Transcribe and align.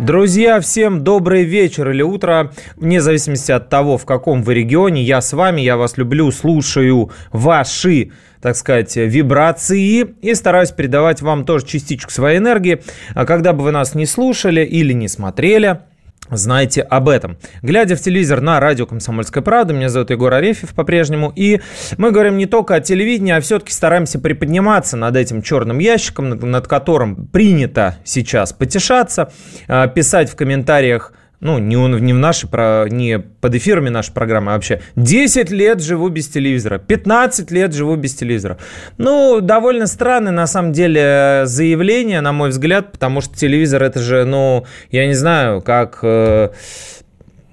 Друзья, 0.00 0.60
всем 0.60 1.04
добрый 1.04 1.44
вечер 1.44 1.90
или 1.90 2.00
утро, 2.00 2.52
вне 2.76 3.02
зависимости 3.02 3.52
от 3.52 3.68
того, 3.68 3.98
в 3.98 4.06
каком 4.06 4.42
вы 4.42 4.54
регионе. 4.54 5.02
Я 5.02 5.20
с 5.20 5.34
вами, 5.34 5.60
я 5.60 5.76
вас 5.76 5.98
люблю, 5.98 6.32
слушаю 6.32 7.10
ваши 7.32 8.10
так 8.40 8.56
сказать, 8.56 8.96
вибрации 8.96 10.14
и 10.22 10.34
стараюсь 10.34 10.70
передавать 10.70 11.20
вам 11.20 11.44
тоже 11.44 11.66
частичку 11.66 12.10
своей 12.10 12.38
энергии. 12.38 12.82
А 13.14 13.26
когда 13.26 13.52
бы 13.52 13.62
вы 13.62 13.72
нас 13.72 13.94
не 13.94 14.06
слушали 14.06 14.64
или 14.64 14.94
не 14.94 15.08
смотрели, 15.08 15.80
Знайте 16.30 16.82
об 16.82 17.08
этом. 17.08 17.38
Глядя 17.62 17.96
в 17.96 18.00
телевизор 18.00 18.40
на 18.40 18.60
радио 18.60 18.86
«Комсомольская 18.86 19.42
правда», 19.42 19.74
меня 19.74 19.88
зовут 19.88 20.10
Егор 20.10 20.32
Арефьев 20.32 20.74
по-прежнему, 20.74 21.32
и 21.34 21.60
мы 21.96 22.12
говорим 22.12 22.38
не 22.38 22.46
только 22.46 22.76
о 22.76 22.80
телевидении, 22.80 23.32
а 23.32 23.40
все-таки 23.40 23.72
стараемся 23.72 24.18
приподниматься 24.20 24.96
над 24.96 25.16
этим 25.16 25.42
черным 25.42 25.78
ящиком, 25.78 26.30
над 26.30 26.68
которым 26.68 27.26
принято 27.26 27.96
сейчас 28.04 28.52
потешаться, 28.52 29.32
а, 29.66 29.88
писать 29.88 30.30
в 30.30 30.36
комментариях 30.36 31.12
ну, 31.40 31.58
не, 31.58 31.76
не 32.00 32.12
в 32.12 32.18
нашей, 32.18 32.48
про, 32.48 32.86
не 32.88 33.18
под 33.18 33.54
эфирами 33.54 33.88
нашей 33.88 34.12
программы, 34.12 34.52
а 34.52 34.54
вообще 34.54 34.82
10 34.96 35.50
лет 35.50 35.82
живу 35.82 36.08
без 36.10 36.28
телевизора, 36.28 36.78
15 36.78 37.50
лет 37.50 37.72
живу 37.72 37.96
без 37.96 38.14
телевизора. 38.14 38.58
Ну, 38.98 39.40
довольно 39.40 39.86
странное, 39.86 40.32
на 40.32 40.46
самом 40.46 40.72
деле, 40.72 41.42
заявление, 41.44 42.20
на 42.20 42.32
мой 42.32 42.50
взгляд, 42.50 42.92
потому 42.92 43.22
что 43.22 43.36
телевизор 43.36 43.82
это 43.82 44.00
же, 44.00 44.24
ну, 44.24 44.66
я 44.90 45.06
не 45.06 45.14
знаю, 45.14 45.62
как, 45.62 46.00
э, 46.02 46.50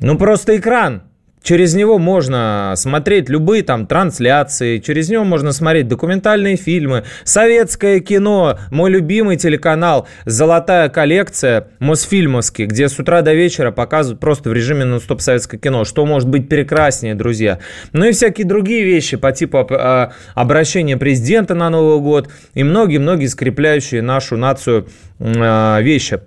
ну, 0.02 0.18
просто 0.18 0.58
экран. 0.58 1.04
Через 1.48 1.76
него 1.76 1.98
можно 1.98 2.74
смотреть 2.76 3.30
любые 3.30 3.64
там 3.64 3.88
трансляции, 3.88 4.80
через 4.80 5.08
него 5.08 5.24
можно 5.24 5.54
смотреть 5.54 5.88
документальные 5.88 6.58
фильмы, 6.58 7.06
советское 7.24 8.02
кино, 8.02 8.60
мой 8.70 8.92
любимый 8.92 9.38
телеканал 9.38 10.10
«Золотая 10.26 10.90
коллекция» 10.90 11.70
Мосфильмовский, 11.80 12.66
где 12.66 12.90
с 12.90 13.00
утра 13.00 13.22
до 13.22 13.34
вечера 13.34 13.72
показывают 13.72 14.20
просто 14.20 14.50
в 14.50 14.54
режиме 14.54 14.84
нон-стоп 14.84 15.22
советское 15.22 15.58
кино. 15.58 15.86
Что 15.86 16.06
может 16.06 16.28
быть 16.28 16.50
прекраснее, 16.50 17.16
друзья? 17.16 17.60
Ну 17.94 18.04
и 18.04 18.12
всякие 18.12 18.46
другие 18.46 18.84
вещи 18.84 19.16
по 19.16 19.32
типу 19.32 19.66
а, 19.72 20.12
обращения 20.36 20.98
президента 20.98 21.56
на 21.56 21.70
Новый 21.70 22.02
год 22.02 22.28
и 22.56 22.64
многие-многие 22.66 23.28
скрепляющие 23.28 24.02
нашу 24.02 24.36
нацию 24.36 24.90
а, 25.22 25.80
вещи. 25.80 26.20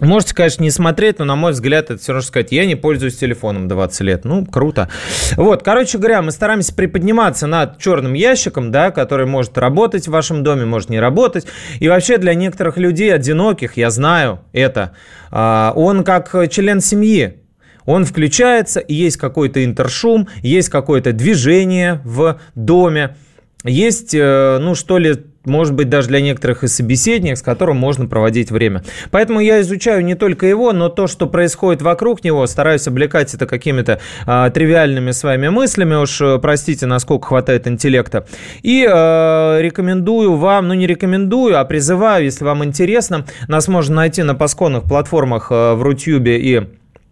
Можете, 0.00 0.34
конечно, 0.34 0.62
не 0.62 0.70
смотреть, 0.70 1.18
но, 1.18 1.24
на 1.24 1.36
мой 1.36 1.52
взгляд, 1.52 1.90
это 1.90 1.98
все 2.00 2.12
равно 2.12 2.26
сказать, 2.26 2.52
я 2.52 2.66
не 2.66 2.74
пользуюсь 2.74 3.16
телефоном 3.16 3.68
20 3.68 4.00
лет. 4.00 4.24
Ну, 4.24 4.46
круто. 4.46 4.88
Вот, 5.36 5.62
короче 5.62 5.98
говоря, 5.98 6.22
мы 6.22 6.30
стараемся 6.32 6.74
приподниматься 6.74 7.46
над 7.46 7.78
черным 7.78 8.14
ящиком, 8.14 8.70
да, 8.70 8.90
который 8.90 9.26
может 9.26 9.58
работать 9.58 10.08
в 10.08 10.10
вашем 10.10 10.42
доме, 10.42 10.64
может 10.64 10.88
не 10.88 10.98
работать. 10.98 11.46
И 11.78 11.88
вообще 11.88 12.18
для 12.18 12.34
некоторых 12.34 12.78
людей, 12.78 13.14
одиноких, 13.14 13.76
я 13.76 13.90
знаю 13.90 14.40
это, 14.52 14.92
а, 15.30 15.72
он 15.76 16.02
как 16.02 16.34
член 16.50 16.80
семьи. 16.80 17.36
Он 17.84 18.04
включается, 18.04 18.80
и 18.80 18.94
есть 18.94 19.16
какой-то 19.16 19.64
интершум, 19.64 20.28
есть 20.42 20.68
какое-то 20.68 21.12
движение 21.12 22.00
в 22.04 22.38
доме, 22.54 23.16
есть, 23.64 24.14
э, 24.14 24.58
ну, 24.60 24.74
что 24.74 24.98
ли, 24.98 25.16
может 25.44 25.74
быть, 25.74 25.88
даже 25.88 26.08
для 26.08 26.20
некоторых 26.20 26.64
и 26.64 26.68
собеседник, 26.68 27.36
с 27.36 27.42
которым 27.42 27.76
можно 27.78 28.06
проводить 28.06 28.50
время. 28.50 28.82
Поэтому 29.10 29.40
я 29.40 29.60
изучаю 29.60 30.04
не 30.04 30.14
только 30.14 30.46
его, 30.46 30.72
но 30.72 30.88
то, 30.88 31.06
что 31.06 31.26
происходит 31.26 31.82
вокруг 31.82 32.22
него, 32.24 32.46
стараюсь 32.46 32.86
облекать 32.86 33.34
это 33.34 33.46
какими-то 33.46 34.00
а, 34.26 34.50
тривиальными 34.50 35.12
своими 35.12 35.48
мыслями, 35.48 35.94
уж 35.94 36.20
э, 36.20 36.38
простите, 36.38 36.86
насколько 36.86 37.28
хватает 37.28 37.66
интеллекта. 37.66 38.26
И 38.62 38.86
а, 38.88 39.58
рекомендую 39.60 40.36
вам, 40.36 40.68
ну 40.68 40.74
не 40.74 40.86
рекомендую, 40.86 41.58
а 41.58 41.64
призываю, 41.64 42.24
если 42.24 42.44
вам 42.44 42.64
интересно, 42.64 43.24
нас 43.48 43.68
можно 43.68 43.96
найти 43.96 44.22
на 44.22 44.34
пасконных 44.34 44.84
платформах 44.84 45.48
а, 45.50 45.74
в 45.74 45.82
Рутюбе 45.82 46.38
и 46.38 46.60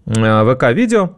а, 0.06 0.55
ВК-видео. 0.55 1.17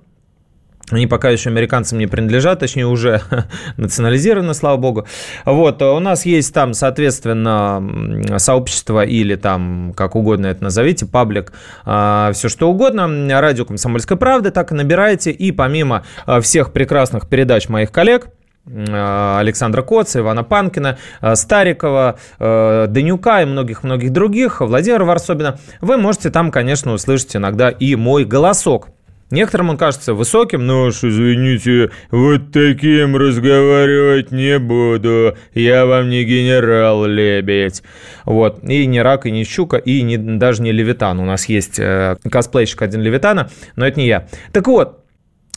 Они 0.91 1.07
пока 1.07 1.31
еще 1.31 1.51
американцам 1.51 1.99
не 1.99 2.07
принадлежат, 2.07 2.61
точнее 2.61 2.87
уже 2.87 3.23
национализированы, 3.77 4.55
слава 4.55 4.77
богу. 4.77 5.07
Вот, 5.45 5.81
у 5.83 5.99
нас 6.01 6.27
есть 6.27 6.53
там, 6.53 6.75
соответственно, 6.75 8.39
сообщество 8.39 9.05
или 9.05 9.37
там, 9.37 9.93
как 9.97 10.17
угодно 10.17 10.47
это 10.47 10.65
назовите, 10.65 11.07
паблик, 11.07 11.53
а, 11.85 12.33
все 12.33 12.49
что 12.49 12.71
угодно, 12.71 13.09
радио 13.41 13.65
«Комсомольская 13.65 14.19
правда», 14.19 14.51
так 14.51 14.73
и 14.73 14.75
набирайте. 14.75 15.31
И 15.31 15.53
помимо 15.53 16.05
а, 16.27 16.41
всех 16.41 16.73
прекрасных 16.73 17.29
передач 17.29 17.69
моих 17.69 17.93
коллег, 17.93 18.29
а, 18.67 19.39
Александра 19.41 19.83
Коца, 19.83 20.21
Ивана 20.21 20.43
Панкина, 20.43 20.99
Старикова, 21.35 22.19
Данюка 22.39 23.43
и 23.43 23.45
многих-многих 23.45 24.11
других, 24.13 24.61
Владимира 24.61 25.05
Варсобина, 25.05 25.59
вы 25.81 25.97
можете 25.97 26.31
там, 26.31 26.51
конечно, 26.51 26.93
услышать 26.93 27.37
иногда 27.37 27.71
и 27.71 27.95
мой 27.95 28.25
голосок– 28.25 28.89
Некоторым 29.31 29.71
он 29.71 29.79
кажется 29.79 30.15
высоким, 30.15 30.67
но 30.67 30.87
уж 30.87 31.05
извините, 31.05 31.91
вот 32.11 32.53
таким 32.53 33.17
разговаривать 33.17 34.33
не 34.33 34.59
буду. 34.59 35.37
Я 35.55 35.87
вам 35.87 36.09
не 36.09 36.25
генерал 36.25 37.07
Лебедь. 37.07 37.83
Вот. 38.25 38.63
И 38.65 38.87
не 38.87 39.03
рак, 39.03 39.27
и 39.27 39.31
не 39.31 39.45
щука, 39.45 39.77
и 39.77 40.03
не, 40.03 40.19
даже 40.19 40.63
не 40.63 40.73
левитан. 40.73 41.21
У 41.21 41.25
нас 41.25 41.47
есть 41.47 41.79
э, 41.79 42.17
косплейщик 42.31 42.83
один 42.83 43.03
левитана, 43.03 43.51
но 43.77 43.87
это 43.87 43.99
не 44.01 44.07
я. 44.07 44.27
Так 44.53 44.67
вот, 44.67 45.00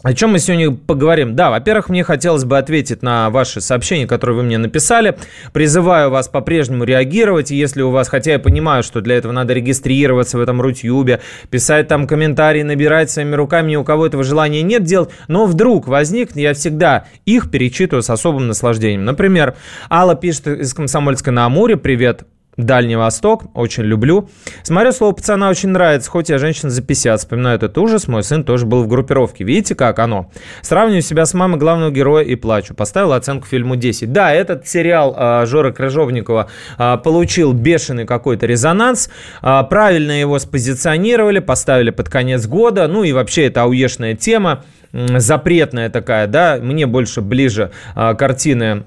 о 0.03 0.13
чем 0.13 0.31
мы 0.31 0.39
сегодня 0.39 0.71
поговорим? 0.71 1.33
Да, 1.33 1.49
во-первых, 1.49 1.87
мне 1.87 2.03
хотелось 2.03 2.43
бы 2.43 2.57
ответить 2.57 3.01
на 3.01 3.29
ваши 3.29 3.61
сообщения, 3.61 4.05
которые 4.05 4.35
вы 4.35 4.43
мне 4.43 4.57
написали. 4.57 5.17
Призываю 5.53 6.09
вас 6.09 6.27
по-прежнему 6.27 6.83
реагировать. 6.83 7.51
Если 7.51 7.81
у 7.81 7.89
вас, 7.89 8.09
хотя 8.09 8.33
я 8.33 8.39
понимаю, 8.39 8.83
что 8.83 8.99
для 8.99 9.15
этого 9.15 9.31
надо 9.31 9.53
регистрироваться 9.53 10.37
в 10.37 10.41
этом 10.41 10.59
Рутюбе, 10.59 11.21
писать 11.49 11.87
там 11.87 12.05
комментарии, 12.05 12.63
набирать 12.63 13.11
своими 13.11 13.33
руками, 13.33 13.71
ни 13.71 13.75
у 13.77 13.85
кого 13.85 14.05
этого 14.05 14.25
желания 14.25 14.61
нет 14.61 14.83
делать, 14.83 15.09
но 15.29 15.45
вдруг 15.45 15.87
возникнет, 15.87 16.35
я 16.35 16.53
всегда 16.53 17.05
их 17.25 17.49
перечитываю 17.49 18.03
с 18.03 18.09
особым 18.09 18.47
наслаждением. 18.47 19.05
Например, 19.05 19.55
Алла 19.89 20.15
пишет 20.15 20.47
из 20.47 20.73
Комсомольска 20.73 21.31
на 21.31 21.45
Амуре, 21.45 21.77
привет, 21.77 22.25
Дальний 22.57 22.95
Восток, 22.95 23.45
очень 23.55 23.83
люблю. 23.83 24.29
Смотрю, 24.61 24.91
слово 24.91 25.13
пацана 25.13 25.49
очень 25.49 25.69
нравится, 25.69 26.09
хоть 26.09 26.29
я 26.29 26.37
женщина 26.37 26.69
за 26.69 26.81
50. 26.81 27.19
Вспоминаю 27.19 27.55
этот 27.55 27.77
ужас, 27.77 28.07
мой 28.07 28.23
сын 28.23 28.43
тоже 28.43 28.65
был 28.65 28.83
в 28.83 28.87
группировке. 28.87 29.43
Видите, 29.43 29.73
как 29.73 29.97
оно? 29.97 30.29
Сравниваю 30.61 31.01
себя 31.01 31.25
с 31.25 31.33
мамой 31.33 31.59
главного 31.59 31.89
героя 31.89 32.23
и 32.23 32.35
плачу. 32.35 32.75
Поставил 32.75 33.13
оценку 33.13 33.47
фильму 33.47 33.75
10. 33.75 34.11
Да, 34.11 34.31
этот 34.31 34.67
сериал 34.67 35.15
э, 35.17 35.45
Жоры 35.47 35.73
Крыжовникова 35.73 36.47
э, 36.77 36.97
получил 37.03 37.53
бешеный 37.53 38.05
какой-то 38.05 38.45
резонанс. 38.45 39.09
Э, 39.41 39.63
правильно 39.67 40.11
его 40.11 40.37
спозиционировали, 40.37 41.39
поставили 41.39 41.89
под 41.89 42.09
конец 42.09 42.45
года. 42.45 42.87
Ну 42.87 43.03
и 43.03 43.13
вообще 43.13 43.47
это 43.47 43.63
ауешная 43.63 44.15
тема 44.15 44.63
запретная 44.93 45.89
такая, 45.89 46.27
да, 46.27 46.59
мне 46.61 46.85
больше 46.85 47.21
ближе 47.21 47.71
э, 47.95 48.13
картины 48.15 48.83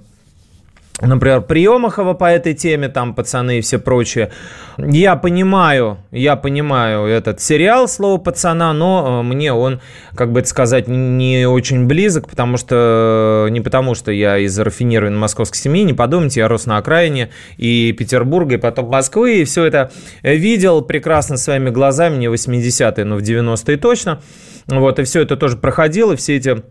например, 1.01 1.43
Приемахова 1.43 2.15
по 2.15 2.25
этой 2.25 2.55
теме, 2.55 2.89
там 2.89 3.15
пацаны 3.15 3.59
и 3.59 3.61
все 3.61 3.79
прочее. 3.79 4.31
Я 4.79 5.17
понимаю, 5.17 5.99
я 6.11 6.37
понимаю 6.37 7.07
этот 7.07 7.41
сериал 7.41 7.89
«Слово 7.89 8.19
пацана», 8.19 8.73
но 8.73 9.20
э, 9.20 9.23
мне 9.23 9.53
он, 9.53 9.81
как 10.15 10.32
бы 10.32 10.41
это 10.41 10.49
сказать, 10.49 10.88
не 10.88 11.47
очень 11.47 11.87
близок, 11.87 12.29
потому 12.29 12.56
что, 12.56 13.49
не 13.50 13.61
потому 13.61 13.94
что 13.94 14.11
я 14.11 14.38
из 14.38 14.59
рафинированной 14.59 15.19
московской 15.19 15.59
семьи, 15.59 15.82
не 15.82 15.93
подумайте, 15.93 16.41
я 16.41 16.49
рос 16.49 16.67
на 16.67 16.79
окраине 16.79 17.31
и 17.59 17.93
Петербурга, 17.93 18.55
и 18.55 18.59
потом 18.59 18.88
Москвы, 18.88 19.41
и 19.41 19.44
все 19.44 19.65
это 19.65 19.91
видел 20.23 20.82
прекрасно 20.82 21.37
своими 21.37 21.70
глазами, 21.70 22.17
не 22.17 22.26
80-е, 22.26 23.05
но 23.05 23.17
в 23.17 23.20
90-е 23.20 23.76
точно. 23.76 24.20
Вот, 24.67 24.99
и 24.99 25.05
все 25.05 25.23
это 25.23 25.37
тоже 25.37 25.56
проходило, 25.56 26.17
все 26.17 26.37
эти 26.37 26.62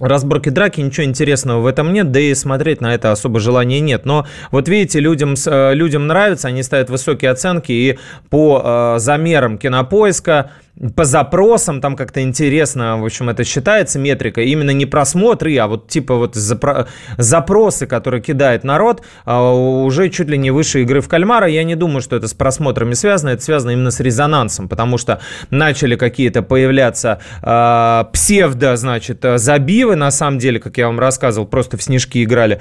разборки 0.00 0.48
драки, 0.48 0.80
ничего 0.80 1.04
интересного 1.04 1.60
в 1.60 1.66
этом 1.66 1.92
нет, 1.92 2.10
да 2.10 2.20
и 2.20 2.34
смотреть 2.34 2.80
на 2.80 2.94
это 2.94 3.12
особо 3.12 3.40
желания 3.40 3.80
нет. 3.80 4.04
Но 4.04 4.26
вот 4.50 4.68
видите, 4.68 5.00
людям, 5.00 5.34
э, 5.46 5.74
людям 5.74 6.06
нравится, 6.06 6.48
они 6.48 6.62
ставят 6.62 6.90
высокие 6.90 7.30
оценки, 7.30 7.72
и 7.72 7.98
по 8.30 8.62
э, 8.64 8.98
замерам 8.98 9.58
кинопоиска 9.58 10.50
по 10.94 11.04
запросам, 11.04 11.80
там 11.80 11.96
как-то 11.96 12.22
интересно, 12.22 13.00
в 13.00 13.04
общем, 13.04 13.28
это 13.28 13.42
считается 13.42 13.98
метрика, 13.98 14.42
именно 14.42 14.70
не 14.70 14.86
просмотры, 14.86 15.56
а 15.56 15.66
вот 15.66 15.88
типа 15.88 16.14
вот 16.14 16.36
запро- 16.36 16.86
запросы, 17.16 17.86
которые 17.86 18.22
кидает 18.22 18.62
народ, 18.64 19.02
а, 19.24 19.52
уже 19.52 20.08
чуть 20.08 20.28
ли 20.28 20.38
не 20.38 20.50
выше 20.50 20.82
игры 20.82 21.00
в 21.00 21.08
кальмара. 21.08 21.48
Я 21.48 21.64
не 21.64 21.74
думаю, 21.74 22.00
что 22.00 22.16
это 22.16 22.28
с 22.28 22.34
просмотрами 22.34 22.94
связано, 22.94 23.30
это 23.30 23.42
связано 23.42 23.72
именно 23.72 23.90
с 23.90 23.98
резонансом, 23.98 24.68
потому 24.68 24.98
что 24.98 25.20
начали 25.50 25.96
какие-то 25.96 26.42
появляться 26.42 27.20
э, 27.42 28.04
псевдо, 28.12 28.76
значит, 28.76 29.24
забивы, 29.36 29.96
на 29.96 30.10
самом 30.10 30.38
деле, 30.38 30.60
как 30.60 30.78
я 30.78 30.86
вам 30.86 31.00
рассказывал, 31.00 31.46
просто 31.46 31.76
в 31.76 31.82
снежки 31.82 32.22
играли 32.22 32.60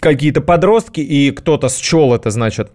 какие-то 0.00 0.40
подростки, 0.40 1.00
и 1.00 1.30
кто-то 1.30 1.68
счел 1.68 2.12
это, 2.14 2.30
значит, 2.30 2.72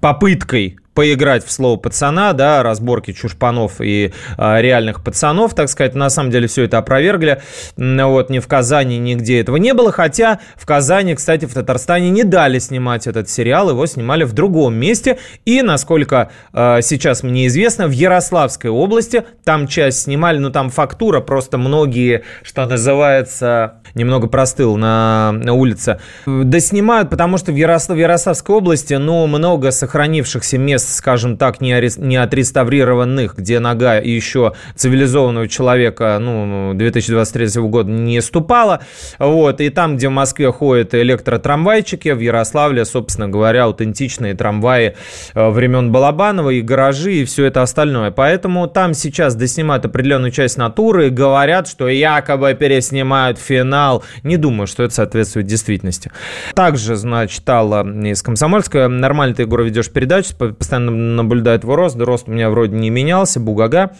попыткой 0.00 0.78
поиграть 0.96 1.44
в 1.44 1.52
слово 1.52 1.76
пацана, 1.76 2.32
да, 2.32 2.62
разборки 2.62 3.12
чушпанов 3.12 3.82
и 3.82 4.14
э, 4.38 4.60
реальных 4.62 5.04
пацанов, 5.04 5.54
так 5.54 5.68
сказать. 5.68 5.94
На 5.94 6.08
самом 6.08 6.30
деле 6.30 6.48
все 6.48 6.64
это 6.64 6.78
опровергли. 6.78 7.42
Вот 7.76 8.30
ни 8.30 8.38
в 8.38 8.48
Казани, 8.48 8.96
нигде 8.98 9.40
этого 9.40 9.58
не 9.58 9.74
было. 9.74 9.92
Хотя 9.92 10.40
в 10.56 10.64
Казани, 10.64 11.14
кстати, 11.14 11.44
в 11.44 11.52
Татарстане 11.52 12.08
не 12.08 12.24
дали 12.24 12.58
снимать 12.58 13.06
этот 13.06 13.28
сериал, 13.28 13.68
его 13.68 13.84
снимали 13.84 14.24
в 14.24 14.32
другом 14.32 14.74
месте. 14.74 15.18
И, 15.44 15.60
насколько 15.60 16.30
э, 16.54 16.78
сейчас 16.80 17.22
мне 17.22 17.46
известно, 17.48 17.86
в 17.88 17.92
Ярославской 17.92 18.70
области 18.70 19.24
там 19.44 19.68
часть 19.68 20.04
снимали, 20.04 20.38
ну 20.38 20.50
там 20.50 20.70
фактура, 20.70 21.20
просто 21.20 21.58
многие, 21.58 22.24
что 22.42 22.64
называется, 22.64 23.82
немного 23.96 24.28
простыл 24.28 24.76
на, 24.76 25.32
на 25.32 25.54
улице. 25.54 25.98
Да 26.26 26.60
снимают, 26.60 27.10
потому 27.10 27.38
что 27.38 27.50
в, 27.50 27.56
Ярослав, 27.56 27.96
в 27.96 28.00
Ярославской 28.00 28.54
области, 28.54 28.94
ну, 28.94 29.26
много 29.26 29.70
сохранившихся 29.70 30.58
мест, 30.58 30.94
скажем 30.94 31.36
так, 31.36 31.60
не, 31.60 31.72
арест, 31.72 31.98
не 31.98 32.16
отреставрированных, 32.16 33.36
где 33.36 33.58
нога 33.58 33.96
еще 33.96 34.52
цивилизованного 34.74 35.48
человека, 35.48 36.18
ну, 36.20 36.72
2023 36.74 37.62
года 37.62 37.90
не 37.90 38.20
ступала. 38.20 38.80
Вот, 39.18 39.60
и 39.60 39.70
там, 39.70 39.96
где 39.96 40.08
в 40.08 40.12
Москве 40.12 40.52
ходят 40.52 40.94
электротрамвайчики, 40.94 42.10
в 42.10 42.20
Ярославле, 42.20 42.84
собственно 42.84 43.28
говоря, 43.28 43.64
аутентичные 43.64 44.34
трамваи 44.34 44.94
э, 45.34 45.48
времен 45.48 45.90
Балабанова 45.90 46.50
и 46.50 46.60
гаражи, 46.60 47.14
и 47.14 47.24
все 47.24 47.46
это 47.46 47.62
остальное. 47.62 48.10
Поэтому 48.10 48.66
там 48.66 48.92
сейчас 48.92 49.34
доснимают 49.34 49.86
определенную 49.86 50.30
часть 50.30 50.58
натуры, 50.58 51.08
говорят, 51.10 51.66
что 51.66 51.88
якобы 51.88 52.54
переснимают 52.54 53.38
финал 53.38 53.85
канал. 53.86 54.02
Не 54.22 54.36
думаю, 54.36 54.66
что 54.66 54.82
это 54.82 54.94
соответствует 54.94 55.46
действительности. 55.46 56.10
Также, 56.54 56.96
значит, 56.96 57.36
читала 57.36 57.86
из 58.04 58.22
Комсомольска. 58.22 58.88
Нормально 58.88 59.34
ты, 59.34 59.42
Егор, 59.42 59.62
ведешь 59.62 59.90
передачу, 59.90 60.34
постоянно 60.36 60.90
наблюдает 60.90 61.62
его 61.62 61.76
рост. 61.76 61.96
Рост 61.96 62.28
у 62.28 62.32
меня 62.32 62.50
вроде 62.50 62.74
не 62.76 62.90
менялся, 62.90 63.40
бугага. 63.40 63.92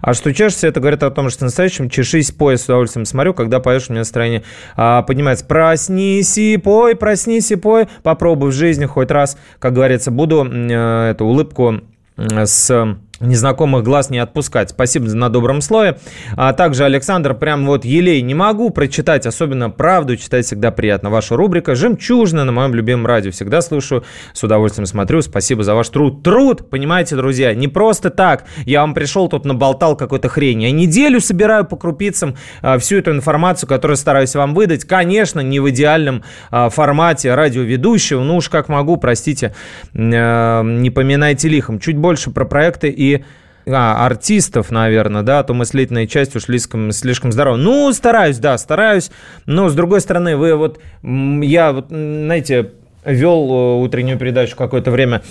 А 0.00 0.14
что 0.14 0.32
чешешься, 0.32 0.66
это 0.66 0.80
говорит 0.80 1.02
о 1.02 1.10
том, 1.10 1.30
что 1.30 1.44
настоящем 1.44 1.90
чешись, 1.90 2.30
пояс 2.30 2.62
с 2.62 2.64
удовольствием 2.64 3.04
смотрю, 3.04 3.34
когда 3.34 3.60
поешь, 3.60 3.88
у 3.88 3.92
меня 3.92 4.00
настроение 4.00 4.42
а, 4.76 5.02
поднимается. 5.02 5.44
Проснись 5.44 6.38
и 6.38 6.56
пой, 6.56 6.96
проснись 6.96 7.50
и 7.50 7.56
пой. 7.56 7.88
Попробуй 8.02 8.50
в 8.50 8.54
жизни 8.54 8.86
хоть 8.86 9.10
раз, 9.10 9.38
как 9.58 9.74
говорится, 9.74 10.10
буду 10.10 10.44
э, 10.44 11.10
эту 11.10 11.26
улыбку 11.26 11.80
с 12.16 12.96
незнакомых 13.20 13.84
глаз 13.84 14.10
не 14.10 14.18
отпускать. 14.18 14.70
Спасибо 14.70 15.06
на 15.06 15.28
добром 15.28 15.60
слове. 15.60 15.98
А 16.36 16.52
также, 16.52 16.84
Александр, 16.84 17.34
прям 17.34 17.66
вот 17.66 17.84
елей 17.84 18.22
не 18.22 18.34
могу 18.34 18.70
прочитать, 18.70 19.26
особенно 19.26 19.70
правду 19.70 20.16
читать 20.16 20.46
всегда 20.46 20.70
приятно. 20.70 21.10
Ваша 21.10 21.36
рубрика 21.36 21.74
«Жемчужина» 21.74 22.44
на 22.44 22.52
моем 22.52 22.74
любимом 22.74 23.06
радио. 23.06 23.30
Всегда 23.30 23.60
слушаю, 23.60 24.04
с 24.32 24.42
удовольствием 24.42 24.86
смотрю. 24.86 25.22
Спасибо 25.22 25.62
за 25.62 25.74
ваш 25.74 25.88
труд. 25.88 26.22
Труд, 26.22 26.70
понимаете, 26.70 27.16
друзья, 27.16 27.54
не 27.54 27.68
просто 27.68 28.10
так. 28.10 28.44
Я 28.64 28.80
вам 28.82 28.94
пришел, 28.94 29.28
тут 29.28 29.44
наболтал 29.44 29.96
какой-то 29.96 30.28
хрень. 30.28 30.62
Я 30.62 30.70
неделю 30.70 31.20
собираю 31.20 31.64
по 31.64 31.76
крупицам 31.76 32.36
а, 32.62 32.78
всю 32.78 32.98
эту 32.98 33.10
информацию, 33.10 33.68
которую 33.68 33.96
стараюсь 33.96 34.34
вам 34.34 34.54
выдать. 34.54 34.84
Конечно, 34.84 35.40
не 35.40 35.60
в 35.60 35.68
идеальном 35.70 36.22
а, 36.50 36.68
формате 36.68 37.34
радиоведущего. 37.34 38.22
Ну 38.22 38.36
уж 38.36 38.48
как 38.48 38.68
могу, 38.68 38.96
простите, 38.96 39.54
а, 39.94 40.62
не 40.62 40.90
поминайте 40.90 41.48
лихом. 41.48 41.80
Чуть 41.80 41.96
больше 41.96 42.30
про 42.30 42.44
проекты 42.44 42.88
и 42.88 43.07
а, 43.66 44.06
артистов, 44.06 44.70
наверное, 44.70 45.22
да, 45.22 45.42
то 45.42 45.54
мыслительная 45.54 46.06
часть 46.06 46.34
уж 46.36 46.44
слишком, 46.44 46.92
слишком 46.92 47.32
здорова. 47.32 47.56
Ну, 47.56 47.92
стараюсь, 47.92 48.38
да, 48.38 48.56
стараюсь, 48.58 49.10
но, 49.46 49.68
с 49.68 49.74
другой 49.74 50.00
стороны, 50.00 50.36
вы 50.36 50.54
вот, 50.54 50.80
я 51.02 51.72
вот, 51.72 51.88
знаете, 51.88 52.70
вел 53.04 53.50
э, 53.50 53.84
утреннюю 53.84 54.18
передачу 54.18 54.56
какое-то 54.56 54.90
время, 54.90 55.22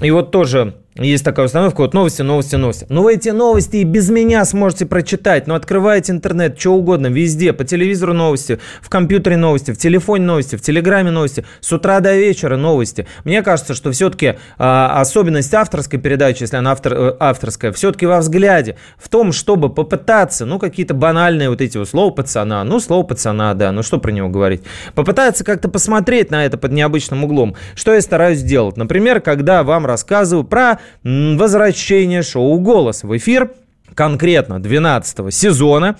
и 0.00 0.10
вот 0.10 0.30
тоже 0.30 0.74
есть 0.98 1.24
такая 1.24 1.46
установка, 1.46 1.82
вот 1.82 1.92
новости, 1.92 2.22
новости, 2.22 2.56
новости. 2.56 2.86
Ну, 2.88 3.02
вы 3.02 3.14
эти 3.14 3.28
новости 3.28 3.76
и 3.76 3.84
без 3.84 4.08
меня 4.08 4.44
сможете 4.46 4.86
прочитать. 4.86 5.46
Ну, 5.46 5.54
открываете 5.54 6.12
интернет, 6.12 6.58
что 6.58 6.70
угодно, 6.70 7.08
везде. 7.08 7.52
По 7.52 7.64
телевизору 7.64 8.14
новости, 8.14 8.58
в 8.80 8.88
компьютере 8.88 9.36
новости, 9.36 9.72
в 9.72 9.76
телефоне 9.76 10.24
новости, 10.24 10.56
в 10.56 10.62
телеграме 10.62 11.10
новости. 11.10 11.44
С 11.60 11.70
утра 11.70 12.00
до 12.00 12.16
вечера 12.16 12.56
новости. 12.56 13.06
Мне 13.24 13.42
кажется, 13.42 13.74
что 13.74 13.92
все-таки 13.92 14.26
э, 14.26 14.36
особенность 14.58 15.52
авторской 15.52 15.98
передачи, 15.98 16.44
если 16.44 16.56
она 16.56 16.72
автор, 16.72 16.94
э, 16.94 17.16
авторская, 17.20 17.72
все-таки 17.72 18.06
во 18.06 18.20
взгляде. 18.20 18.76
В 18.96 19.10
том, 19.10 19.32
чтобы 19.32 19.68
попытаться, 19.68 20.46
ну, 20.46 20.58
какие-то 20.58 20.94
банальные 20.94 21.50
вот 21.50 21.60
эти 21.60 21.76
вот 21.76 21.90
слова 21.90 22.10
пацана. 22.10 22.64
Ну, 22.64 22.80
слово 22.80 23.02
пацана, 23.02 23.52
да, 23.52 23.70
ну, 23.70 23.82
что 23.82 23.98
про 23.98 24.12
него 24.12 24.30
говорить. 24.30 24.62
Попытаться 24.94 25.44
как-то 25.44 25.68
посмотреть 25.68 26.30
на 26.30 26.46
это 26.46 26.56
под 26.56 26.72
необычным 26.72 27.24
углом. 27.24 27.54
Что 27.74 27.92
я 27.92 28.00
стараюсь 28.00 28.38
сделать? 28.38 28.78
Например, 28.78 29.20
когда 29.20 29.62
вам 29.62 29.84
рассказываю 29.86 30.44
про 30.44 30.78
возвращение 31.02 32.22
шоу 32.22 32.58
«Голос» 32.60 33.02
в 33.02 33.16
эфир, 33.16 33.52
конкретно 33.94 34.60
12 34.60 35.32
сезона. 35.32 35.96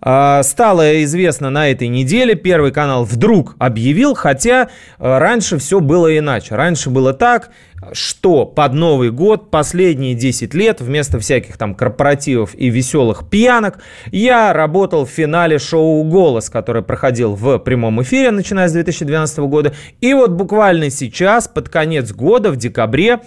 А, 0.00 0.42
стало 0.42 1.02
известно 1.02 1.50
на 1.50 1.70
этой 1.70 1.88
неделе, 1.88 2.34
Первый 2.34 2.72
канал 2.72 3.04
вдруг 3.04 3.56
объявил, 3.58 4.14
хотя 4.14 4.68
а, 4.98 5.18
раньше 5.18 5.58
все 5.58 5.80
было 5.80 6.16
иначе. 6.16 6.54
Раньше 6.54 6.90
было 6.90 7.12
так, 7.12 7.50
что 7.92 8.44
под 8.44 8.72
Новый 8.74 9.10
год, 9.10 9.50
последние 9.50 10.14
10 10.14 10.54
лет, 10.54 10.80
вместо 10.80 11.18
всяких 11.18 11.56
там 11.56 11.74
корпоративов 11.74 12.54
и 12.54 12.70
веселых 12.70 13.28
пьянок, 13.28 13.78
я 14.10 14.52
работал 14.52 15.04
в 15.06 15.10
финале 15.10 15.58
шоу 15.58 16.04
«Голос», 16.04 16.50
который 16.50 16.82
проходил 16.82 17.34
в 17.34 17.58
прямом 17.58 18.02
эфире, 18.02 18.30
начиная 18.30 18.68
с 18.68 18.72
2012 18.72 19.38
года. 19.40 19.74
И 20.00 20.14
вот 20.14 20.30
буквально 20.30 20.90
сейчас, 20.90 21.48
под 21.48 21.68
конец 21.68 22.12
года, 22.12 22.50
в 22.50 22.56
декабре, 22.56 23.20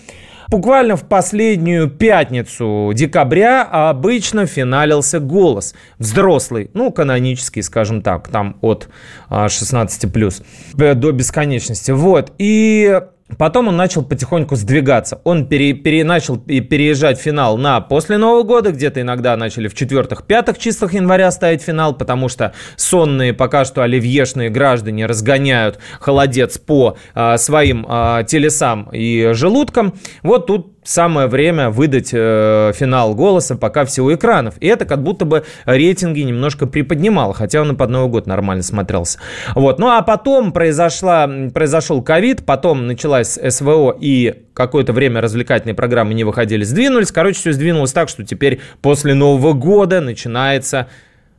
Буквально 0.51 0.97
в 0.97 1.05
последнюю 1.05 1.89
пятницу 1.89 2.91
декабря 2.93 3.63
обычно 3.63 4.45
финалился 4.45 5.21
«Голос». 5.21 5.73
Взрослый, 5.97 6.69
ну, 6.73 6.91
канонический, 6.91 7.63
скажем 7.63 8.01
так, 8.01 8.27
там 8.27 8.57
от 8.59 8.89
16 9.29 10.03
а, 10.03 10.07
плюс 10.09 10.43
до 10.73 11.11
бесконечности. 11.13 11.91
Вот. 11.91 12.33
И 12.37 13.01
Потом 13.37 13.67
он 13.67 13.77
начал 13.77 14.03
потихоньку 14.03 14.55
сдвигаться. 14.55 15.21
Он 15.23 15.47
пере, 15.47 15.73
пере, 15.73 16.03
начал 16.03 16.37
переезжать 16.37 17.19
финал 17.19 17.57
на 17.57 17.81
после 17.81 18.17
Нового 18.17 18.43
года. 18.43 18.71
Где-то 18.71 19.01
иногда 19.01 19.35
начали 19.37 19.67
в 19.67 19.73
четвертых-пятых 19.73 20.57
числах 20.57 20.93
января 20.93 21.31
ставить 21.31 21.61
финал, 21.61 21.93
потому 21.95 22.29
что 22.29 22.53
сонные 22.75 23.33
пока 23.33 23.65
что 23.65 23.83
оливьешные 23.83 24.49
граждане 24.49 25.05
разгоняют 25.05 25.79
холодец 25.99 26.57
по 26.57 26.97
а, 27.13 27.37
своим 27.37 27.85
а, 27.87 28.23
телесам 28.23 28.89
и 28.91 29.31
желудкам. 29.33 29.93
Вот 30.23 30.47
тут 30.47 30.70
самое 30.83 31.27
время 31.27 31.69
выдать 31.69 32.09
э, 32.13 32.71
финал 32.75 33.13
голоса 33.15 33.55
пока 33.55 33.85
всего 33.85 34.13
экранов. 34.13 34.55
И 34.59 34.67
это 34.67 34.85
как 34.85 35.03
будто 35.03 35.25
бы 35.25 35.43
рейтинги 35.65 36.21
немножко 36.21 36.65
приподнимало, 36.65 37.33
хотя 37.33 37.61
он 37.61 37.71
и 37.71 37.75
под 37.75 37.89
Новый 37.89 38.09
год 38.09 38.27
нормально 38.27 38.63
смотрелся. 38.63 39.19
Вот. 39.55 39.79
Ну 39.79 39.89
а 39.89 40.01
потом 40.01 40.51
произошла, 40.51 41.29
произошел 41.53 42.01
ковид, 42.01 42.45
потом 42.45 42.87
началась 42.87 43.37
СВО 43.49 43.95
и 43.99 44.43
какое-то 44.53 44.93
время 44.93 45.21
развлекательные 45.21 45.75
программы 45.75 46.13
не 46.13 46.23
выходили, 46.23 46.63
сдвинулись. 46.63 47.11
Короче, 47.11 47.39
все 47.39 47.53
сдвинулось 47.53 47.93
так, 47.93 48.09
что 48.09 48.23
теперь 48.23 48.59
после 48.81 49.13
Нового 49.13 49.53
года 49.53 50.01
начинается 50.01 50.87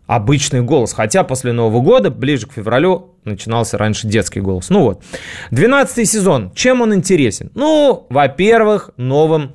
обычный 0.07 0.63
голос. 0.63 0.93
Хотя 0.93 1.25
после 1.25 1.53
Нового 1.53 1.81
года, 1.81 2.11
ближе 2.11 2.47
к 2.47 2.53
февралю, 2.53 3.12
начинался 3.25 3.79
раньше 3.79 4.07
детский 4.07 4.41
голос. 4.41 4.71
Ну 4.71 4.83
вот. 4.83 5.03
12 5.51 6.09
сезон. 6.09 6.53
Чем 6.55 6.81
он 6.81 6.95
интересен? 6.95 7.51
Ну, 7.55 8.07
во-первых, 8.11 8.91
новым 8.97 9.53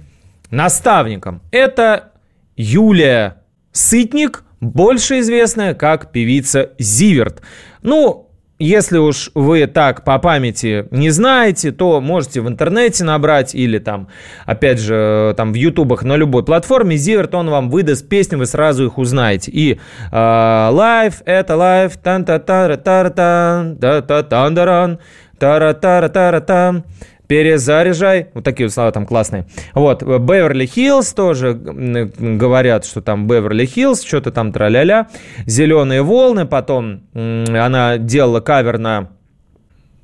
наставником. 0.50 1.42
Это 1.52 2.12
Юлия 2.56 3.42
Сытник, 3.72 4.44
больше 4.60 5.20
известная 5.20 5.74
как 5.74 6.12
певица 6.12 6.72
Zivert. 6.80 7.42
Ну, 7.82 8.27
если 8.60 8.98
уж 8.98 9.32
вы 9.36 9.68
так 9.68 10.04
по 10.04 10.18
памяти 10.20 10.86
не 10.92 11.12
знаете, 11.12 11.72
то 11.72 12.02
можете 12.02 12.42
в 12.42 12.48
интернете 12.48 13.04
набрать 13.04 13.54
или 13.54 13.80
там, 13.80 14.08
опять 14.46 14.80
же, 14.80 15.34
там 15.38 15.54
в 15.54 15.56
ютубах 15.56 16.04
на 16.04 16.16
любой 16.16 16.44
платформе. 16.44 16.98
Zivert, 16.98 17.36
он 17.36 17.50
вам 17.50 17.70
выдаст 17.70 18.10
песни, 18.10 18.36
вы 18.36 18.46
сразу 18.46 18.86
их 18.86 18.98
узнаете. 18.98 19.52
И 19.52 19.74
э, 19.74 19.78
это 20.12 21.56
Life, 21.56 21.98
тан 21.98 22.26
та 22.26 22.40
та 22.40 22.78
та 22.78 23.10
та 23.10 23.10
та 23.10 23.76
та 24.02 24.24
та 24.24 24.50
та 24.50 24.98
та 25.40 25.74
та 25.74 25.74
та 25.74 26.10
та 26.10 26.40
та 26.42 26.84
перезаряжай. 27.28 28.28
Вот 28.34 28.44
такие 28.44 28.68
вот 28.68 28.74
слова 28.74 28.92
там 28.92 29.06
классные. 29.06 29.46
Вот, 29.74 30.04
Beverly 30.04 30.68
Hills 30.68 31.14
тоже 31.16 31.54
говорят, 31.54 32.86
что 32.86 33.02
там 33.02 33.28
Beverly 33.28 33.70
Hills, 33.70 34.06
что-то 34.06 34.32
там 34.32 34.52
тра-ля-ля. 34.52 35.08
Зеленые 35.46 36.02
волны, 36.02 36.46
потом 36.46 37.02
она 37.14 37.98
делала 37.98 38.40
кавер 38.40 38.78
на 38.78 39.10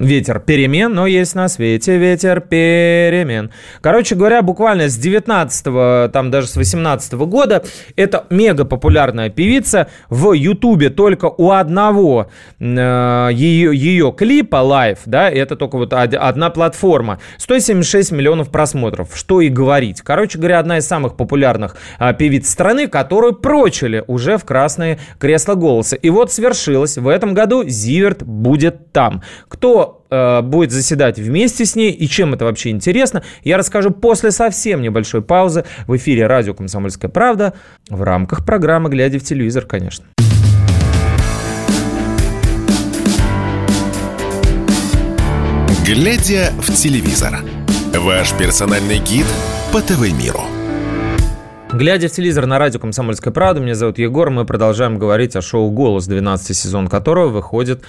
ветер 0.03 0.39
перемен, 0.39 0.93
но 0.93 1.07
есть 1.07 1.35
на 1.35 1.47
свете 1.47 1.97
ветер 1.97 2.41
перемен. 2.41 3.51
Короче 3.81 4.15
говоря, 4.15 4.41
буквально 4.41 4.89
с 4.89 4.97
19 4.97 6.11
там 6.11 6.31
даже 6.31 6.47
с 6.47 6.55
18 6.55 7.13
года 7.13 7.63
это 7.95 8.25
мега 8.29 8.65
популярная 8.65 9.29
певица 9.29 9.87
в 10.09 10.33
Ютубе 10.33 10.89
только 10.89 11.25
у 11.25 11.51
одного 11.51 12.29
э, 12.59 13.29
ее, 13.33 13.75
ее 13.75 14.13
клипа 14.15 14.57
Life, 14.57 14.99
да, 15.05 15.29
это 15.29 15.55
только 15.55 15.77
вот 15.77 15.93
одна 15.93 16.49
платформа, 16.49 17.19
176 17.37 18.11
миллионов 18.11 18.49
просмотров, 18.49 19.09
что 19.15 19.41
и 19.41 19.49
говорить. 19.49 20.01
Короче 20.01 20.37
говоря, 20.37 20.59
одна 20.59 20.77
из 20.77 20.87
самых 20.87 21.15
популярных 21.15 21.75
э, 21.99 22.13
певиц 22.13 22.49
страны, 22.49 22.87
которую 22.87 23.33
прочили 23.33 24.03
уже 24.07 24.37
в 24.37 24.45
красные 24.45 24.99
кресла 25.19 25.55
голоса. 25.55 25.95
И 25.95 26.09
вот 26.09 26.31
свершилось, 26.31 26.97
в 26.97 27.07
этом 27.07 27.33
году 27.33 27.63
Zivert 27.67 28.23
будет 28.23 28.91
там. 28.91 29.21
Кто 29.47 29.92
э, 30.09 30.41
будет 30.41 30.71
заседать 30.71 31.19
вместе 31.19 31.65
с 31.65 31.75
ней 31.75 31.91
и 31.91 32.07
чем 32.07 32.33
это 32.33 32.45
вообще 32.45 32.69
интересно, 32.69 33.23
я 33.43 33.57
расскажу 33.57 33.91
после 33.91 34.31
совсем 34.31 34.81
небольшой 34.81 35.21
паузы 35.21 35.65
в 35.87 35.95
эфире 35.97 36.27
радио 36.27 36.53
«Комсомольская 36.53 37.09
правда» 37.09 37.53
в 37.89 38.01
рамках 38.01 38.45
программы 38.45 38.89
«Глядя 38.89 39.19
в 39.19 39.23
телевизор», 39.23 39.65
конечно. 39.65 40.05
«Глядя 45.85 46.51
в 46.59 46.73
телевизор»– 46.73 47.39
ваш 47.93 48.33
персональный 48.33 48.99
гид 48.99 49.25
по 49.73 49.81
ТВ-миру. 49.81 50.62
Глядя 51.73 52.07
в 52.07 52.11
телевизор 52.11 52.45
на 52.45 52.59
радио 52.59 52.79
«Комсомольская 52.79 53.33
правда», 53.33 53.59
меня 53.59 53.73
зовут 53.73 53.97
Егор, 53.97 54.29
мы 54.29 54.45
продолжаем 54.45 54.99
говорить 54.99 55.35
о 55.35 55.41
шоу 55.41 55.71
«Голос», 55.71 56.05
12 56.05 56.55
сезон 56.55 56.87
которого 56.87 57.29
выходит 57.29 57.81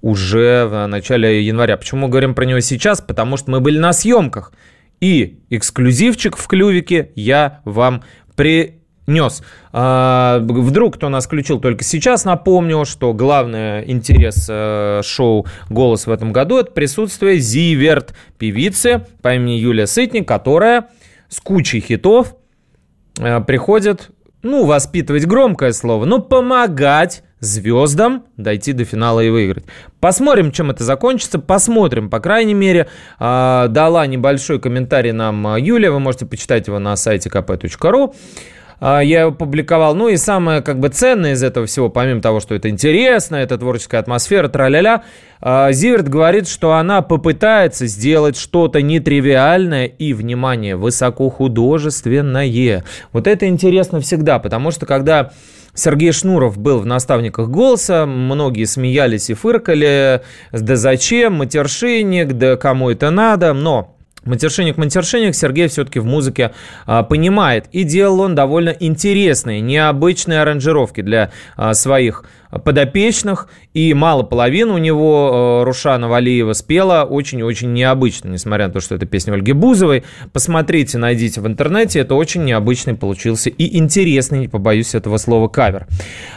уже 0.00 0.66
в 0.66 0.86
начале 0.86 1.42
января. 1.44 1.76
Почему 1.76 2.02
мы 2.02 2.08
говорим 2.08 2.36
про 2.36 2.44
него 2.44 2.60
сейчас? 2.60 3.00
Потому 3.00 3.36
что 3.36 3.50
мы 3.50 3.58
были 3.58 3.80
на 3.80 3.92
съемках. 3.92 4.52
И 5.00 5.40
эксклюзивчик 5.50 6.36
в 6.36 6.46
клювике 6.46 7.10
я 7.16 7.62
вам 7.64 8.04
принес. 8.36 9.42
А, 9.72 10.38
вдруг 10.40 10.94
кто 10.94 11.08
нас 11.08 11.26
включил 11.26 11.58
только 11.58 11.82
сейчас, 11.82 12.24
напомню, 12.24 12.84
что 12.84 13.12
главный 13.12 13.90
интерес 13.90 14.46
э, 14.48 15.00
шоу 15.02 15.48
«Голос» 15.68 16.06
в 16.06 16.12
этом 16.12 16.32
году– 16.32 16.58
это 16.60 16.70
присутствие 16.70 17.40
Зиверт, 17.40 18.14
певицы 18.38 19.04
по 19.20 19.34
имени 19.34 19.54
Юлия 19.54 19.88
Сытник, 19.88 20.28
которая 20.28 20.90
с 21.28 21.40
кучей 21.40 21.80
хитов 21.80 22.36
приходит, 23.14 24.10
ну, 24.42 24.64
воспитывать 24.64 25.26
громкое 25.26 25.72
слово, 25.72 26.04
но 26.04 26.18
помогать 26.20 27.22
звездам 27.42 28.24
дойти 28.36 28.72
до 28.72 28.84
финала 28.84 29.20
и 29.20 29.28
выиграть. 29.28 29.64
Посмотрим, 30.00 30.52
чем 30.52 30.70
это 30.70 30.84
закончится, 30.84 31.40
посмотрим. 31.40 32.08
По 32.08 32.20
крайней 32.20 32.54
мере, 32.54 32.88
э, 33.18 33.66
дала 33.68 34.06
небольшой 34.06 34.60
комментарий 34.60 35.10
нам 35.10 35.46
а, 35.46 35.58
Юлия, 35.58 35.90
вы 35.90 35.98
можете 35.98 36.24
почитать 36.24 36.68
его 36.68 36.78
на 36.78 36.94
сайте 36.96 37.28
kp.ru. 37.28 38.14
А, 38.84 39.00
я 39.00 39.20
его 39.20 39.30
публиковал. 39.30 39.94
Ну 39.94 40.08
и 40.08 40.16
самое 40.16 40.60
как 40.60 40.80
бы 40.80 40.88
ценное 40.88 41.34
из 41.34 41.42
этого 41.44 41.66
всего, 41.66 41.88
помимо 41.88 42.20
того, 42.20 42.40
что 42.40 42.56
это 42.56 42.68
интересно, 42.68 43.36
это 43.36 43.56
творческая 43.56 43.98
атмосфера, 43.98 44.48
тра-ля-ля, 44.48 45.04
Зиверт 45.72 46.08
говорит, 46.08 46.48
что 46.48 46.72
она 46.72 47.00
попытается 47.00 47.86
сделать 47.86 48.36
что-то 48.36 48.82
нетривиальное 48.82 49.86
и, 49.86 50.12
внимание, 50.12 50.74
высокохудожественное. 50.74 52.82
Вот 53.12 53.28
это 53.28 53.46
интересно 53.46 54.00
всегда, 54.00 54.40
потому 54.40 54.72
что 54.72 54.84
когда 54.84 55.30
Сергей 55.74 56.10
Шнуров 56.10 56.58
был 56.58 56.80
в 56.80 56.86
наставниках 56.86 57.50
голоса, 57.50 58.04
многие 58.04 58.64
смеялись 58.64 59.30
и 59.30 59.34
фыркали, 59.34 60.22
да 60.50 60.74
зачем, 60.74 61.34
матершинник, 61.34 62.32
да 62.32 62.56
кому 62.56 62.90
это 62.90 63.10
надо, 63.10 63.52
но 63.52 63.96
Матершинник, 64.24 64.76
матершинник 64.76 65.34
Сергей 65.34 65.66
все-таки 65.66 65.98
в 65.98 66.04
музыке 66.04 66.52
а, 66.86 67.02
понимает. 67.02 67.66
И 67.72 67.82
делал 67.82 68.20
он 68.20 68.34
довольно 68.34 68.70
интересные, 68.70 69.60
необычные 69.60 70.42
аранжировки 70.42 71.00
для 71.00 71.32
а, 71.56 71.74
своих 71.74 72.24
подопечных, 72.58 73.48
и 73.72 73.94
мало 73.94 74.22
половины 74.22 74.72
у 74.72 74.78
него 74.78 75.60
э, 75.62 75.64
Рушана 75.64 76.08
Валиева 76.08 76.52
спела 76.52 77.04
очень-очень 77.04 77.72
необычно, 77.72 78.28
несмотря 78.28 78.66
на 78.66 78.72
то, 78.72 78.80
что 78.80 78.94
это 78.94 79.06
песня 79.06 79.32
Ольги 79.32 79.52
Бузовой. 79.52 80.04
Посмотрите, 80.32 80.98
найдите 80.98 81.40
в 81.40 81.46
интернете, 81.46 82.00
это 82.00 82.14
очень 82.14 82.44
необычный 82.44 82.94
получился 82.94 83.48
и 83.48 83.78
интересный, 83.78 84.40
не 84.40 84.48
побоюсь 84.48 84.94
этого 84.94 85.16
слова, 85.16 85.48
кавер. 85.48 85.86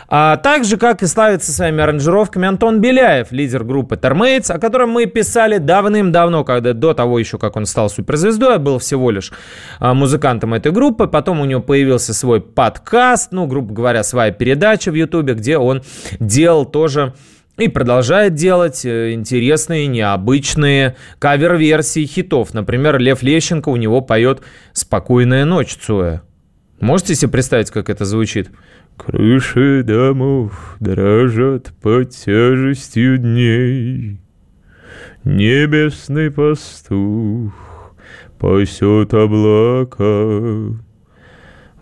А 0.08 0.38
также, 0.38 0.78
как 0.78 1.04
и 1.04 1.08
славится 1.08 1.52
своими 1.52 1.82
аранжировками 1.82 2.48
Антон 2.48 2.80
Беляев, 2.80 3.32
лидер 3.32 3.64
группы 3.64 3.96
Termates, 3.96 4.52
о 4.52 4.60
котором 4.60 4.92
мы 4.92 5.08
писали 5.08 5.58
давным-давно, 5.58 6.44
когда 6.44 6.74
до 6.74 6.94
того 6.94 7.20
еще, 7.20 7.38
как 7.38 7.56
он 7.56 7.66
стал 7.66 7.90
суперзвездой, 7.90 8.60
был 8.60 8.80
всего 8.80 9.12
лишь 9.12 9.32
а, 9.80 9.94
музыкантом 9.94 10.54
этой 10.54 10.72
группы, 10.72 11.08
потом 11.08 11.42
у 11.42 11.46
него 11.46 11.62
появился 11.62 12.14
свой 12.14 12.40
подкаст, 12.40 13.32
ну, 13.32 13.48
грубо 13.48 13.74
говоря, 13.74 14.04
своя 14.04 14.32
передача 14.32 14.92
в 14.92 14.96
Ютубе, 14.96 15.34
где 15.34 15.58
он 15.58 15.82
делал 16.20 16.66
тоже 16.66 17.14
и 17.58 17.68
продолжает 17.68 18.34
делать 18.34 18.86
э, 18.86 19.14
интересные, 19.14 19.88
необычные 19.88 20.96
кавер-версии 21.20 22.06
хитов. 22.06 22.54
Например, 22.54 22.98
Лев 23.00 23.24
Лещенко 23.24 23.70
у 23.70 23.76
него 23.76 24.02
поет 24.02 24.42
«Спокойная 24.74 25.46
ночь, 25.46 25.76
Цоя». 25.76 26.24
Можете 26.80 27.16
себе 27.16 27.32
представить, 27.32 27.72
как 27.72 27.90
это 27.90 28.04
звучит? 28.06 28.50
Крыши 28.98 29.84
домов 29.84 30.76
дрожат 30.80 31.74
под 31.82 32.12
тяжестью 32.12 33.18
дней. 33.18 34.20
Небесный 35.24 36.32
пастух 36.32 37.54
пасет 38.38 39.14
облака. 39.14 40.80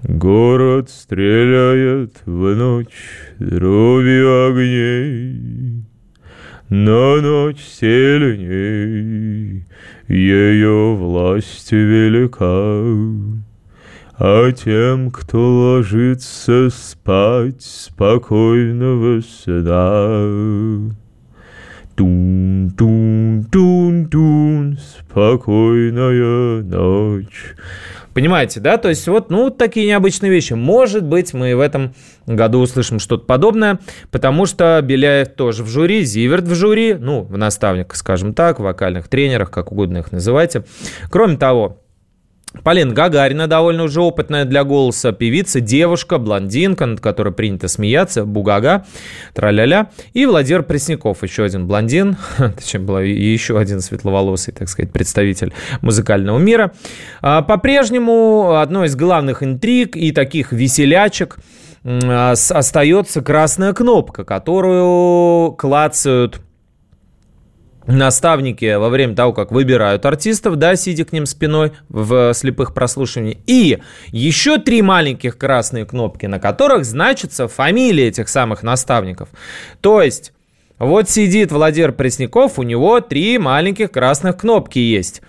Город 0.05 0.89
стреляет 0.89 2.24
в 2.25 2.55
ночь 2.55 3.31
дробью 3.39 4.48
огней, 4.48 5.86
Но 6.67 7.22
ночь 7.22 7.62
сильней, 7.62 9.65
ее 10.10 10.95
власть 10.95 11.72
велика. 11.72 12.83
А 14.19 14.51
тем, 14.51 15.10
кто 15.10 15.39
ложится 15.39 16.69
спать 16.69 17.62
спокойного 17.62 19.22
сна, 19.22 20.93
Тун-тун-тун-тун, 21.95 24.79
спокойная 24.79 26.63
ночь. 26.63 27.55
Понимаете, 28.13 28.60
да? 28.60 28.77
То 28.77 28.89
есть 28.89 29.08
вот, 29.08 29.29
ну, 29.29 29.50
такие 29.50 29.88
необычные 29.88 30.32
вещи. 30.32 30.53
Может 30.53 31.03
быть, 31.03 31.34
мы 31.34 31.55
в 31.55 31.60
этом 31.60 31.96
году 32.25 32.60
услышим 32.60 33.00
что-то 33.00 33.25
подобное, 33.25 33.79
потому 34.12 34.46
что 34.46 34.79
Беляев 34.82 35.29
тоже 35.29 35.63
в 35.63 35.67
жюри, 35.67 36.03
Зиверт 36.03 36.46
в 36.46 36.55
жюри, 36.55 36.93
ну, 36.93 37.24
в 37.24 37.38
наставниках, 37.38 37.98
скажем 37.98 38.34
так, 38.34 38.60
в 38.60 38.63
вокальных 38.63 39.08
тренерах, 39.08 39.51
как 39.51 39.72
угодно 39.72 40.00
их 40.00 40.12
называйте. 40.12 40.63
Кроме 41.10 41.38
того, 41.38 41.83
Полин 42.62 42.93
Гагарина, 42.93 43.48
довольно 43.48 43.83
уже 43.83 44.01
опытная 44.01 44.45
для 44.45 44.63
голоса 44.63 45.12
певица, 45.12 45.60
девушка, 45.60 46.19
блондинка, 46.19 46.86
над 46.86 47.01
которой 47.01 47.33
принято 47.33 47.67
смеяться, 47.67 48.25
бугага, 48.25 48.86
траля-ля. 49.33 49.89
И 50.13 50.25
Владимир 50.25 50.63
Пресняков, 50.63 51.24
еще 51.24 51.43
один 51.43 51.67
блондин, 51.67 52.15
точнее, 52.38 52.81
был 52.81 53.00
еще 53.00 53.60
один 53.60 53.81
светловолосый, 53.81 54.53
так 54.53 54.69
сказать, 54.69 54.91
представитель 54.91 55.51
музыкального 55.81 56.38
мира. 56.38 56.74
А, 57.22 57.41
по-прежнему 57.41 58.55
одной 58.57 58.88
из 58.88 58.95
главных 58.95 59.41
интриг 59.41 59.98
и 59.98 60.12
таких 60.12 60.51
веселячек 60.51 61.38
а, 61.83 62.31
остается 62.31 63.22
красная 63.22 63.74
кнопка, 63.74 64.24
которую 64.24 65.53
клацают 65.53 66.39
наставники 67.86 68.75
во 68.75 68.90
время 68.90 69.16
того, 69.16 69.34
как 69.34 69.52
выбирают 69.52 70.06
артистов, 70.06 70.56
да, 70.56 70.75
сидя 70.75 71.06
к 71.06 71.12
ним 71.12 71.25
спиной 71.25 71.72
в 71.90 72.34
слепых 72.34 72.74
прослушиваниях. 72.74 73.38
И 73.46 73.80
еще 74.08 74.58
три 74.58 74.82
маленьких 74.82 75.38
красные 75.38 75.86
кнопки, 75.86 76.25
на 76.25 76.40
которых 76.40 76.86
значится 76.86 77.48
фамилия 77.48 78.08
этих 78.08 78.30
самых 78.30 78.63
наставников. 78.63 79.30
То 79.82 80.02
есть, 80.02 80.34
вот 80.80 81.10
сидит 81.10 81.52
Владимир 81.52 81.94
Пресняков, 81.94 82.60
у 82.60 82.63
него 82.63 83.00
три 83.00 83.38
маленьких 83.38 83.92
красных 83.92 84.38
кнопки 84.38 84.80
есть. 84.80 85.22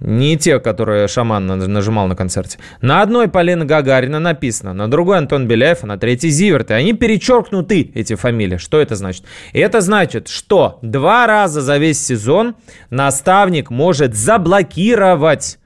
Не 0.00 0.36
те, 0.36 0.60
которые 0.60 1.08
шаман 1.08 1.46
нажимал 1.46 2.06
на 2.06 2.14
концерте. 2.14 2.58
На 2.82 3.00
одной 3.00 3.28
Полина 3.28 3.64
Гагарина 3.64 4.18
написано, 4.18 4.74
на 4.74 4.90
другой 4.90 5.16
Антон 5.16 5.48
Беляев, 5.48 5.84
а 5.84 5.86
на 5.86 5.98
третьей 5.98 6.30
Зиверт. 6.30 6.70
И 6.70 6.74
они 6.74 6.92
перечеркнуты, 6.92 7.90
эти 7.94 8.14
фамилии. 8.14 8.58
Что 8.58 8.78
это 8.80 8.94
значит? 8.94 9.24
Это 9.54 9.80
значит, 9.80 10.28
что 10.28 10.78
два 10.82 11.26
раза 11.26 11.62
за 11.62 11.78
весь 11.78 12.04
сезон 12.04 12.56
наставник 12.90 13.70
может 13.70 14.14
заблокировать 14.14 15.58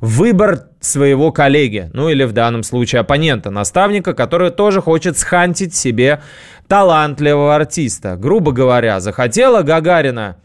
выбор 0.00 0.68
своего 0.80 1.32
коллеги, 1.32 1.90
ну 1.92 2.08
или 2.08 2.24
в 2.24 2.32
данном 2.32 2.62
случае 2.62 3.00
оппонента, 3.00 3.50
наставника, 3.50 4.14
который 4.14 4.50
тоже 4.50 4.80
хочет 4.80 5.18
схантить 5.18 5.74
себе 5.74 6.20
талантливого 6.68 7.54
артиста. 7.54 8.16
Грубо 8.16 8.52
говоря, 8.52 9.00
захотела 9.00 9.62
Гагарина 9.62 10.36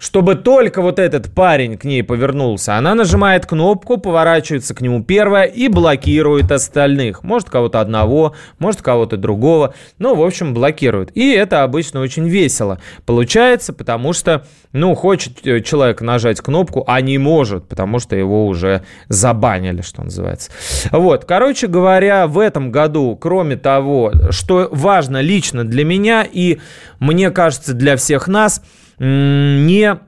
чтобы 0.00 0.34
только 0.34 0.80
вот 0.80 0.98
этот 0.98 1.32
парень 1.32 1.76
к 1.76 1.84
ней 1.84 2.02
повернулся. 2.02 2.76
Она 2.76 2.94
нажимает 2.94 3.44
кнопку, 3.44 3.98
поворачивается 3.98 4.74
к 4.74 4.80
нему 4.80 5.04
первая 5.04 5.44
и 5.44 5.68
блокирует 5.68 6.50
остальных. 6.50 7.22
Может, 7.22 7.50
кого-то 7.50 7.80
одного, 7.80 8.34
может, 8.58 8.80
кого-то 8.80 9.18
другого. 9.18 9.74
Ну, 9.98 10.14
в 10.14 10.24
общем, 10.24 10.54
блокирует. 10.54 11.14
И 11.14 11.30
это 11.32 11.62
обычно 11.62 12.00
очень 12.00 12.26
весело 12.28 12.80
получается, 13.04 13.74
потому 13.74 14.14
что, 14.14 14.46
ну, 14.72 14.94
хочет 14.94 15.46
э, 15.46 15.60
человек 15.60 16.00
нажать 16.00 16.40
кнопку, 16.40 16.82
а 16.86 17.00
не 17.02 17.18
может, 17.18 17.68
потому 17.68 17.98
что 17.98 18.16
его 18.16 18.46
уже 18.46 18.82
забанили, 19.08 19.82
что 19.82 20.02
называется. 20.02 20.50
Вот, 20.90 21.26
короче 21.26 21.66
говоря, 21.66 22.26
в 22.26 22.38
этом 22.38 22.72
году, 22.72 23.16
кроме 23.20 23.56
того, 23.56 24.12
что 24.30 24.70
важно 24.72 25.20
лично 25.20 25.64
для 25.64 25.84
меня 25.84 26.26
и, 26.30 26.58
мне 27.00 27.30
кажется, 27.30 27.74
для 27.74 27.96
всех 27.96 28.26
нас– 28.26 28.62
не 29.00 29.98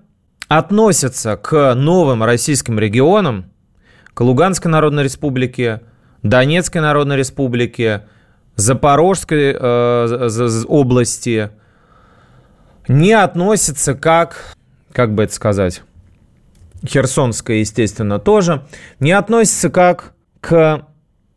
относятся 0.48 1.36
к 1.36 1.74
новым 1.74 2.22
российским 2.22 2.78
регионам, 2.78 3.50
к 4.12 4.20
Луганской 4.20 4.70
Народной 4.70 5.04
Республике, 5.04 5.80
Донецкой 6.22 6.82
Народной 6.82 7.16
Республике, 7.16 8.06
Запорожской 8.54 9.56
э, 9.58 10.62
области, 10.68 11.50
не 12.86 13.12
относятся 13.14 13.94
как, 13.94 14.54
как 14.92 15.14
бы 15.14 15.24
это 15.24 15.32
сказать, 15.32 15.82
Херсонская, 16.86 17.58
естественно, 17.58 18.18
тоже, 18.18 18.66
не 19.00 19.12
относятся 19.12 19.70
как 19.70 20.12
к 20.40 20.86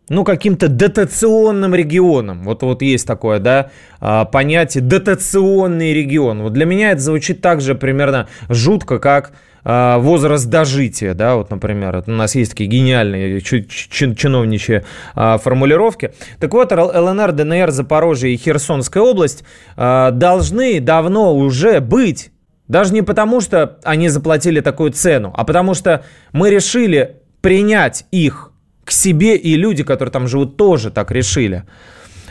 ну, 0.09 0.23
каким-то 0.23 0.67
дотационным 0.67 1.73
регионом. 1.73 2.43
Вот, 2.43 2.61
вот 2.63 2.81
есть 2.81 3.07
такое, 3.07 3.39
да, 3.39 3.71
а, 3.99 4.25
понятие 4.25 4.83
дотационный 4.83 5.93
регион. 5.93 6.43
Вот 6.43 6.53
для 6.53 6.65
меня 6.65 6.91
это 6.91 7.01
звучит 7.01 7.41
так 7.41 7.61
же 7.61 7.75
примерно 7.75 8.27
жутко, 8.49 8.99
как 8.99 9.33
а, 9.63 9.97
возраст 9.97 10.45
дожития, 10.47 11.15
да, 11.15 11.35
вот, 11.35 11.49
например, 11.49 12.03
у 12.05 12.11
нас 12.11 12.35
есть 12.35 12.51
такие 12.51 12.69
гениальные 12.69 13.41
чиновничьи 13.41 14.83
а, 15.15 15.37
формулировки. 15.37 16.13
Так 16.39 16.53
вот, 16.53 16.71
ЛНР, 16.71 17.31
ДНР, 17.31 17.71
Запорожье 17.71 18.31
и 18.31 18.37
Херсонская 18.37 19.01
область 19.01 19.43
должны 19.75 20.79
давно 20.79 21.35
уже 21.35 21.79
быть 21.79 22.31
даже 22.67 22.93
не 22.93 23.03
потому, 23.03 23.41
что 23.41 23.77
они 23.83 24.09
заплатили 24.09 24.59
такую 24.59 24.91
цену, 24.91 25.31
а 25.35 25.43
потому 25.43 25.75
что 25.75 26.03
мы 26.31 26.49
решили 26.49 27.17
принять 27.41 28.05
их 28.09 28.51
к 28.85 28.91
себе, 28.91 29.35
и 29.35 29.55
люди, 29.55 29.83
которые 29.83 30.13
там 30.13 30.27
живут, 30.27 30.55
тоже 30.55 30.91
так 30.91 31.11
решили. 31.11 31.65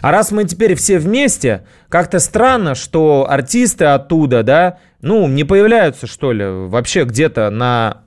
А 0.01 0.11
раз 0.11 0.31
мы 0.31 0.45
теперь 0.45 0.75
все 0.75 0.99
вместе, 0.99 1.65
как-то 1.89 2.19
странно, 2.19 2.75
что 2.75 3.27
артисты 3.29 3.87
оттуда, 3.87 4.43
да, 4.43 4.79
ну, 5.01 5.29
не 5.29 5.45
появляются, 5.45 6.07
что 6.07 6.33
ли, 6.33 6.45
вообще 6.47 7.05
где-то 7.05 7.51
на 7.51 8.03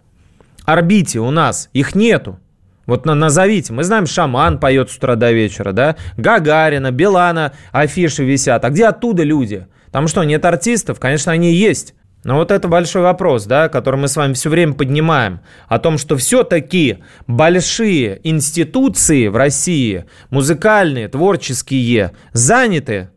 орбите 0.66 1.20
у 1.20 1.32
нас. 1.32 1.70
Их 1.74 1.96
нету. 1.96 2.40
Вот 2.86 3.06
на, 3.06 3.16
назовите. 3.16 3.74
Мы 3.74 3.84
знаем, 3.84 4.06
Шаман 4.06 4.60
поет 4.60 4.90
с 4.90 4.98
утра 4.98 5.16
до 5.16 5.32
вечера, 5.32 5.74
да? 5.74 5.96
Гагарина, 6.18 6.92
Белана, 6.92 7.54
афиши 7.72 8.24
висят. 8.24 8.64
А 8.64 8.70
где 8.70 8.86
оттуда 8.86 9.24
люди? 9.24 9.68
Там 9.92 10.08
что, 10.08 10.24
нет 10.24 10.46
артистов? 10.46 11.00
Конечно, 11.00 11.32
они 11.32 11.54
есть. 11.54 11.96
Но 12.24 12.36
вот 12.36 12.52
это 12.52 12.68
большой 12.68 13.04
вопрос, 13.04 13.46
да, 13.46 13.70
который 13.70 14.00
мы 14.00 14.08
с 14.08 14.16
вами 14.16 14.34
все 14.34 14.50
время 14.50 14.74
поднимаем, 14.74 15.40
о 15.68 15.80
том, 15.80 15.98
что 15.98 16.18
все-таки 16.18 17.00
большие 17.26 18.20
институции 18.24 19.28
в 19.28 19.36
России, 19.36 20.06
музыкальные, 20.30 21.08
творческие, 21.08 22.12
заняты 22.34 23.10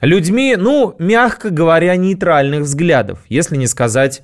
людьми, 0.00 0.56
ну, 0.56 0.94
мягко 0.98 1.50
говоря, 1.50 1.96
нейтральных 1.96 2.62
взглядов, 2.62 3.20
если 3.28 3.56
не 3.56 3.66
сказать 3.66 4.22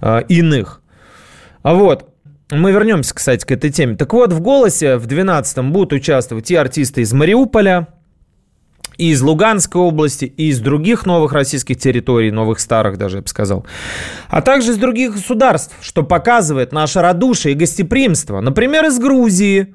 э, 0.00 0.22
иных. 0.28 0.80
А 1.62 1.74
вот, 1.74 2.14
мы 2.50 2.72
вернемся, 2.72 3.14
кстати, 3.14 3.44
к 3.44 3.50
этой 3.50 3.70
теме. 3.70 3.96
Так 3.96 4.12
вот, 4.12 4.32
в 4.32 4.40
«Голосе» 4.40 4.96
в 4.96 5.06
12-м 5.06 5.72
будут 5.72 5.92
участвовать 5.94 6.50
и 6.50 6.54
артисты 6.54 7.02
из 7.02 7.12
Мариуполя, 7.12 7.88
из 8.98 9.22
Луганской 9.22 9.80
области, 9.80 10.24
и 10.24 10.48
из 10.48 10.58
других 10.60 11.06
новых 11.06 11.32
российских 11.32 11.78
территорий, 11.78 12.32
новых 12.32 12.58
старых 12.58 12.98
даже, 12.98 13.18
я 13.18 13.22
бы 13.22 13.28
сказал, 13.28 13.64
а 14.28 14.42
также 14.42 14.72
из 14.72 14.76
других 14.76 15.12
государств, 15.12 15.74
что 15.80 16.02
показывает 16.02 16.72
наше 16.72 17.00
радушие 17.00 17.54
и 17.54 17.56
гостеприимство. 17.56 18.40
Например, 18.40 18.84
из 18.86 18.98
Грузии, 18.98 19.74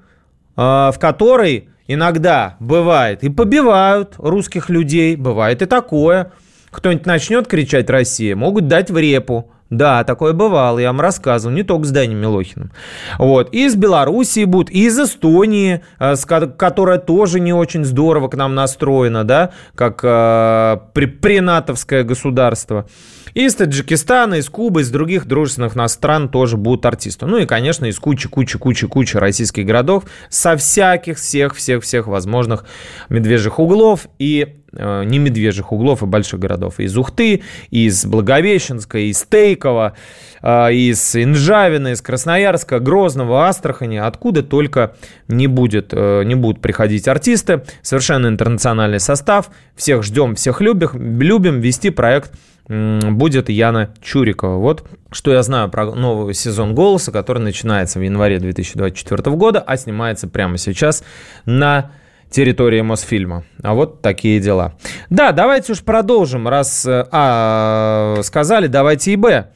а, 0.56 0.92
в 0.92 1.00
которой 1.00 1.70
иногда 1.88 2.58
бывает 2.60 3.24
и 3.24 3.30
побивают 3.30 4.16
русских 4.18 4.70
людей, 4.70 5.16
бывает 5.16 5.62
и 5.62 5.66
такое. 5.66 6.34
Кто-нибудь 6.70 7.06
начнет 7.06 7.48
кричать 7.48 7.90
«Россия», 7.90 8.36
могут 8.36 8.68
дать 8.68 8.92
в 8.92 8.98
репу. 8.98 9.53
Да, 9.78 10.04
такое 10.04 10.34
бывало, 10.34 10.78
я 10.78 10.88
вам 10.88 11.02
рассказывал, 11.02 11.56
не 11.56 11.64
только 11.64 11.86
с 11.86 11.92
Даней 11.92 12.16
Милохиным. 12.16 12.72
Вот. 13.18 13.50
Из 13.52 13.76
Белоруссии 13.76 14.46
будут, 14.46 14.70
из 14.70 15.00
Эстонии, 15.00 15.82
э, 16.00 16.16
которая 16.58 17.00
тоже 17.00 17.40
не 17.40 17.54
очень 17.54 17.84
здорово 17.84 18.28
к 18.28 18.36
нам 18.36 18.54
настроена, 18.54 19.24
да, 19.24 19.52
как 19.74 20.02
э, 20.04 20.78
при, 20.94 21.08
принатовское 21.08 22.04
государство. 22.04 22.88
Из 23.34 23.56
Таджикистана, 23.56 24.36
из 24.36 24.48
Кубы, 24.48 24.82
из 24.82 24.92
других 24.92 25.26
дружественных 25.26 25.76
нас 25.76 25.94
стран 25.94 26.30
тоже 26.30 26.56
будут 26.56 26.86
артисты. 26.86 27.26
Ну 27.26 27.38
и, 27.38 27.48
конечно, 27.48 27.86
из 27.86 27.98
кучи-кучи-кучи-кучи 27.98 29.18
российских 29.18 29.66
городов 29.66 30.04
со 30.30 30.56
всяких, 30.56 31.18
всех-всех-всех 31.18 32.06
возможных 32.06 32.66
медвежьих 33.10 33.58
углов 33.58 34.08
и 34.20 34.63
не 34.74 35.20
медвежьих 35.20 35.72
углов, 35.72 36.04
и 36.04 36.06
больших 36.06 36.40
городов. 36.40 36.80
Из 36.80 36.98
Ухты, 36.98 37.42
из 37.70 38.06
Благовещенска, 38.06 38.98
из 39.00 39.24
Тейкова, 39.24 39.94
э, 40.42 40.74
из 40.74 41.16
Инжавина, 41.16 41.90
из 41.90 42.02
Красноярска, 42.02 42.80
Грозного, 42.80 43.48
Астрахани, 43.48 43.98
откуда 43.98 44.44
только 44.44 44.96
не, 45.28 45.48
будет, 45.48 45.90
э, 45.92 46.24
не 46.24 46.36
будут 46.36 46.62
приходить 46.62 47.08
артисты. 47.08 47.64
Совершенно 47.82 48.28
интернациональный 48.28 49.00
состав. 49.00 49.50
Всех 49.76 50.04
ждем, 50.04 50.36
всех 50.36 50.62
любим, 50.62 51.22
любим 51.22 51.60
вести 51.60 51.90
проект 51.90 52.32
будет 52.68 53.50
Яна 53.50 53.94
Чурикова. 54.02 54.58
Вот 54.58 54.86
что 55.12 55.34
я 55.34 55.44
знаю 55.44 55.70
про 55.70 55.94
новый 55.94 56.34
сезон 56.34 56.74
«Голоса», 56.74 57.12
который 57.12 57.40
начинается 57.40 58.00
в 58.00 58.02
январе 58.02 58.40
2024 58.40 59.36
года, 59.36 59.60
а 59.60 59.78
снимается 59.78 60.28
прямо 60.28 60.58
сейчас 60.58 61.04
на 61.46 61.92
территории 62.30 62.82
Мосфильма. 62.82 63.44
А 63.62 63.74
вот 63.74 64.02
такие 64.02 64.40
дела. 64.40 64.74
Да, 65.10 65.32
давайте 65.32 65.74
уж 65.74 65.82
продолжим. 65.82 66.48
Раз 66.48 66.86
э, 66.86 67.06
А 67.12 68.20
сказали, 68.24 68.68
давайте 68.68 69.12
и 69.14 69.16
Б. 69.16 69.48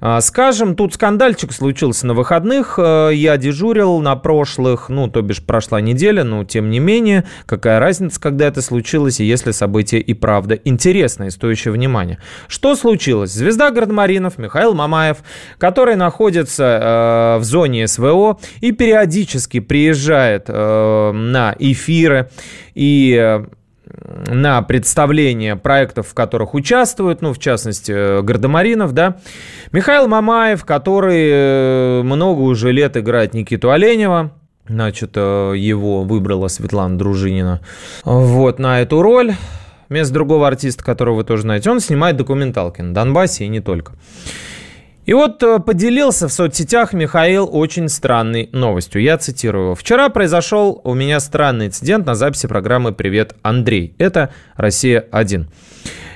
А, 0.00 0.20
скажем, 0.20 0.74
тут 0.74 0.94
скандальчик 0.94 1.52
случился 1.52 2.06
на 2.06 2.14
выходных. 2.14 2.78
Э, 2.78 3.10
я 3.12 3.36
дежурил 3.36 4.00
на 4.00 4.16
прошлых, 4.16 4.88
ну, 4.88 5.08
то 5.08 5.22
бишь 5.22 5.42
прошла 5.42 5.80
неделя, 5.80 6.24
но 6.24 6.44
тем 6.44 6.70
не 6.70 6.78
менее, 6.78 7.24
какая 7.46 7.80
разница, 7.80 8.20
когда 8.20 8.46
это 8.46 8.62
случилось, 8.62 9.20
и 9.20 9.24
если 9.24 9.50
событие 9.50 10.00
и 10.00 10.14
правда 10.14 10.54
интересное 10.54 11.30
стоящее 11.30 11.72
внимания. 11.72 12.18
Что 12.48 12.74
случилось? 12.74 13.32
Звезда 13.32 13.70
Гардемаринов 13.70 14.38
Михаил 14.38 14.74
Мамаев, 14.74 15.18
который 15.58 15.96
находится 15.96 17.36
э, 17.36 17.38
в 17.40 17.44
зоне 17.44 17.86
СВО 17.86 18.38
и 18.60 18.72
периодически 18.72 19.60
приезжает 19.60 20.44
э, 20.48 21.12
на 21.12 21.54
эфиры 21.58 22.30
и 22.74 23.18
э, 23.20 23.44
на 24.26 24.62
представление 24.62 25.56
проектов, 25.56 26.08
в 26.08 26.14
которых 26.14 26.54
участвуют, 26.54 27.22
ну, 27.22 27.32
в 27.32 27.38
частности, 27.38 27.92
э, 27.92 28.22
Гардемаринов, 28.22 28.92
да. 28.92 29.18
Михаил 29.72 30.08
Мамаев, 30.08 30.64
который 30.64 31.28
э, 31.30 32.02
много 32.02 32.40
уже 32.40 32.72
лет 32.72 32.96
играет 32.96 33.34
Никиту 33.34 33.70
Оленева, 33.70 34.32
значит, 34.68 35.12
э, 35.16 35.54
его 35.56 36.02
выбрала 36.02 36.48
Светлана 36.48 36.98
Дружинина, 36.98 37.60
вот, 38.04 38.58
на 38.58 38.80
эту 38.80 39.02
роль. 39.02 39.34
Вместо 39.88 40.14
другого 40.14 40.46
артиста, 40.46 40.84
которого 40.84 41.16
вы 41.16 41.24
тоже 41.24 41.42
знаете, 41.42 41.68
он 41.68 41.80
снимает 41.80 42.16
документалки 42.16 42.80
на 42.80 42.94
Донбассе 42.94 43.44
и 43.44 43.48
не 43.48 43.60
только. 43.60 43.94
И 45.06 45.12
вот 45.12 45.42
э, 45.42 45.58
поделился 45.58 46.28
в 46.28 46.32
соцсетях 46.32 46.92
Михаил 46.92 47.48
очень 47.50 47.88
странной 47.88 48.48
новостью. 48.52 49.02
Я 49.02 49.18
цитирую. 49.18 49.74
«Вчера 49.74 50.08
произошел 50.08 50.80
у 50.84 50.94
меня 50.94 51.20
странный 51.20 51.66
инцидент 51.66 52.06
на 52.06 52.14
записи 52.14 52.46
программы 52.46 52.92
«Привет, 52.92 53.34
Андрей». 53.42 53.94
Это 53.98 54.32
«Россия-1». 54.56 55.46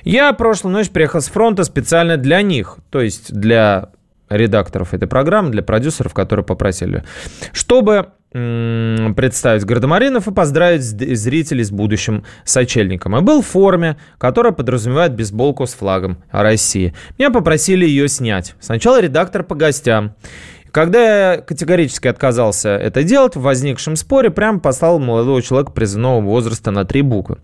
Я 0.04 0.32
прошлую 0.34 0.74
ночь 0.74 0.90
приехал 0.90 1.20
с 1.20 1.28
фронта 1.28 1.64
специально 1.64 2.18
для 2.18 2.42
них, 2.42 2.76
то 2.90 3.00
есть 3.00 3.32
для 3.32 3.90
редакторов 4.28 4.92
этой 4.92 5.08
программы, 5.08 5.50
для 5.50 5.62
продюсеров, 5.62 6.12
которые 6.12 6.44
попросили, 6.44 7.04
чтобы 7.52 8.08
представить 8.34 9.64
гардемаринов 9.64 10.26
и 10.26 10.32
поздравить 10.32 10.82
зрителей 10.82 11.62
с 11.62 11.70
будущим 11.70 12.24
сочельником. 12.44 13.16
И 13.16 13.20
был 13.20 13.42
в 13.42 13.46
форме, 13.46 13.96
которая 14.18 14.52
подразумевает 14.52 15.14
бейсболку 15.14 15.66
с 15.66 15.74
флагом 15.74 16.18
России. 16.32 16.94
Меня 17.16 17.30
попросили 17.30 17.86
ее 17.86 18.08
снять. 18.08 18.56
Сначала 18.58 19.00
редактор 19.00 19.44
по 19.44 19.54
гостям. 19.54 20.16
Когда 20.74 21.34
я 21.34 21.40
категорически 21.40 22.08
отказался 22.08 22.70
это 22.70 23.04
делать, 23.04 23.36
в 23.36 23.42
возникшем 23.42 23.94
споре 23.94 24.30
прям 24.30 24.58
послал 24.58 24.98
молодого 24.98 25.40
человека 25.40 25.70
призывного 25.70 26.20
возраста 26.20 26.72
на 26.72 26.84
три 26.84 27.02
буквы. 27.02 27.38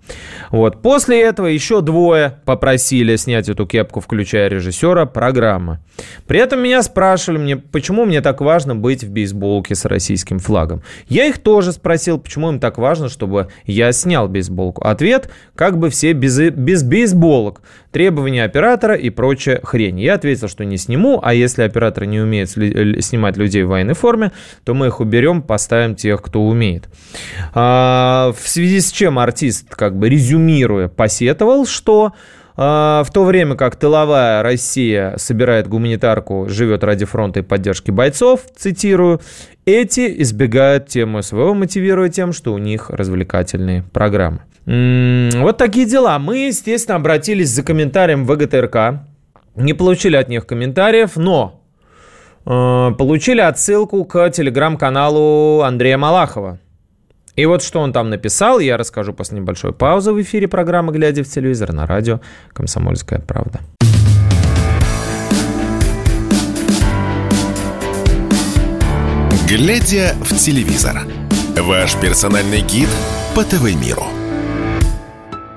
Вот. 0.50 0.82
После 0.82 1.22
этого 1.22 1.46
еще 1.46 1.80
двое 1.80 2.40
попросили 2.44 3.14
снять 3.14 3.48
эту 3.48 3.68
кепку, 3.68 4.00
включая 4.00 4.48
режиссера 4.48 5.06
программы. 5.06 5.78
При 6.26 6.40
этом 6.40 6.60
меня 6.60 6.82
спрашивали, 6.82 7.38
мне, 7.38 7.56
почему 7.56 8.04
мне 8.04 8.20
так 8.20 8.40
важно 8.40 8.74
быть 8.74 9.04
в 9.04 9.10
бейсболке 9.10 9.76
с 9.76 9.84
российским 9.84 10.40
флагом. 10.40 10.82
Я 11.08 11.26
их 11.26 11.38
тоже 11.38 11.70
спросил, 11.70 12.18
почему 12.18 12.50
им 12.50 12.58
так 12.58 12.78
важно, 12.78 13.08
чтобы 13.08 13.46
я 13.64 13.92
снял 13.92 14.26
бейсболку. 14.26 14.82
Ответ, 14.82 15.30
как 15.54 15.78
бы 15.78 15.90
все 15.90 16.14
без, 16.14 16.36
без 16.36 16.82
бейсболок. 16.82 17.62
Требования 17.92 18.44
оператора 18.44 18.94
и 18.94 19.10
прочая 19.10 19.60
хрень. 19.62 20.00
Я 20.00 20.14
ответил, 20.14 20.48
что 20.48 20.64
не 20.64 20.76
сниму, 20.76 21.20
а 21.22 21.34
если 21.34 21.62
оператор 21.62 22.04
не 22.04 22.20
умеет 22.20 22.50
снимать 22.50 23.36
людей 23.36 23.64
в 23.64 23.68
военной 23.68 23.94
форме, 23.94 24.30
то 24.64 24.74
мы 24.74 24.86
их 24.86 25.00
уберем, 25.00 25.42
поставим 25.42 25.96
тех, 25.96 26.22
кто 26.22 26.42
умеет. 26.42 26.88
А, 27.52 28.32
в 28.38 28.48
связи 28.48 28.80
с 28.80 28.92
чем 28.92 29.18
артист, 29.18 29.74
как 29.74 29.96
бы 29.96 30.08
резюмируя, 30.08 30.86
посетовал, 30.86 31.66
что 31.66 32.12
а, 32.56 33.02
в 33.04 33.10
то 33.10 33.24
время 33.24 33.56
как 33.56 33.76
тыловая 33.76 34.42
Россия 34.42 35.16
собирает 35.16 35.66
гуманитарку, 35.66 36.46
живет 36.48 36.84
ради 36.84 37.06
фронта 37.06 37.40
и 37.40 37.42
поддержки 37.42 37.90
бойцов, 37.90 38.42
цитирую, 38.54 39.20
эти 39.64 40.22
избегают 40.22 40.86
темы 40.86 41.22
СВО, 41.22 41.54
мотивируя 41.54 42.08
тем, 42.08 42.32
что 42.32 42.52
у 42.52 42.58
них 42.58 42.90
развлекательные 42.90 43.82
программы. 43.92 44.42
Вот 44.66 45.56
такие 45.56 45.86
дела. 45.86 46.18
Мы, 46.18 46.46
естественно, 46.46 46.96
обратились 46.96 47.50
за 47.50 47.62
комментарием 47.62 48.24
в 48.24 48.32
ВГТРК. 48.32 49.02
Не 49.56 49.74
получили 49.74 50.16
от 50.16 50.28
них 50.28 50.46
комментариев, 50.46 51.16
но 51.16 51.60
Э, 52.46 52.92
получили 52.96 53.40
отсылку 53.40 54.04
к 54.04 54.30
телеграм-каналу 54.30 55.62
Андрея 55.62 55.98
Малахова. 55.98 56.58
И 57.36 57.46
вот 57.46 57.62
что 57.62 57.80
он 57.80 57.92
там 57.92 58.10
написал, 58.10 58.58
я 58.58 58.76
расскажу 58.76 59.12
после 59.12 59.38
небольшой 59.38 59.72
паузы 59.72 60.12
в 60.12 60.20
эфире 60.20 60.48
программы 60.48 60.92
«Глядя 60.92 61.22
в 61.22 61.28
телевизор» 61.28 61.72
на 61.72 61.86
радио 61.86 62.20
«Комсомольская 62.52 63.20
правда». 63.20 63.60
«Глядя 69.48 70.14
в 70.20 70.36
телевизор»– 70.36 71.02
ваш 71.56 71.96
персональный 71.96 72.60
гид 72.60 72.88
по 73.34 73.42
ТВ-миру– 73.42 74.04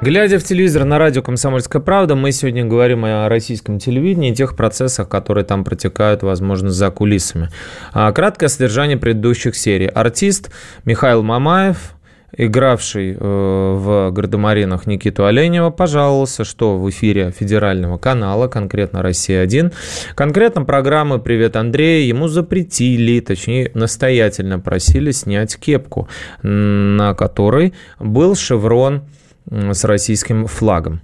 Глядя 0.03 0.37
в 0.37 0.43
телевизор 0.43 0.83
на 0.83 0.99
радио 0.99 1.21
«Комсомольская 1.21 1.81
правда», 1.81 2.15
мы 2.15 2.33
сегодня 2.33 2.65
говорим 2.65 3.05
о 3.05 3.29
российском 3.29 3.79
телевидении 3.79 4.31
и 4.31 4.35
тех 4.35 4.57
процессах, 4.57 5.07
которые 5.07 5.45
там 5.45 5.63
протекают, 5.63 6.23
возможно, 6.23 6.71
за 6.71 6.91
кулисами. 6.91 7.47
А, 7.93 8.11
краткое 8.11 8.49
содержание 8.49 8.97
предыдущих 8.97 9.55
серий. 9.55 9.87
Артист 9.87 10.51
Михаил 10.83 11.23
Мамаев, 11.23 11.93
игравший 12.35 13.13
э, 13.13 13.17
в 13.17 14.11
«Гардемаринах» 14.11 14.87
Никиту 14.87 15.25
Оленева, 15.25 15.69
пожаловался, 15.69 16.43
что 16.43 16.77
в 16.77 16.89
эфире 16.89 17.31
федерального 17.31 17.97
канала, 17.97 18.49
конкретно 18.49 19.03
«Россия-1», 19.03 19.73
конкретно 20.15 20.65
программы 20.65 21.19
«Привет, 21.19 21.55
Андрей» 21.55 22.09
ему 22.09 22.27
запретили, 22.27 23.21
точнее, 23.21 23.71
настоятельно 23.73 24.59
просили 24.59 25.11
снять 25.11 25.55
кепку, 25.55 26.09
на 26.41 27.13
которой 27.13 27.73
был 28.01 28.35
шеврон 28.35 29.03
с 29.49 29.84
российским 29.84 30.47
флагом. 30.47 31.01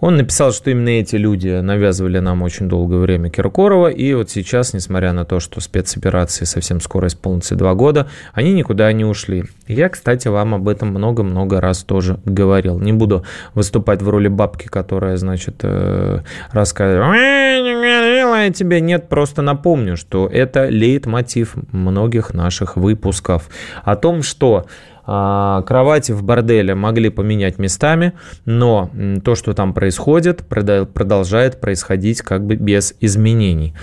Он 0.00 0.16
написал, 0.16 0.52
что 0.52 0.70
именно 0.70 0.90
эти 0.90 1.16
люди 1.16 1.48
навязывали 1.48 2.18
нам 2.18 2.42
очень 2.42 2.68
долгое 2.68 2.98
время 2.98 3.30
Киркорова, 3.30 3.88
и 3.88 4.14
вот 4.14 4.30
сейчас, 4.30 4.74
несмотря 4.74 5.12
на 5.12 5.24
то, 5.24 5.40
что 5.40 5.60
спецоперации 5.60 6.44
совсем 6.44 6.80
скоро 6.80 7.08
исполнится 7.08 7.54
два 7.54 7.74
года, 7.74 8.08
они 8.32 8.52
никуда 8.52 8.92
не 8.92 9.04
ушли. 9.04 9.44
Я, 9.66 9.88
кстати, 9.88 10.28
вам 10.28 10.54
об 10.54 10.68
этом 10.68 10.88
много-много 10.88 11.60
раз 11.60 11.82
тоже 11.82 12.18
говорил. 12.24 12.78
Не 12.78 12.92
буду 12.92 13.24
выступать 13.54 14.02
в 14.02 14.08
роли 14.08 14.28
бабки, 14.28 14.66
которая, 14.68 15.16
значит, 15.16 15.56
э, 15.62 16.20
рассказывает, 16.50 17.02
я 18.42 18.50
тебе 18.50 18.80
нет, 18.80 19.08
просто 19.08 19.42
напомню, 19.42 19.96
что 19.96 20.26
это 20.26 20.68
лейтмотив 20.68 21.54
многих 21.70 22.34
наших 22.34 22.76
выпусков 22.76 23.48
о 23.84 23.94
том, 23.94 24.22
что 24.22 24.66
кровати 25.04 26.12
в 26.12 26.22
борделе 26.22 26.74
могли 26.74 27.10
поменять 27.10 27.58
местами, 27.58 28.12
но 28.44 28.90
то, 29.24 29.34
что 29.34 29.52
там 29.52 29.74
происходит, 29.74 30.44
продолжает 30.46 31.60
происходить 31.60 32.22
как 32.22 32.46
бы 32.46 32.54
без 32.54 32.94
изменений. 33.00 33.74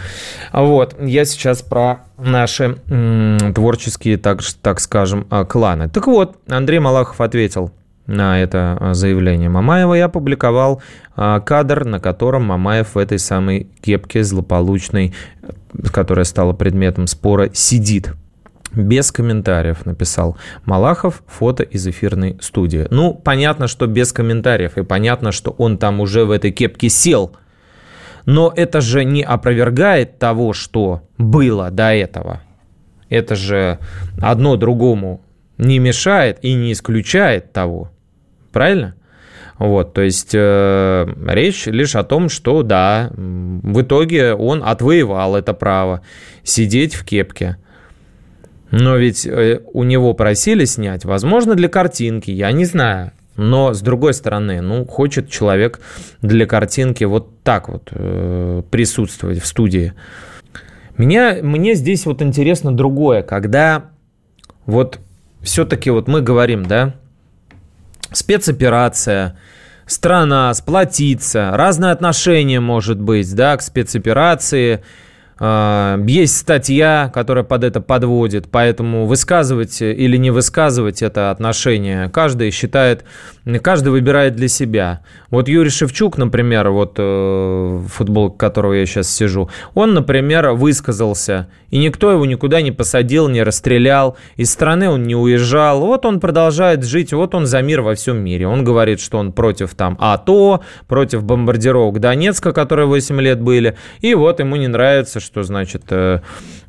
Вот, 0.53 0.95
я 1.01 1.25
сейчас 1.25 1.61
про 1.61 1.99
наши 2.17 2.77
творческие, 3.53 4.17
так, 4.17 4.39
так 4.61 4.79
скажем, 4.79 5.27
а, 5.29 5.45
кланы. 5.45 5.89
Так 5.89 6.07
вот, 6.07 6.37
Андрей 6.47 6.79
Малахов 6.79 7.19
ответил 7.21 7.71
на 8.07 8.41
это 8.41 8.77
а, 8.79 8.93
заявление 8.93 9.49
Мамаева 9.49 9.95
и 9.95 9.99
опубликовал 9.99 10.81
кадр, 11.15 11.83
на 11.83 11.99
котором 11.99 12.45
Мамаев 12.45 12.95
в 12.95 12.97
этой 12.97 13.19
самой 13.19 13.67
кепке 13.81 14.23
злополучной, 14.23 15.13
которая 15.91 16.23
стала 16.23 16.53
предметом 16.53 17.07
спора, 17.07 17.49
сидит 17.53 18.13
без 18.73 19.11
комментариев 19.11 19.85
написал 19.85 20.37
Малахов, 20.65 21.23
фото 21.27 21.63
из 21.63 21.87
эфирной 21.87 22.37
студии. 22.41 22.87
Ну, 22.89 23.13
понятно, 23.13 23.67
что 23.67 23.87
без 23.87 24.13
комментариев, 24.13 24.77
и 24.77 24.83
понятно, 24.83 25.31
что 25.31 25.51
он 25.51 25.77
там 25.77 25.99
уже 25.99 26.25
в 26.25 26.31
этой 26.31 26.51
кепке 26.51 26.89
сел. 26.89 27.35
Но 28.25 28.53
это 28.55 28.81
же 28.81 29.05
не 29.05 29.23
опровергает 29.23 30.19
того, 30.19 30.53
что 30.53 31.01
было 31.17 31.71
до 31.71 31.93
этого. 31.93 32.41
Это 33.09 33.35
же 33.35 33.79
одно 34.21 34.55
другому 34.55 35.21
не 35.57 35.79
мешает 35.79 36.37
и 36.41 36.53
не 36.53 36.73
исключает 36.73 37.51
того. 37.51 37.91
Правильно? 38.51 38.95
Вот, 39.57 39.93
то 39.93 40.01
есть 40.01 40.31
э, 40.33 41.07
речь 41.27 41.65
лишь 41.65 41.95
о 41.95 42.03
том, 42.03 42.29
что 42.29 42.63
да, 42.63 43.11
в 43.13 43.81
итоге 43.81 44.33
он 44.33 44.63
отвоевал 44.63 45.35
это 45.35 45.53
право 45.53 46.01
сидеть 46.43 46.95
в 46.95 47.03
кепке. 47.03 47.57
Но 48.71 48.97
ведь 48.97 49.25
э, 49.25 49.61
у 49.73 49.83
него 49.83 50.13
просили 50.13 50.65
снять, 50.65 51.05
возможно, 51.05 51.55
для 51.55 51.69
картинки, 51.69 52.31
я 52.31 52.51
не 52.51 52.65
знаю. 52.65 53.11
Но 53.35 53.73
с 53.73 53.81
другой 53.81 54.13
стороны, 54.13 54.61
ну, 54.61 54.85
хочет 54.85 55.29
человек 55.29 55.79
для 56.21 56.45
картинки 56.45 57.05
вот 57.05 57.41
так 57.43 57.69
вот 57.69 57.89
э, 57.91 58.63
присутствовать 58.69 59.41
в 59.41 59.45
студии. 59.45 59.93
Меня, 60.97 61.37
мне 61.41 61.75
здесь 61.75 62.05
вот 62.05 62.21
интересно 62.21 62.75
другое, 62.75 63.23
когда 63.23 63.91
вот 64.65 64.99
все-таки 65.41 65.89
вот 65.89 66.07
мы 66.07 66.21
говорим, 66.21 66.65
да, 66.65 66.95
спецоперация, 68.11 69.39
страна 69.85 70.53
сплотиться, 70.53 71.51
разное 71.53 71.93
отношение 71.93 72.59
может 72.59 72.99
быть, 72.99 73.33
да, 73.33 73.55
к 73.57 73.61
спецоперации– 73.61 74.83
есть 75.41 76.37
статья, 76.37 77.09
которая 77.13 77.45
под 77.45 77.63
это 77.63 77.79
подводит, 77.79 78.49
поэтому 78.51 79.05
высказывать 79.05 79.81
или 79.81 80.17
не 80.17 80.31
высказывать 80.31 81.01
это 81.01 81.31
отношение 81.31 82.09
каждый 82.09 82.51
считает, 82.51 83.05
каждый 83.61 83.89
выбирает 83.89 84.35
для 84.35 84.47
себя. 84.47 85.01
Вот 85.29 85.47
Юрий 85.47 85.69
Шевчук, 85.69 86.17
например, 86.17 86.69
вот 86.71 86.95
э, 86.97 87.81
футбол, 87.87 88.31
которого 88.31 88.73
я 88.73 88.85
сейчас 88.85 89.09
сижу, 89.09 89.49
он, 89.75 89.93
например, 89.93 90.51
высказался, 90.51 91.47
и 91.69 91.77
никто 91.77 92.11
его 92.11 92.25
никуда 92.25 92.61
не 92.61 92.71
посадил, 92.71 93.27
не 93.29 93.43
расстрелял, 93.43 94.17
из 94.35 94.51
страны 94.51 94.89
он 94.89 95.03
не 95.03 95.15
уезжал, 95.15 95.81
вот 95.81 96.05
он 96.05 96.19
продолжает 96.19 96.83
жить, 96.83 97.13
вот 97.13 97.35
он 97.35 97.45
за 97.45 97.61
мир 97.61 97.81
во 97.81 97.95
всем 97.95 98.17
мире. 98.17 98.47
Он 98.47 98.63
говорит, 98.63 98.99
что 98.99 99.19
он 99.19 99.31
против 99.31 99.75
там 99.75 99.95
АТО, 99.99 100.61
против 100.87 101.23
бомбардировок 101.23 101.99
Донецка, 101.99 102.51
которые 102.51 102.87
8 102.87 103.21
лет 103.21 103.39
были, 103.39 103.77
и 104.01 104.15
вот 104.15 104.39
ему 104.39 104.55
не 104.55 104.67
нравится, 104.67 105.19
что, 105.29 105.43
значит, 105.43 105.83
э, 105.91 106.21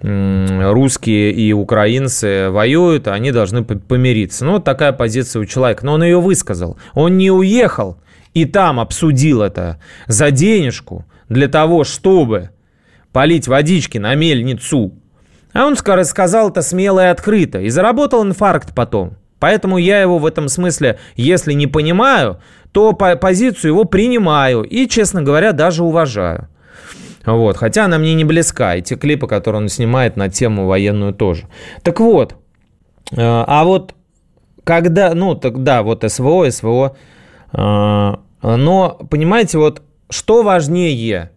русские 0.03 1.33
и 1.33 1.55
украинцы 1.55 2.51
воюют, 2.51 3.09
они 3.09 3.33
должны 3.33 3.64
помириться. 3.64 4.44
Ну, 4.44 4.53
вот 4.53 4.64
такая 4.64 4.92
позиция 4.92 5.40
у 5.40 5.46
человека. 5.46 5.87
Но 5.87 5.94
он 5.94 6.03
ее 6.03 6.20
высказал. 6.20 6.77
Он 6.92 7.16
не 7.16 7.31
уехал 7.31 7.96
и 8.35 8.44
там 8.44 8.79
обсудил 8.79 9.40
это 9.40 9.81
за 10.09 10.31
денежку 10.31 11.07
для 11.31 11.49
того, 11.49 11.85
чтобы 11.85 12.51
полить 13.12 13.49
водички 13.49 13.96
на 13.96 14.14
мельницу. 14.14 14.92
А 15.55 15.64
он 15.64 15.75
сказал 15.77 16.51
это 16.51 16.61
смело 16.61 17.01
и 17.01 17.09
открыто. 17.09 17.61
И 17.61 17.70
заработал 17.70 18.23
инфаркт 18.23 18.75
потом. 18.75 19.16
Поэтому 19.38 19.79
я 19.79 20.03
его 20.03 20.18
в 20.18 20.27
этом 20.27 20.51
смысле, 20.51 20.99
если 21.16 21.55
не 21.55 21.66
понимаю, 21.66 22.40
то 22.73 22.92
по 22.92 23.16
позицию 23.16 23.70
его 23.70 23.85
принимаю 23.85 24.64
и, 24.64 24.87
честно 24.87 25.23
говоря, 25.23 25.53
даже 25.53 25.83
уважаю. 25.83 26.49
Вот. 27.24 27.56
Хотя 27.56 27.85
она 27.85 27.98
мне 27.98 28.14
не 28.14 28.24
близка, 28.24 28.76
и 28.76 28.83
те 28.83 28.96
клипы, 28.96 29.26
которые 29.26 29.62
он 29.62 29.68
снимает 29.68 30.16
на 30.16 30.28
тему 30.28 30.66
военную 30.66 31.12
тоже. 31.12 31.48
Так 31.83 32.00
вот, 32.00 32.37
э, 33.12 33.16
а 33.18 33.64
вот 33.64 33.94
когда, 34.64 35.14
ну, 35.14 35.35
тогда 35.35 35.83
вот 35.83 36.04
СВО, 36.06 36.50
СВО, 36.50 36.96
э, 37.52 37.59
но, 38.42 38.98
понимаете, 39.11 39.59
вот 39.59 39.83
что 40.09 40.42
важнее? 40.42 41.30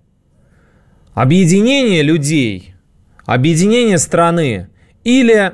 Объединение 1.13 2.01
людей, 2.01 2.73
объединение 3.25 3.97
страны 3.97 4.69
или 5.03 5.53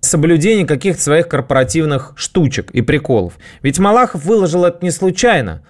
соблюдение 0.00 0.66
каких-то 0.66 1.02
своих 1.02 1.28
корпоративных 1.28 2.12
штучек 2.16 2.70
и 2.70 2.80
приколов. 2.82 3.38
Ведь 3.62 3.78
Малахов 3.78 4.24
выложил 4.24 4.64
это 4.64 4.78
не 4.82 4.90
случайно. 4.90 5.62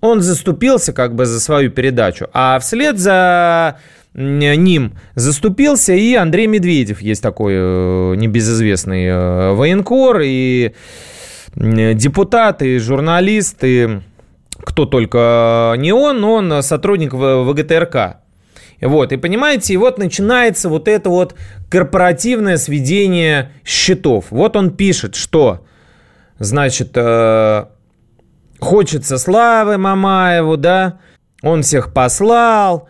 Он 0.00 0.20
заступился 0.20 0.92
как 0.92 1.14
бы 1.14 1.26
за 1.26 1.40
свою 1.40 1.70
передачу, 1.70 2.28
а 2.32 2.58
вслед 2.58 2.98
за 2.98 3.78
ним 4.14 4.94
заступился 5.14 5.92
и 5.92 6.14
Андрей 6.14 6.46
Медведев. 6.46 7.02
Есть 7.02 7.22
такой 7.22 7.54
э, 7.56 8.14
небезызвестный 8.16 9.06
э, 9.06 9.52
военкор 9.52 10.20
и 10.24 10.72
депутат, 11.54 12.62
и 12.62 12.78
журналист, 12.78 13.58
и 13.62 14.00
кто 14.58 14.84
только 14.84 15.74
не 15.78 15.92
он, 15.92 16.22
он 16.24 16.62
сотрудник 16.62 17.12
ВГТРК. 17.14 18.18
Вот, 18.80 19.12
и 19.12 19.16
понимаете, 19.16 19.74
и 19.74 19.76
вот 19.78 19.98
начинается 19.98 20.68
вот 20.68 20.86
это 20.86 21.08
вот 21.08 21.34
корпоративное 21.70 22.58
сведение 22.58 23.52
счетов. 23.64 24.26
Вот 24.30 24.54
он 24.54 24.70
пишет, 24.70 25.14
что, 25.14 25.64
значит, 26.38 26.90
э, 26.94 27.64
хочется 28.58 29.18
славы 29.18 29.78
Мамаеву, 29.78 30.56
да, 30.56 30.98
он 31.42 31.62
всех 31.62 31.92
послал, 31.92 32.88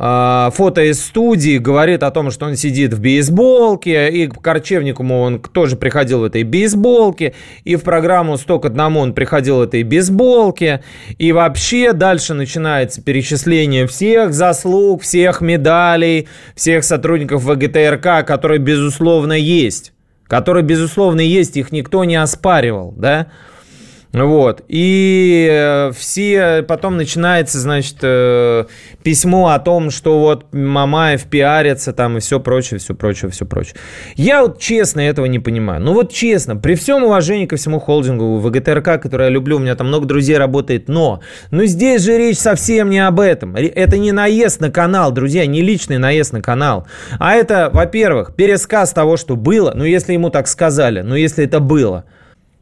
а, 0.00 0.50
фото 0.54 0.84
из 0.84 1.04
студии 1.04 1.58
говорит 1.58 2.04
о 2.04 2.12
том, 2.12 2.30
что 2.30 2.46
он 2.46 2.54
сидит 2.54 2.94
в 2.94 3.00
бейсболке, 3.00 4.08
и 4.10 4.28
к 4.28 4.40
Корчевникову 4.40 5.12
он 5.12 5.40
тоже 5.40 5.74
приходил 5.74 6.20
в 6.20 6.24
этой 6.24 6.44
бейсболке, 6.44 7.34
и 7.64 7.74
в 7.74 7.82
программу 7.82 8.38
«Сто 8.38 8.60
к 8.60 8.66
одному» 8.66 9.00
он 9.00 9.12
приходил 9.12 9.56
в 9.56 9.62
этой 9.62 9.82
бейсболке, 9.82 10.84
и 11.18 11.32
вообще 11.32 11.92
дальше 11.92 12.34
начинается 12.34 13.02
перечисление 13.02 13.88
всех 13.88 14.34
заслуг, 14.34 15.02
всех 15.02 15.40
медалей, 15.40 16.28
всех 16.54 16.84
сотрудников 16.84 17.42
ВГТРК, 17.42 18.24
которые, 18.24 18.60
безусловно, 18.60 19.32
есть. 19.32 19.92
Которые, 20.28 20.62
безусловно, 20.62 21.22
есть, 21.22 21.56
их 21.56 21.72
никто 21.72 22.04
не 22.04 22.14
оспаривал, 22.14 22.94
да, 22.96 23.28
вот. 24.12 24.64
И 24.68 25.46
э, 25.50 25.92
все, 25.94 26.64
потом 26.66 26.96
начинается, 26.96 27.58
значит, 27.58 27.96
э, 28.00 28.64
письмо 29.02 29.48
о 29.48 29.58
том, 29.58 29.90
что 29.90 30.20
вот 30.20 30.46
Мамаев 30.52 31.24
пиарится 31.24 31.92
там 31.92 32.16
и 32.16 32.20
все 32.20 32.40
прочее, 32.40 32.80
все 32.80 32.94
прочее, 32.94 33.30
все 33.30 33.44
прочее. 33.44 33.74
Я 34.16 34.42
вот 34.42 34.60
честно 34.60 35.00
этого 35.00 35.26
не 35.26 35.38
понимаю. 35.38 35.82
Ну 35.82 35.92
вот 35.92 36.10
честно, 36.10 36.56
при 36.56 36.74
всем 36.74 37.04
уважении 37.04 37.44
ко 37.44 37.56
всему 37.56 37.80
холдингу 37.80 38.38
ВГТРК, 38.38 39.00
который 39.02 39.24
я 39.24 39.28
люблю, 39.28 39.56
у 39.56 39.60
меня 39.60 39.76
там 39.76 39.88
много 39.88 40.06
друзей 40.06 40.38
работает, 40.38 40.88
но, 40.88 41.20
ну 41.50 41.66
здесь 41.66 42.02
же 42.02 42.16
речь 42.16 42.38
совсем 42.38 42.88
не 42.88 43.00
об 43.06 43.20
этом. 43.20 43.56
Это 43.56 43.98
не 43.98 44.12
наезд 44.12 44.60
на 44.60 44.70
канал, 44.70 45.12
друзья, 45.12 45.44
не 45.44 45.60
личный 45.60 45.98
наезд 45.98 46.32
на 46.32 46.40
канал. 46.40 46.86
А 47.18 47.34
это, 47.34 47.68
во-первых, 47.72 48.34
пересказ 48.34 48.92
того, 48.92 49.18
что 49.18 49.36
было, 49.36 49.72
ну 49.74 49.84
если 49.84 50.14
ему 50.14 50.30
так 50.30 50.48
сказали, 50.48 51.02
ну 51.02 51.14
если 51.14 51.44
это 51.44 51.60
было– 51.60 52.04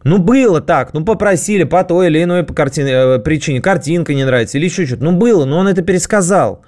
ну, 0.06 0.18
было 0.18 0.60
так, 0.60 0.94
ну, 0.94 1.04
попросили 1.04 1.64
по 1.64 1.82
той 1.82 2.06
или 2.06 2.22
иной 2.22 2.46
картине, 2.46 2.90
э, 2.92 3.18
причине, 3.18 3.60
картинка 3.60 4.14
не 4.14 4.24
нравится 4.24 4.56
или 4.56 4.66
еще 4.66 4.86
что-то. 4.86 5.02
Ну, 5.02 5.10
было, 5.10 5.44
но 5.44 5.58
он 5.58 5.66
это 5.66 5.82
пересказал. 5.82 6.62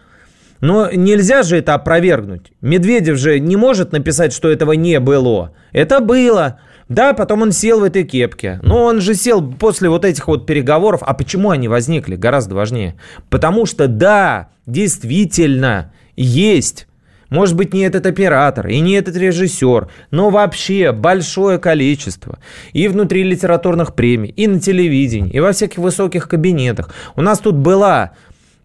Но 0.61 0.91
нельзя 0.91 1.45
же 1.45 1.57
это 1.57 1.75
опровергнуть. 1.75 2.51
Медведев 2.63 3.17
же 3.17 3.39
не 3.39 3.55
может 3.55 3.93
написать, 3.93 4.33
что 4.33 4.51
этого 4.51 4.73
не 4.73 4.99
было. 4.99 5.53
Это 5.71 6.01
было. 6.01 6.59
Да, 6.89 7.13
потом 7.13 7.43
он 7.43 7.53
сел 7.53 7.79
в 7.79 7.85
этой 7.85 8.03
кепке. 8.03 8.59
Но 8.65 8.83
он 8.83 9.01
же 9.01 9.15
сел 9.15 9.41
после 9.53 9.89
вот 9.89 10.05
этих 10.05 10.27
вот 10.27 10.45
переговоров. 10.45 11.03
А 11.05 11.15
почему 11.15 11.51
они 11.51 11.69
возникли? 11.69 12.17
Гораздо 12.17 12.57
важнее. 12.57 12.97
Потому 13.31 13.67
что, 13.67 13.87
да, 13.87 14.49
действительно, 14.67 15.93
есть 16.17 16.88
может 17.31 17.57
быть, 17.57 17.75
не 17.75 17.83
этот 17.83 18.07
оператор 18.07 18.67
и 18.69 18.81
не 18.81 18.93
этот 18.93 19.17
режиссер, 19.17 19.89
но 20.11 20.31
вообще 20.31 20.93
большое 20.93 21.59
количество 21.59 22.39
и 22.73 22.89
внутри 22.89 23.23
литературных 23.23 23.95
премий, 23.95 24.31
и 24.31 24.47
на 24.47 24.61
телевидении, 24.61 25.31
и 25.31 25.41
во 25.41 25.53
всяких 25.53 25.79
высоких 25.79 26.29
кабинетах. 26.29 26.91
У 27.17 27.23
нас 27.23 27.39
тут 27.39 27.57
была 27.57 28.13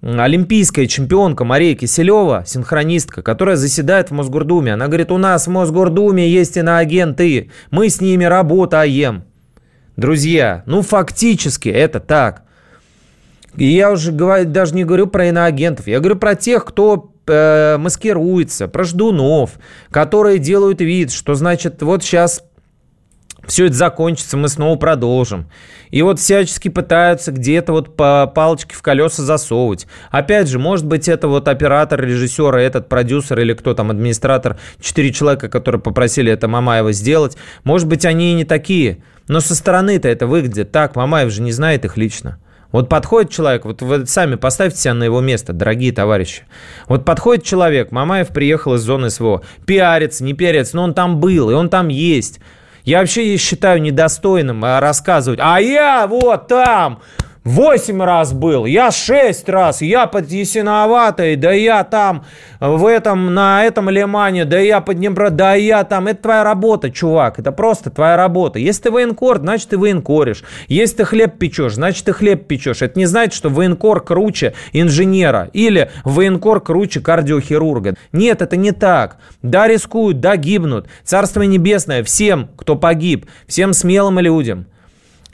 олимпийская 0.01 0.85
чемпионка 0.85 1.45
Мария 1.45 1.75
Киселева, 1.75 2.43
синхронистка, 2.45 3.21
которая 3.21 3.55
заседает 3.55 4.09
в 4.09 4.13
Мосгордуме. 4.13 4.73
Она 4.73 4.87
говорит, 4.87 5.11
у 5.11 5.17
нас 5.17 5.47
в 5.47 5.49
Мосгордуме 5.49 6.29
есть 6.29 6.57
иноагенты, 6.57 7.51
мы 7.71 7.89
с 7.89 8.01
ними 8.01 8.25
работаем. 8.25 9.23
Друзья, 9.95 10.63
ну 10.65 10.81
фактически 10.81 11.69
это 11.69 11.99
так. 11.99 12.43
И 13.55 13.65
я 13.65 13.91
уже 13.91 14.11
говорю, 14.11 14.49
даже 14.49 14.73
не 14.73 14.83
говорю 14.83 15.07
про 15.07 15.27
иноагентов, 15.27 15.87
я 15.87 15.99
говорю 15.99 16.15
про 16.15 16.35
тех, 16.35 16.65
кто 16.65 17.12
э, 17.27 17.77
маскируется, 17.77 18.67
про 18.67 18.83
ждунов, 18.83 19.51
которые 19.91 20.39
делают 20.39 20.81
вид, 20.81 21.11
что 21.11 21.35
значит 21.35 21.81
вот 21.81 22.03
сейчас 22.03 22.43
все 23.45 23.65
это 23.65 23.75
закончится, 23.75 24.37
мы 24.37 24.47
снова 24.47 24.77
продолжим. 24.77 25.49
И 25.89 26.01
вот 26.01 26.19
всячески 26.19 26.69
пытаются 26.69 27.31
где-то 27.31 27.73
вот 27.73 27.95
по 27.95 28.25
палочке 28.33 28.75
в 28.75 28.81
колеса 28.81 29.21
засовывать. 29.21 29.85
Опять 30.11 30.47
же, 30.47 30.59
может 30.59 30.85
быть, 30.85 31.07
это 31.07 31.27
вот 31.27 31.47
оператор, 31.47 32.01
режиссер, 32.01 32.55
этот 32.55 32.87
продюсер 32.87 33.39
или 33.39 33.53
кто 33.53 33.73
там, 33.73 33.91
администратор, 33.91 34.57
четыре 34.79 35.11
человека, 35.11 35.49
которые 35.49 35.81
попросили 35.81 36.31
это 36.31 36.47
Мамаева 36.47 36.93
сделать. 36.93 37.37
Может 37.63 37.87
быть, 37.87 38.05
они 38.05 38.31
и 38.31 38.35
не 38.35 38.45
такие. 38.45 39.03
Но 39.27 39.39
со 39.39 39.55
стороны-то 39.55 40.07
это 40.07 40.25
выглядит 40.25 40.71
так. 40.71 40.95
Мамаев 40.95 41.31
же 41.31 41.41
не 41.41 41.51
знает 41.51 41.85
их 41.85 41.97
лично. 41.97 42.39
Вот 42.73 42.89
подходит 42.89 43.31
человек, 43.31 43.65
вот 43.65 43.83
вы 43.83 44.07
сами 44.07 44.33
поставьте 44.33 44.79
себя 44.79 44.95
на 44.95 45.03
его 45.03 45.21
место, 45.21 45.53
дорогие 45.53 45.93
товарищи. 45.93 46.41
Вот 46.87 47.05
подходит 47.05 47.45
человек, 47.45 47.91
Мамаев 47.91 48.29
приехал 48.29 48.73
из 48.73 48.81
зоны 48.81 49.11
СВО, 49.11 49.43
пиарится, 49.67 50.23
не 50.23 50.33
пиарится, 50.33 50.75
но 50.77 50.83
он 50.83 50.95
там 50.95 51.19
был, 51.19 51.51
и 51.51 51.53
он 51.53 51.69
там 51.69 51.89
есть. 51.89 52.39
Я 52.83 52.99
вообще 52.99 53.37
считаю 53.37 53.79
недостойным 53.79 54.65
а, 54.65 54.79
рассказывать, 54.79 55.39
а 55.41 55.61
я 55.61 56.07
вот 56.07 56.47
там, 56.47 57.01
Восемь 57.43 58.01
раз 58.01 58.31
был, 58.31 58.65
я 58.65 58.89
шесть 58.89 59.49
раз, 59.49 59.81
я 59.81 60.07
под 60.07 60.31
Ясиноватой, 60.31 61.35
да 61.35 61.51
я 61.51 61.83
там 61.83 62.23
в 62.61 62.85
этом, 62.85 63.33
на 63.33 63.65
этом 63.65 63.89
лимане, 63.89 64.45
да 64.45 64.59
я 64.59 64.79
под 64.79 64.95
Днепро, 64.95 65.29
да 65.29 65.53
я 65.53 65.83
там. 65.83 66.07
Это 66.07 66.21
твоя 66.21 66.45
работа, 66.45 66.89
чувак, 66.89 67.39
это 67.39 67.51
просто 67.51 67.89
твоя 67.89 68.15
работа. 68.15 68.59
Если 68.59 68.83
ты 68.83 68.91
военкор, 68.91 69.39
значит 69.39 69.67
ты 69.67 69.77
военкоришь. 69.77 70.45
Если 70.69 70.97
ты 70.97 71.03
хлеб 71.03 71.37
печешь, 71.37 71.73
значит 71.73 72.05
ты 72.05 72.13
хлеб 72.13 72.47
печешь. 72.47 72.81
Это 72.81 72.97
не 72.97 73.07
значит, 73.07 73.33
что 73.33 73.49
военкор 73.49 74.01
круче 74.01 74.53
инженера 74.71 75.49
или 75.51 75.91
военкор 76.05 76.61
круче 76.61 77.01
кардиохирурга. 77.01 77.95
Нет, 78.13 78.41
это 78.41 78.55
не 78.55 78.71
так. 78.71 79.17
Да, 79.41 79.67
рискуют, 79.67 80.21
да, 80.21 80.37
гибнут. 80.37 80.87
Царство 81.03 81.41
небесное 81.41 82.03
всем, 82.05 82.51
кто 82.55 82.77
погиб, 82.77 83.25
всем 83.47 83.73
смелым 83.73 84.19
людям. 84.19 84.67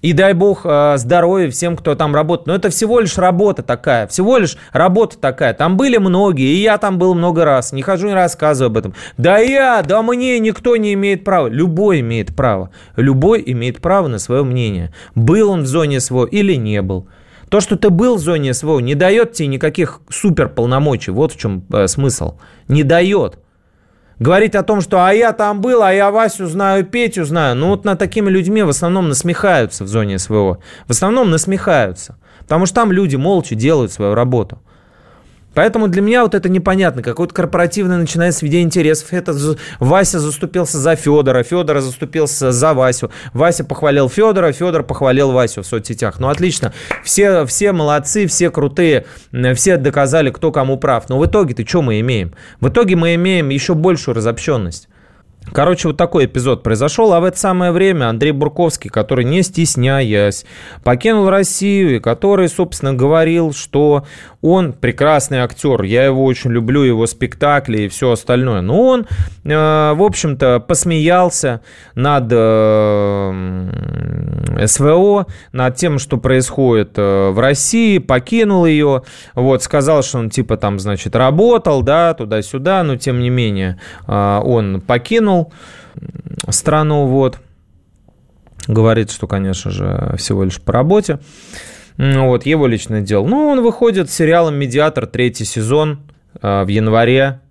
И 0.02 0.14
дай 0.14 0.34
бог 0.34 0.62
э, 0.64 0.96
здоровья 0.98 1.50
всем, 1.50 1.76
кто 1.76 1.96
там 1.96 2.16
работает. 2.16 2.48
Но 2.48 2.56
это 2.56 2.70
всего 2.70 3.00
лишь 3.00 3.18
работа 3.18 3.64
такая. 3.64 4.08
Всего 4.08 4.38
лишь 4.38 4.58
работа 4.72 5.18
такая. 5.18 5.54
Там 5.54 5.78
были 5.78 5.98
многие, 5.98 6.54
и 6.54 6.62
я 6.62 6.78
там 6.78 6.98
был 6.98 7.14
много 7.14 7.46
раз. 7.46 7.72
Не 7.74 7.82
хожу, 7.82 8.08
не 8.08 8.14
рассказываю 8.14 8.70
об 8.70 8.78
этом. 8.78 8.94
Да 9.18 9.38
я, 9.38 9.82
да 9.82 10.02
мне 10.02 10.40
никто 10.40 10.76
не 10.78 10.94
имеет 10.94 11.24
права. 11.24 11.48
Любой 11.48 12.00
имеет 12.02 12.36
право. 12.36 12.70
Любой 12.96 13.44
имеет 13.46 13.82
право 13.82 14.08
на 14.08 14.20
свое 14.20 14.44
мнение. 14.44 14.94
Был 15.16 15.50
он 15.50 15.64
в 15.64 15.68
зоне 15.68 16.00
СВО 16.00 16.26
или 16.26 16.54
не 16.54 16.82
был. 16.82 17.08
То, 17.50 17.62
что 17.62 17.76
ты 17.78 17.90
был 17.90 18.16
в 18.16 18.20
зоне 18.20 18.54
СВО, 18.54 18.80
не 18.80 18.96
дает 18.96 19.34
тебе 19.34 19.48
никаких 19.48 20.02
суперполномочий. 20.10 21.12
Вот 21.12 21.34
в 21.34 21.38
чем 21.38 21.66
э, 21.74 21.88
смысл. 21.88 22.36
Не 22.68 22.84
дает 22.84 23.40
говорить 24.20 24.56
о 24.56 24.64
том, 24.64 24.82
что 24.82 25.06
а 25.06 25.14
я 25.14 25.34
там 25.34 25.62
был, 25.62 25.82
а 25.82 25.92
я 25.92 26.12
Васю 26.12 26.48
знаю, 26.48 26.86
Петю 26.86 27.26
знаю. 27.26 27.56
Ну 27.56 27.70
вот 27.70 27.86
над 27.86 27.98
такими 27.98 28.30
людьми 28.30 28.62
в 28.64 28.70
основном 28.70 29.10
насмехаются 29.10 29.84
в 29.84 29.88
зоне 29.88 30.20
СВО. 30.20 30.60
В 30.88 30.92
основном 30.92 31.32
насмехаются. 31.32 32.18
Потому 32.42 32.66
что 32.66 32.76
там 32.76 32.92
люди 32.92 33.16
молча 33.16 33.56
делают 33.56 33.92
свою 33.92 34.14
работу. 34.14 34.60
Поэтому 35.54 35.88
для 35.88 36.02
меня 36.02 36.24
вот 36.24 36.36
это 36.36 36.48
непонятно. 36.50 37.02
Какое-то 37.02 37.34
корпоративное 37.34 37.98
начинается 37.98 38.40
сведение 38.40 38.66
интересов. 38.66 39.12
Это 39.12 39.34
Вася 39.80 40.20
заступился 40.20 40.78
за 40.78 40.96
Федора, 40.96 41.44
Федор 41.44 41.80
заступился 41.80 42.52
за 42.52 42.74
Васю. 42.74 43.12
Вася 43.34 43.64
похвалил 43.64 44.10
Федора, 44.10 44.52
Федор 44.52 44.84
похвалил 44.84 45.32
Васю 45.32 45.64
в 45.64 45.66
соцсетях. 45.66 46.20
Ну, 46.20 46.30
отлично. 46.30 46.74
Все, 47.04 47.46
все 47.46 47.72
молодцы, 47.72 48.28
все 48.28 48.52
крутые, 48.52 49.06
все 49.56 49.78
доказали, 49.78 50.30
кто 50.30 50.52
кому 50.52 50.78
прав. 50.78 51.10
Но 51.10 51.18
в 51.18 51.26
итоге-то 51.26 51.68
что 51.68 51.82
мы 51.82 52.00
имеем? 52.00 52.34
В 52.60 52.70
итоге 52.70 52.96
мы 52.96 53.16
имеем 53.16 53.50
еще 53.50 53.74
большую 53.74 54.16
разобщенность. 54.16 54.88
Короче, 55.52 55.88
вот 55.88 55.98
такой 55.98 56.26
эпизод 56.26 56.64
произошел, 56.64 57.12
а 57.14 57.20
в 57.20 57.24
это 57.24 57.38
самое 57.38 57.72
время 57.72 58.10
Андрей 58.10 58.32
Бурковский, 58.32 58.90
который, 58.90 59.26
не 59.26 59.42
стесняясь, 59.42 60.46
покинул 60.84 61.30
Россию, 61.30 61.96
и 61.96 62.00
который, 62.00 62.50
собственно, 62.50 62.94
говорил, 62.94 63.54
что 63.54 64.06
он 64.42 64.74
прекрасный 64.74 65.40
актер, 65.40 65.82
я 65.84 66.06
его 66.06 66.24
очень 66.24 66.52
люблю, 66.52 66.82
его 66.84 67.08
спектакли 67.08 67.80
и 67.84 67.88
все 67.90 68.12
остальное. 68.12 68.62
Но 68.62 68.82
он, 68.82 69.08
э, 69.44 69.94
в 69.94 70.02
общем-то, 70.02 70.60
посмеялся 70.62 71.62
над 71.96 72.28
э, 72.32 73.32
СВО, 74.66 75.26
над 75.52 75.76
тем, 75.76 76.00
что 76.00 76.18
происходит 76.18 76.92
э, 76.96 77.30
в 77.32 77.40
России, 77.40 77.98
покинул 77.98 78.66
ее, 78.66 79.04
вот, 79.36 79.64
сказал, 79.64 80.04
что 80.04 80.20
он 80.20 80.30
типа 80.30 80.58
там, 80.58 80.80
значит, 80.80 81.16
работал, 81.16 81.82
да, 81.82 82.14
туда-сюда, 82.14 82.84
но 82.84 82.96
тем 82.96 83.20
не 83.20 83.30
менее 83.30 83.80
он 84.08 84.82
покинул 84.82 85.39
страну, 86.50 87.06
вот. 87.08 87.40
Говорит, 88.68 89.12
что, 89.12 89.28
конечно 89.28 89.72
же, 89.72 90.16
всего 90.18 90.44
лишь 90.44 90.62
по 90.62 90.74
работе. 90.74 91.20
Вот, 91.98 92.46
его 92.46 92.68
личное 92.68 93.02
дело. 93.02 93.26
Ну, 93.28 93.48
он 93.48 93.62
выходит 93.62 94.10
сериалом 94.10 94.56
«Медиатор», 94.56 95.06
третий 95.08 95.46
сезон 95.46 96.00
в 96.42 96.68
январе 96.68 97.42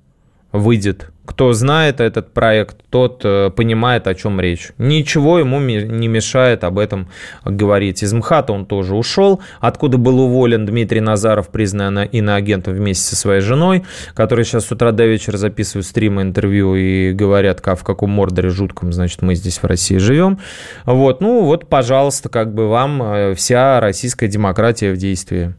выйдет. 0.52 1.10
Кто 1.28 1.52
знает 1.52 2.00
этот 2.00 2.32
проект, 2.32 2.78
тот 2.88 3.20
э, 3.22 3.50
понимает, 3.54 4.06
о 4.06 4.14
чем 4.14 4.40
речь. 4.40 4.70
Ничего 4.78 5.38
ему 5.38 5.60
не 5.60 6.08
мешает 6.08 6.64
об 6.64 6.78
этом 6.78 7.10
говорить. 7.44 8.02
Из 8.02 8.14
МХАТа 8.14 8.54
он 8.54 8.64
тоже 8.64 8.94
ушел, 8.94 9.42
откуда 9.60 9.98
был 9.98 10.20
уволен 10.20 10.64
Дмитрий 10.64 11.02
Назаров, 11.02 11.50
признанный 11.50 12.06
иноагентом 12.06 12.72
вместе 12.72 13.04
со 13.04 13.14
своей 13.14 13.42
женой, 13.42 13.84
которые 14.14 14.46
сейчас 14.46 14.64
с 14.64 14.72
утра 14.72 14.90
до 14.90 15.04
вечера 15.04 15.36
записывают 15.36 15.84
стримы, 15.84 16.22
интервью 16.22 16.74
и 16.74 17.12
говорят, 17.12 17.60
как, 17.60 17.78
в 17.78 17.84
каком 17.84 18.08
мордоре 18.08 18.48
жутком, 18.48 18.94
значит, 18.94 19.20
мы 19.20 19.34
здесь 19.34 19.58
в 19.58 19.64
России 19.66 19.98
живем. 19.98 20.38
Вот, 20.86 21.20
ну 21.20 21.44
вот, 21.44 21.68
пожалуйста, 21.68 22.30
как 22.30 22.54
бы 22.54 22.68
вам 22.68 23.02
э, 23.02 23.34
вся 23.34 23.80
российская 23.80 24.28
демократия 24.28 24.92
в 24.92 24.96
действии. 24.96 25.54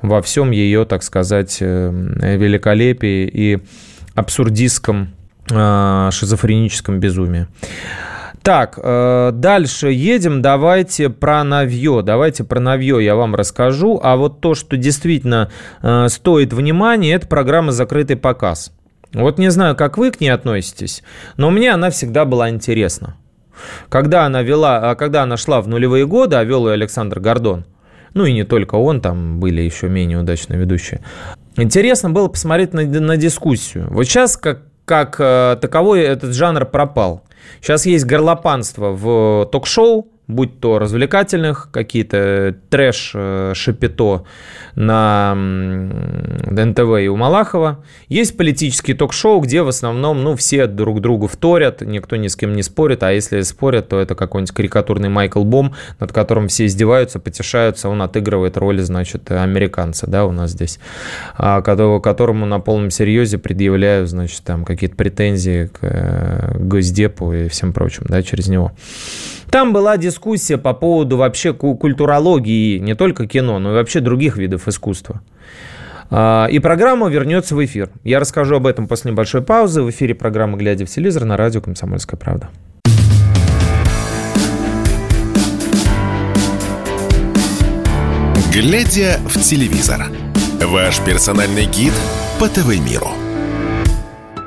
Во 0.00 0.22
всем 0.22 0.50
ее, 0.50 0.86
так 0.86 1.02
сказать, 1.02 1.58
э, 1.60 1.90
великолепии 1.90 3.28
и 3.30 3.58
абсурдистском 4.14 5.14
э, 5.50 6.08
шизофреническом 6.12 7.00
безумии. 7.00 7.46
Так, 8.42 8.78
э, 8.82 9.30
дальше 9.32 9.88
едем. 9.88 10.42
Давайте 10.42 11.08
про 11.08 11.42
Навье. 11.44 12.02
Давайте 12.02 12.44
про 12.44 12.60
Навье 12.60 13.02
я 13.02 13.14
вам 13.16 13.34
расскажу. 13.34 13.98
А 14.02 14.16
вот 14.16 14.42
то, 14.42 14.54
что 14.54 14.76
действительно 14.76 15.50
э, 15.82 16.08
стоит 16.08 16.52
внимания, 16.52 17.14
это 17.14 17.26
программа 17.26 17.72
«Закрытый 17.72 18.16
показ». 18.16 18.70
Вот 19.14 19.38
не 19.38 19.50
знаю, 19.50 19.76
как 19.76 19.96
вы 19.96 20.10
к 20.10 20.20
ней 20.20 20.28
относитесь, 20.28 21.02
но 21.36 21.50
мне 21.50 21.72
она 21.72 21.88
всегда 21.90 22.24
была 22.24 22.50
интересна. 22.50 23.16
Когда 23.88 24.26
она 24.26 24.42
вела, 24.42 24.90
а 24.90 24.94
когда 24.94 25.22
она 25.22 25.36
шла 25.36 25.62
в 25.62 25.68
нулевые 25.68 26.06
годы, 26.06 26.36
а 26.36 26.44
вел 26.44 26.66
ее 26.66 26.74
Александр 26.74 27.20
Гордон, 27.20 27.64
ну 28.12 28.26
и 28.26 28.32
не 28.32 28.44
только 28.44 28.74
он, 28.74 29.00
там 29.00 29.40
были 29.40 29.62
еще 29.62 29.88
менее 29.88 30.18
удачные 30.18 30.58
ведущие. 30.58 31.00
Интересно 31.56 32.10
было 32.10 32.28
посмотреть 32.28 32.72
на, 32.72 32.82
на 32.82 33.16
дискуссию. 33.16 33.88
Вот 33.90 34.04
сейчас 34.04 34.36
как, 34.36 34.62
как 34.84 35.16
э, 35.18 35.56
таковой 35.60 36.00
этот 36.02 36.34
жанр 36.34 36.64
пропал. 36.64 37.22
Сейчас 37.60 37.86
есть 37.86 38.04
горлопанство 38.06 38.90
в 38.90 39.48
ток-шоу, 39.52 40.08
будь 40.26 40.58
то 40.58 40.78
развлекательных, 40.78 41.68
какие-то 41.70 42.56
трэш, 42.70 43.12
э, 43.14 43.52
шапито 43.54 44.24
на 44.74 45.34
НТВ 45.34 46.98
и 47.02 47.08
у 47.08 47.16
Малахова. 47.16 47.84
Есть 48.08 48.36
политические 48.36 48.96
ток-шоу, 48.96 49.40
где 49.40 49.62
в 49.62 49.68
основном 49.68 50.22
ну, 50.22 50.34
все 50.34 50.66
друг 50.66 51.00
другу 51.00 51.26
вторят, 51.26 51.82
никто 51.82 52.16
ни 52.16 52.28
с 52.28 52.36
кем 52.36 52.54
не 52.54 52.62
спорит, 52.62 53.02
а 53.02 53.12
если 53.12 53.42
спорят, 53.42 53.88
то 53.88 54.00
это 54.00 54.14
какой-нибудь 54.14 54.54
карикатурный 54.54 55.10
Майкл 55.10 55.44
Бом, 55.44 55.74
над 56.00 56.12
которым 56.12 56.48
все 56.48 56.66
издеваются, 56.66 57.18
потешаются, 57.18 57.88
он 57.90 58.00
отыгрывает 58.00 58.56
роли, 58.56 58.80
значит, 58.80 59.30
американца, 59.30 60.06
да, 60.06 60.24
у 60.24 60.32
нас 60.32 60.52
здесь, 60.52 60.78
а, 61.36 61.60
которому 61.60 62.46
на 62.46 62.60
полном 62.60 62.90
серьезе 62.90 63.36
предъявляют, 63.36 64.08
значит, 64.08 64.42
там 64.42 64.64
какие-то 64.64 64.96
претензии 64.96 65.66
к 65.66 65.78
э, 65.82 66.58
Госдепу 66.58 67.32
и 67.32 67.48
всем 67.48 67.72
прочим, 67.72 68.04
да, 68.08 68.22
через 68.22 68.48
него. 68.48 68.72
Там 69.50 69.72
была 69.72 69.96
дискуссия 69.96 70.13
по 70.58 70.74
поводу 70.74 71.16
вообще 71.16 71.52
культурологии, 71.52 72.78
не 72.78 72.94
только 72.94 73.26
кино, 73.26 73.58
но 73.58 73.72
и 73.72 73.74
вообще 73.74 74.00
других 74.00 74.36
видов 74.36 74.68
искусства. 74.68 75.22
А, 76.10 76.46
и 76.50 76.58
программа 76.58 77.08
вернется 77.08 77.54
в 77.54 77.64
эфир. 77.64 77.90
Я 78.04 78.20
расскажу 78.20 78.56
об 78.56 78.66
этом 78.66 78.86
после 78.86 79.10
небольшой 79.10 79.42
паузы. 79.42 79.82
В 79.82 79.90
эфире 79.90 80.14
программы 80.14 80.58
«Глядя 80.58 80.86
в 80.86 80.88
телевизор» 80.88 81.24
на 81.24 81.36
радио 81.36 81.60
«Комсомольская 81.60 82.18
правда». 82.18 82.50
«Глядя 88.52 89.18
в 89.26 89.40
телевизор»– 89.40 90.06
ваш 90.60 91.00
персональный 91.00 91.66
гид 91.66 91.92
по 92.38 92.48
ТВ-миру– 92.48 93.08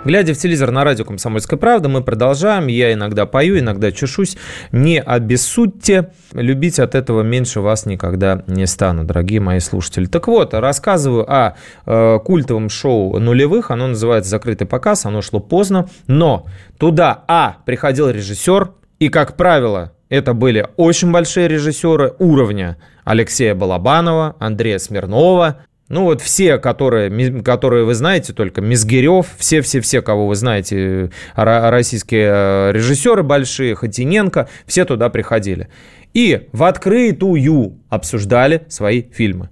Глядя 0.07 0.33
в 0.33 0.37
телевизор 0.37 0.71
на 0.71 0.85
радио 0.85 1.03
«Комсомольская 1.03 1.59
правда», 1.59 1.89
мы 1.89 2.01
продолжаем. 2.01 2.67
Я 2.67 2.93
иногда 2.93 3.25
пою, 3.25 3.59
иногда 3.59 3.91
чешусь. 3.91 4.37
Не 4.71 5.01
обессудьте. 5.01 6.11
Любить 6.31 6.79
от 6.79 6.95
этого 6.95 7.23
меньше 7.23 7.59
вас 7.59 7.85
никогда 7.85 8.41
не 8.47 8.67
стану, 8.67 9.03
дорогие 9.03 9.41
мои 9.41 9.59
слушатели. 9.59 10.05
Так 10.05 10.29
вот, 10.29 10.53
рассказываю 10.53 11.29
о 11.29 11.57
э, 11.85 12.19
культовом 12.23 12.69
шоу 12.69 13.19
нулевых. 13.19 13.69
Оно 13.69 13.87
называется 13.87 14.29
«Закрытый 14.29 14.65
показ». 14.65 15.05
Оно 15.05 15.21
шло 15.21 15.41
поздно. 15.41 15.89
Но 16.07 16.45
туда, 16.77 17.25
а, 17.27 17.57
приходил 17.65 18.09
режиссер. 18.09 18.71
И, 18.99 19.09
как 19.09 19.35
правило, 19.35 19.91
это 20.07 20.33
были 20.33 20.69
очень 20.77 21.11
большие 21.11 21.49
режиссеры 21.49 22.13
уровня 22.17 22.77
Алексея 23.03 23.55
Балабанова, 23.55 24.37
Андрея 24.39 24.77
Смирнова, 24.77 25.65
ну 25.89 26.04
вот 26.04 26.21
все, 26.21 26.58
которые, 26.58 27.41
которые 27.41 27.86
вы 27.86 27.93
знаете, 27.95 28.34
только 28.34 28.62
Мизгирев, 28.62 29.28
все-все-все, 29.38 30.02
кого 30.02 30.28
вы 30.28 30.36
знаете, 30.36 31.12
российские 31.36 32.30
э, 32.30 32.71
режиссеры 32.73 33.23
большие, 33.23 33.76
Хотиненко, 33.76 34.50
все 34.65 34.84
туда 34.84 35.10
приходили. 35.10 35.69
И 36.13 36.47
в 36.52 36.63
открытую 36.63 37.80
обсуждали 37.89 38.65
свои 38.67 39.04
фильмы. 39.04 39.50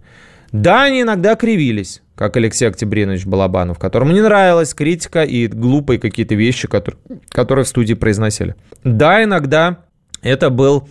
Да, 0.52 0.84
они 0.84 1.04
иногда 1.04 1.36
кривились, 1.36 2.02
как 2.16 2.36
Алексей 2.38 2.68
Октябринович 2.68 3.26
Балабанов, 3.26 3.80
которому 3.80 4.12
не 4.12 4.22
нравилась 4.22 4.74
критика 4.74 5.24
и 5.24 5.48
глупые 5.48 6.00
какие-то 6.00 6.36
вещи, 6.36 6.68
которые, 6.68 7.00
которые 7.30 7.66
в 7.66 7.68
студии 7.68 7.94
произносили. 7.94 8.56
Да, 8.84 9.24
иногда 9.24 9.80
это 10.22 10.50
был 10.50 10.88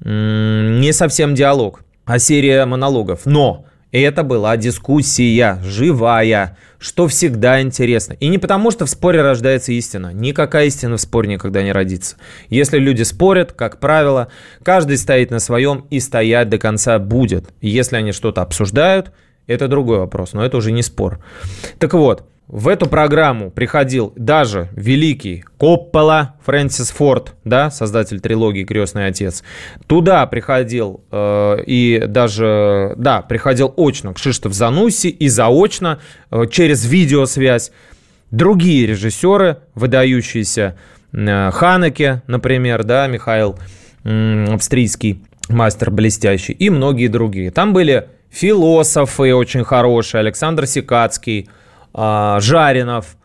не 0.00 0.92
совсем 0.92 1.34
диалог, 1.34 1.82
а 2.04 2.18
серия 2.18 2.64
монологов. 2.66 3.24
Но 3.24 3.66
это 4.00 4.24
была 4.24 4.56
дискуссия 4.56 5.58
живая, 5.64 6.56
что 6.78 7.06
всегда 7.06 7.62
интересно. 7.62 8.14
И 8.14 8.28
не 8.28 8.38
потому, 8.38 8.70
что 8.70 8.86
в 8.86 8.90
споре 8.90 9.22
рождается 9.22 9.72
истина. 9.72 10.12
Никакая 10.12 10.66
истина 10.66 10.96
в 10.96 11.00
споре 11.00 11.28
никогда 11.28 11.62
не 11.62 11.72
родится. 11.72 12.16
Если 12.48 12.78
люди 12.78 13.02
спорят, 13.02 13.52
как 13.52 13.78
правило, 13.78 14.28
каждый 14.62 14.98
стоит 14.98 15.30
на 15.30 15.38
своем 15.38 15.86
и 15.90 16.00
стоять 16.00 16.48
до 16.48 16.58
конца 16.58 16.98
будет. 16.98 17.54
если 17.60 17.96
они 17.96 18.12
что-то 18.12 18.42
обсуждают, 18.42 19.12
это 19.46 19.68
другой 19.68 19.98
вопрос, 19.98 20.32
но 20.32 20.44
это 20.44 20.56
уже 20.56 20.72
не 20.72 20.82
спор. 20.82 21.22
Так 21.78 21.94
вот, 21.94 22.24
в 22.46 22.68
эту 22.68 22.86
программу 22.86 23.50
приходил 23.50 24.12
даже 24.16 24.68
великий 24.72 25.44
Коппола 25.56 26.36
Фрэнсис 26.44 26.90
Форд, 26.90 27.34
да, 27.44 27.70
создатель 27.70 28.20
трилогии 28.20 28.64
«Крестный 28.64 29.06
отец». 29.06 29.42
Туда 29.86 30.26
приходил 30.26 31.02
э, 31.10 31.56
и 31.66 32.04
даже, 32.06 32.94
да, 32.98 33.22
приходил 33.22 33.72
очно 33.76 34.12
Кшиштоф 34.12 34.52
Зануси 34.52 35.06
и 35.06 35.28
заочно 35.28 36.00
э, 36.30 36.44
через 36.50 36.84
видеосвязь 36.84 37.72
другие 38.30 38.86
режиссеры, 38.86 39.58
выдающиеся 39.74 40.76
э, 41.12 41.50
Ханеке, 41.50 42.22
например, 42.26 42.84
да, 42.84 43.06
Михаил 43.06 43.58
э, 44.04 44.44
австрийский 44.52 45.24
мастер 45.48 45.90
блестящий, 45.90 46.52
и 46.52 46.68
многие 46.68 47.08
другие. 47.08 47.50
Там 47.50 47.72
были 47.72 48.08
философы 48.30 49.34
очень 49.34 49.64
хорошие, 49.64 50.18
Александр 50.20 50.66
Сикацкий– 50.66 51.48
Жаринов 51.94 53.16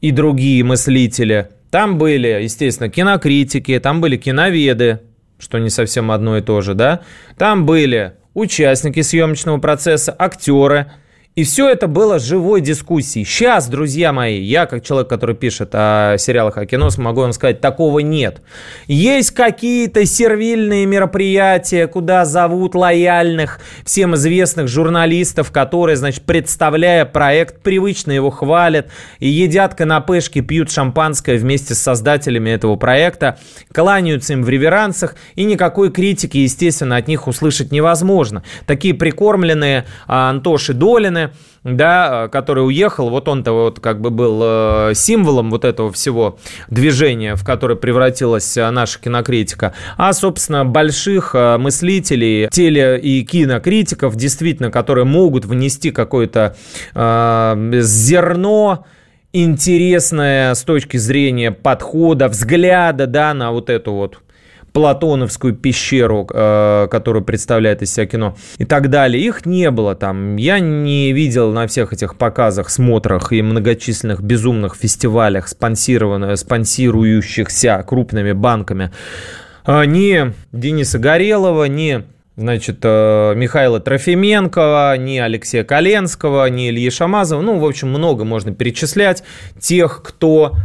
и 0.00 0.10
другие 0.10 0.62
мыслители. 0.62 1.48
Там 1.70 1.98
были, 1.98 2.28
естественно, 2.42 2.88
кинокритики, 2.88 3.78
там 3.80 4.00
были 4.00 4.16
киноведы, 4.16 5.00
что 5.38 5.58
не 5.58 5.70
совсем 5.70 6.10
одно 6.10 6.38
и 6.38 6.40
то 6.40 6.60
же, 6.60 6.74
да. 6.74 7.00
Там 7.36 7.66
были 7.66 8.14
участники 8.34 9.00
съемочного 9.00 9.58
процесса, 9.58 10.14
актеры. 10.16 10.92
И 11.34 11.42
все 11.42 11.68
это 11.68 11.88
было 11.88 12.20
живой 12.20 12.60
дискуссией. 12.60 13.24
Сейчас, 13.24 13.66
друзья 13.66 14.12
мои, 14.12 14.40
я 14.40 14.66
как 14.66 14.84
человек, 14.84 15.08
который 15.08 15.34
пишет 15.34 15.70
о 15.72 16.14
сериалах, 16.16 16.56
о 16.58 16.64
кино, 16.64 16.90
могу 16.98 17.22
вам 17.22 17.32
сказать, 17.32 17.60
такого 17.60 17.98
нет. 17.98 18.40
Есть 18.86 19.32
какие-то 19.32 20.06
сервильные 20.06 20.86
мероприятия, 20.86 21.88
куда 21.88 22.24
зовут 22.24 22.76
лояльных, 22.76 23.58
всем 23.84 24.14
известных 24.14 24.68
журналистов, 24.68 25.50
которые, 25.50 25.96
значит, 25.96 26.22
представляя 26.22 27.04
проект, 27.04 27.62
привычно 27.62 28.12
его 28.12 28.30
хвалят 28.30 28.86
и 29.18 29.26
едят 29.26 29.74
канапешки, 29.74 30.40
пьют 30.40 30.70
шампанское 30.70 31.36
вместе 31.36 31.74
с 31.74 31.80
создателями 31.80 32.50
этого 32.50 32.76
проекта, 32.76 33.38
кланяются 33.72 34.34
им 34.34 34.44
в 34.44 34.48
реверансах, 34.48 35.16
и 35.34 35.42
никакой 35.42 35.90
критики, 35.90 36.38
естественно, 36.38 36.94
от 36.94 37.08
них 37.08 37.26
услышать 37.26 37.72
невозможно. 37.72 38.44
Такие 38.66 38.94
прикормленные 38.94 39.84
а, 40.06 40.30
Антоши 40.30 40.74
Долины, 40.74 41.23
да, 41.64 42.28
который 42.28 42.66
уехал, 42.66 43.10
вот 43.10 43.28
он-то 43.28 43.52
вот 43.52 43.80
как 43.80 44.00
бы 44.00 44.10
был 44.10 44.40
э, 44.42 44.92
символом 44.94 45.50
вот 45.50 45.64
этого 45.64 45.90
всего 45.92 46.38
движения, 46.68 47.34
в 47.34 47.44
которое 47.44 47.76
превратилась 47.76 48.56
э, 48.56 48.70
наша 48.70 49.00
кинокритика. 49.00 49.74
А, 49.96 50.12
собственно, 50.12 50.64
больших 50.64 51.34
э, 51.34 51.56
мыслителей, 51.58 52.48
теле- 52.48 53.00
и 53.00 53.24
кинокритиков, 53.24 54.16
действительно, 54.16 54.70
которые 54.70 55.04
могут 55.04 55.44
внести 55.44 55.90
какое-то 55.90 56.56
э, 56.94 57.70
зерно 57.80 58.86
интересное 59.32 60.54
с 60.54 60.62
точки 60.62 60.96
зрения 60.96 61.50
подхода, 61.50 62.28
взгляда, 62.28 63.06
да, 63.06 63.34
на 63.34 63.50
вот 63.50 63.68
эту 63.68 63.92
вот 63.92 64.18
Платоновскую 64.74 65.54
пещеру, 65.54 66.28
э, 66.28 66.88
которую 66.90 67.24
представляет 67.24 67.80
из 67.82 67.94
себя 67.94 68.06
кино 68.06 68.36
и 68.58 68.64
так 68.64 68.90
далее. 68.90 69.24
Их 69.24 69.46
не 69.46 69.70
было 69.70 69.94
там. 69.94 70.34
Я 70.34 70.58
не 70.58 71.12
видел 71.12 71.52
на 71.52 71.68
всех 71.68 71.92
этих 71.92 72.16
показах, 72.16 72.70
смотрах 72.70 73.32
и 73.32 73.40
многочисленных 73.40 74.20
безумных 74.20 74.74
фестивалях, 74.74 75.46
спонсирующихся 75.46 77.84
крупными 77.86 78.32
банками, 78.32 78.90
э, 79.64 79.84
ни 79.84 80.32
Дениса 80.50 80.98
Горелова, 80.98 81.66
ни 81.66 82.02
значит, 82.36 82.80
э, 82.82 83.34
Михаила 83.36 83.78
Трофименкова, 83.78 84.96
ни 84.96 85.18
Алексея 85.18 85.62
Коленского, 85.62 86.48
ни 86.48 86.70
Ильи 86.70 86.90
Шамазова. 86.90 87.42
Ну, 87.42 87.60
в 87.60 87.64
общем, 87.64 87.90
много 87.90 88.24
можно 88.24 88.52
перечислять 88.52 89.22
тех, 89.60 90.02
кто 90.02 90.56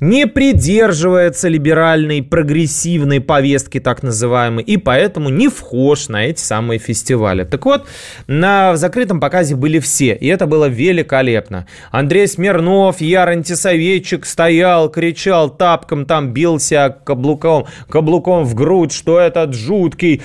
не 0.00 0.26
придерживается 0.26 1.48
либеральной, 1.48 2.22
прогрессивной 2.22 3.20
повестки, 3.20 3.80
так 3.80 4.02
называемой, 4.02 4.64
и 4.64 4.76
поэтому 4.76 5.28
не 5.28 5.48
вхож 5.48 6.08
на 6.08 6.24
эти 6.24 6.40
самые 6.40 6.78
фестивали. 6.78 7.44
Так 7.44 7.66
вот, 7.66 7.86
на 8.26 8.76
закрытом 8.76 9.20
показе 9.20 9.56
были 9.56 9.78
все, 9.78 10.14
и 10.14 10.26
это 10.26 10.46
было 10.46 10.66
великолепно. 10.66 11.66
Андрей 11.90 12.26
Смирнов, 12.26 13.00
яр 13.00 13.28
антисоветчик, 13.28 14.24
стоял, 14.24 14.88
кричал, 14.88 15.50
тапком 15.50 16.06
там 16.06 16.32
бился 16.32 16.96
каблуком, 17.04 17.66
каблуком 17.88 18.44
в 18.44 18.54
грудь, 18.54 18.92
что 18.92 19.20
этот 19.20 19.54
жуткий 19.54 20.22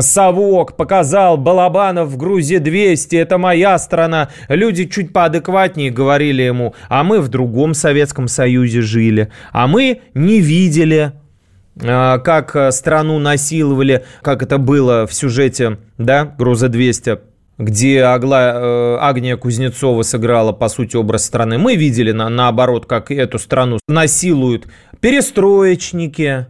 совок 0.00 0.76
показал 0.76 1.36
Балабанов 1.36 2.08
в 2.08 2.16
Грузии 2.16 2.56
200, 2.56 3.16
это 3.16 3.36
моя 3.38 3.78
страна. 3.78 4.30
Люди 4.48 4.86
чуть 4.86 5.12
поадекватнее 5.12 5.90
говорили 5.90 6.42
ему, 6.42 6.74
а 6.88 7.04
мы 7.04 7.20
в 7.20 7.28
другом 7.28 7.74
Советском 7.74 8.26
Союзе 8.26 8.80
жили 8.80 9.09
жили, 9.10 9.28
а 9.52 9.66
мы 9.66 10.00
не 10.14 10.40
видели, 10.40 11.12
а, 11.82 12.18
как 12.18 12.54
э, 12.56 12.72
страну 12.72 13.18
насиловали, 13.18 14.04
как 14.22 14.42
это 14.42 14.58
было 14.58 15.06
в 15.06 15.14
сюжете, 15.14 15.78
да, 15.98 16.24
«Груза-200», 16.38 17.20
где 17.58 18.02
Агла, 18.02 18.52
э, 18.54 18.96
Агния 19.00 19.36
Кузнецова 19.36 20.02
сыграла, 20.02 20.52
по 20.52 20.68
сути, 20.68 20.96
образ 20.96 21.24
страны. 21.26 21.58
Мы 21.58 21.76
видели, 21.76 22.12
на, 22.12 22.28
наоборот, 22.28 22.86
как 22.86 23.10
эту 23.10 23.38
страну 23.38 23.78
насилуют 23.88 24.66
перестроечники, 25.00 26.46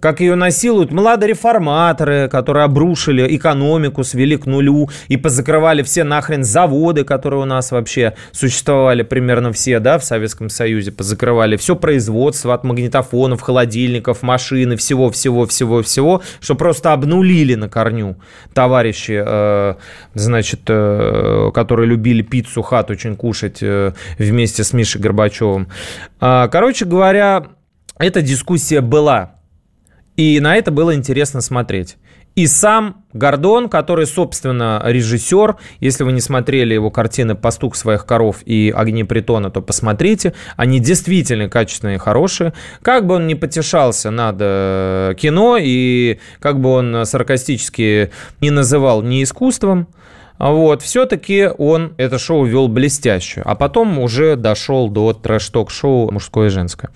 как 0.00 0.20
ее 0.20 0.34
насилуют 0.34 0.92
младореформаторы, 0.92 2.28
которые 2.28 2.64
обрушили 2.64 3.36
экономику, 3.36 4.04
свели 4.04 4.36
к 4.36 4.46
нулю 4.46 4.88
и 5.08 5.16
позакрывали 5.16 5.82
все 5.82 6.04
нахрен 6.04 6.44
заводы, 6.44 7.04
которые 7.04 7.42
у 7.42 7.44
нас 7.44 7.70
вообще 7.70 8.14
существовали 8.32 9.02
примерно 9.02 9.52
все, 9.52 9.78
да, 9.80 9.98
в 9.98 10.04
Советском 10.04 10.48
Союзе, 10.48 10.92
позакрывали 10.92 11.56
все 11.56 11.76
производство 11.76 12.54
от 12.54 12.64
магнитофонов, 12.64 13.40
холодильников, 13.40 14.22
машины, 14.22 14.76
всего-всего-всего-всего, 14.76 16.22
что 16.40 16.54
просто 16.54 16.92
обнулили 16.92 17.54
на 17.54 17.68
корню. 17.68 18.16
Товарищи, 18.54 19.22
э, 19.24 19.74
значит, 20.14 20.60
э, 20.68 21.50
которые 21.54 21.88
любили 21.88 22.22
пиццу 22.22 22.62
хат 22.62 22.90
очень 22.90 23.16
кушать 23.16 23.58
э, 23.62 23.92
вместе 24.18 24.64
с 24.64 24.72
Мишей 24.72 25.00
Горбачевым. 25.00 25.68
Э, 26.20 26.48
короче 26.50 26.84
говоря, 26.84 27.46
эта 27.98 28.22
дискуссия 28.22 28.80
была 28.80 29.37
и 30.18 30.40
на 30.40 30.56
это 30.56 30.72
было 30.72 30.96
интересно 30.96 31.40
смотреть. 31.40 31.96
И 32.34 32.48
сам 32.48 33.04
Гордон, 33.12 33.68
который, 33.68 34.04
собственно, 34.04 34.82
режиссер, 34.84 35.56
если 35.78 36.02
вы 36.02 36.10
не 36.10 36.20
смотрели 36.20 36.74
его 36.74 36.90
картины 36.90 37.36
«Пастух 37.36 37.76
своих 37.76 38.04
коров» 38.04 38.38
и 38.44 38.72
«Огни 38.76 39.04
притона», 39.04 39.50
то 39.50 39.62
посмотрите. 39.62 40.34
Они 40.56 40.80
действительно 40.80 41.48
качественные 41.48 41.98
хорошие. 41.98 42.52
Как 42.82 43.06
бы 43.06 43.14
он 43.14 43.28
ни 43.28 43.34
потешался 43.34 44.10
над 44.10 44.36
э, 44.40 45.14
кино, 45.16 45.56
и 45.60 46.18
как 46.40 46.60
бы 46.60 46.70
он 46.70 47.06
саркастически 47.06 48.10
не 48.40 48.50
называл 48.50 49.02
не 49.02 49.22
искусством, 49.22 49.86
вот, 50.38 50.82
все-таки 50.82 51.48
он 51.58 51.94
это 51.96 52.18
шоу 52.18 52.44
вел 52.44 52.66
блестяще, 52.66 53.42
а 53.44 53.54
потом 53.54 53.98
уже 54.00 54.34
дошел 54.34 54.88
до 54.88 55.12
трэш-ток-шоу 55.12 56.10
«Мужское 56.10 56.48
и 56.48 56.50
женское». 56.50 56.90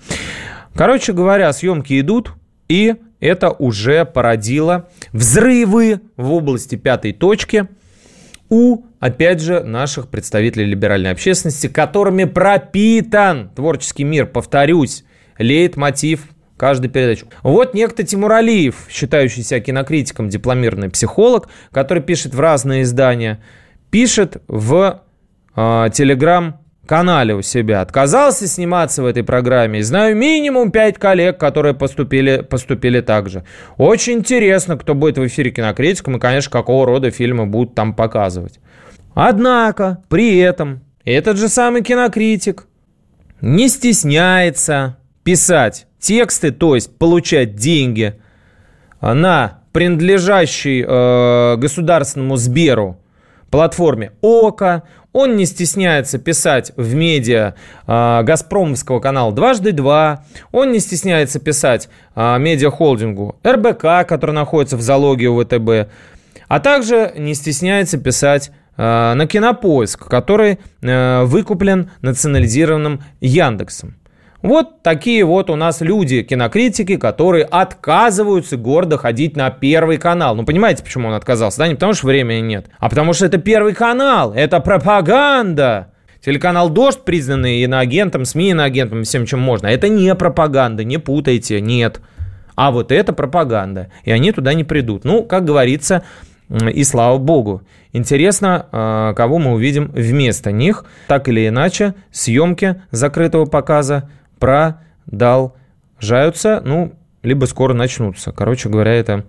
Короче 0.75 1.13
говоря, 1.13 1.51
съемки 1.53 1.99
идут, 1.99 2.33
и 2.67 2.95
это 3.23 3.51
уже 3.51 4.05
породило 4.05 4.89
взрывы 5.13 6.01
в 6.17 6.33
области 6.33 6.75
пятой 6.75 7.13
точки 7.13 7.67
у, 8.49 8.83
опять 8.99 9.41
же, 9.41 9.63
наших 9.63 10.09
представителей 10.09 10.65
либеральной 10.65 11.11
общественности, 11.11 11.67
которыми 11.67 12.25
пропитан 12.25 13.49
творческий 13.55 14.03
мир, 14.03 14.27
повторюсь, 14.27 15.05
леет 15.37 15.77
мотив 15.77 16.27
каждой 16.57 16.89
передачи. 16.89 17.25
Вот 17.41 17.73
некто 17.73 18.03
Тимур 18.03 18.33
Алиев, 18.33 18.87
считающийся 18.89 19.59
кинокритиком, 19.59 20.29
дипломированный 20.29 20.89
психолог, 20.89 21.49
который 21.71 22.03
пишет 22.03 22.35
в 22.35 22.39
разные 22.39 22.83
издания, 22.83 23.41
пишет 23.89 24.43
в 24.47 25.01
э, 25.55 25.89
Телеграм 25.93 26.62
канале 26.85 27.33
у 27.33 27.41
себя. 27.41 27.81
Отказался 27.81 28.47
сниматься 28.47 29.03
в 29.03 29.05
этой 29.05 29.23
программе. 29.23 29.83
знаю 29.83 30.15
минимум 30.15 30.71
5 30.71 30.97
коллег, 30.97 31.37
которые 31.37 31.73
поступили, 31.73 32.41
поступили 32.41 33.01
так 33.01 33.29
же. 33.29 33.43
Очень 33.77 34.19
интересно, 34.19 34.77
кто 34.77 34.93
будет 34.93 35.17
в 35.17 35.25
эфире 35.27 35.51
кинокритиком 35.51 36.17
и, 36.17 36.19
конечно, 36.19 36.51
какого 36.51 36.85
рода 36.85 37.11
фильмы 37.11 37.45
будут 37.45 37.75
там 37.75 37.93
показывать. 37.93 38.59
Однако, 39.13 40.03
при 40.09 40.37
этом, 40.39 40.81
этот 41.05 41.37
же 41.37 41.49
самый 41.49 41.83
кинокритик 41.83 42.65
не 43.41 43.67
стесняется 43.69 44.97
писать 45.23 45.87
тексты, 45.99 46.51
то 46.51 46.75
есть 46.75 46.97
получать 46.97 47.55
деньги 47.55 48.15
на 49.01 49.61
принадлежащий 49.71 50.83
э, 50.85 51.55
государственному 51.57 52.37
Сберу 52.37 52.99
платформе 53.53 54.13
ОКО. 54.23 54.81
Он 55.11 55.35
не 55.35 55.45
стесняется 55.45 56.17
писать 56.17 56.71
в 56.75 56.95
медиа 56.95 57.53
э, 57.85 58.23
Газпромовского 58.23 58.99
канала 58.99 59.31
«Дважды 59.31 59.73
два». 59.73 60.25
Он 60.51 60.71
не 60.71 60.79
стесняется 60.79 61.39
писать 61.39 61.87
э, 62.15 62.39
медиахолдингу 62.39 63.35
РБК, 63.45 64.09
который 64.09 64.31
находится 64.31 64.75
в 64.75 64.81
залоге 64.81 65.27
у 65.27 65.39
ВТБ. 65.39 65.91
А 66.47 66.59
также 66.59 67.13
не 67.15 67.35
стесняется 67.35 67.99
писать 67.99 68.49
э, 68.75 69.13
на 69.13 69.27
Кинопоиск, 69.27 70.07
который 70.07 70.57
э, 70.81 71.23
выкуплен 71.25 71.91
национализированным 72.01 73.03
Яндексом. 73.21 73.97
Вот 74.43 74.81
такие 74.81 75.23
вот 75.23 75.49
у 75.49 75.55
нас 75.55 75.79
люди, 75.79 76.21
кинокритики, 76.21 76.97
которые 76.97 77.45
отказываются 77.45 78.57
гордо 78.57 78.97
ходить 78.97 79.37
на 79.37 79.49
Первый 79.49 79.97
канал. 79.97 80.35
Ну, 80.35 80.43
понимаете, 80.43 80.83
почему 80.83 81.07
он 81.07 81.13
отказался? 81.13 81.59
Да, 81.59 81.67
не 81.69 81.75
потому 81.75 81.93
что 81.93 82.07
времени 82.07 82.41
нет, 82.41 82.65
а 82.77 82.89
потому 82.89 83.13
что 83.13 83.25
это 83.25 83.37
Первый 83.37 83.73
канал, 83.73 84.33
это 84.33 84.59
пропаганда. 84.59 85.93
Телеканал 86.23 86.69
«Дождь», 86.69 86.99
признанный 87.05 87.61
иноагентом, 87.61 88.25
СМИ 88.25 88.51
иноагентом, 88.51 89.03
всем 89.03 89.25
чем 89.25 89.39
можно, 89.39 89.67
это 89.67 89.87
не 89.87 90.13
пропаганда, 90.13 90.83
не 90.83 90.97
путайте, 90.97 91.61
нет. 91.61 92.01
А 92.55 92.71
вот 92.71 92.91
это 92.91 93.13
пропаганда, 93.13 93.91
и 94.03 94.11
они 94.11 94.33
туда 94.33 94.53
не 94.53 94.65
придут. 94.65 95.05
Ну, 95.05 95.23
как 95.23 95.45
говорится, 95.45 96.03
и 96.49 96.83
слава 96.83 97.17
богу. 97.17 97.63
Интересно, 97.93 98.67
а, 98.71 99.13
кого 99.13 99.39
мы 99.39 99.53
увидим 99.53 99.91
вместо 99.93 100.51
них. 100.51 100.85
Так 101.07 101.29
или 101.29 101.47
иначе, 101.47 101.95
съемки 102.11 102.81
закрытого 102.91 103.45
показа 103.45 104.09
продолжаются, 105.05 106.61
ну, 106.65 106.93
либо 107.21 107.45
скоро 107.45 107.73
начнутся. 107.73 108.33
Короче 108.33 108.67
говоря, 108.67 108.93
это 108.93 109.23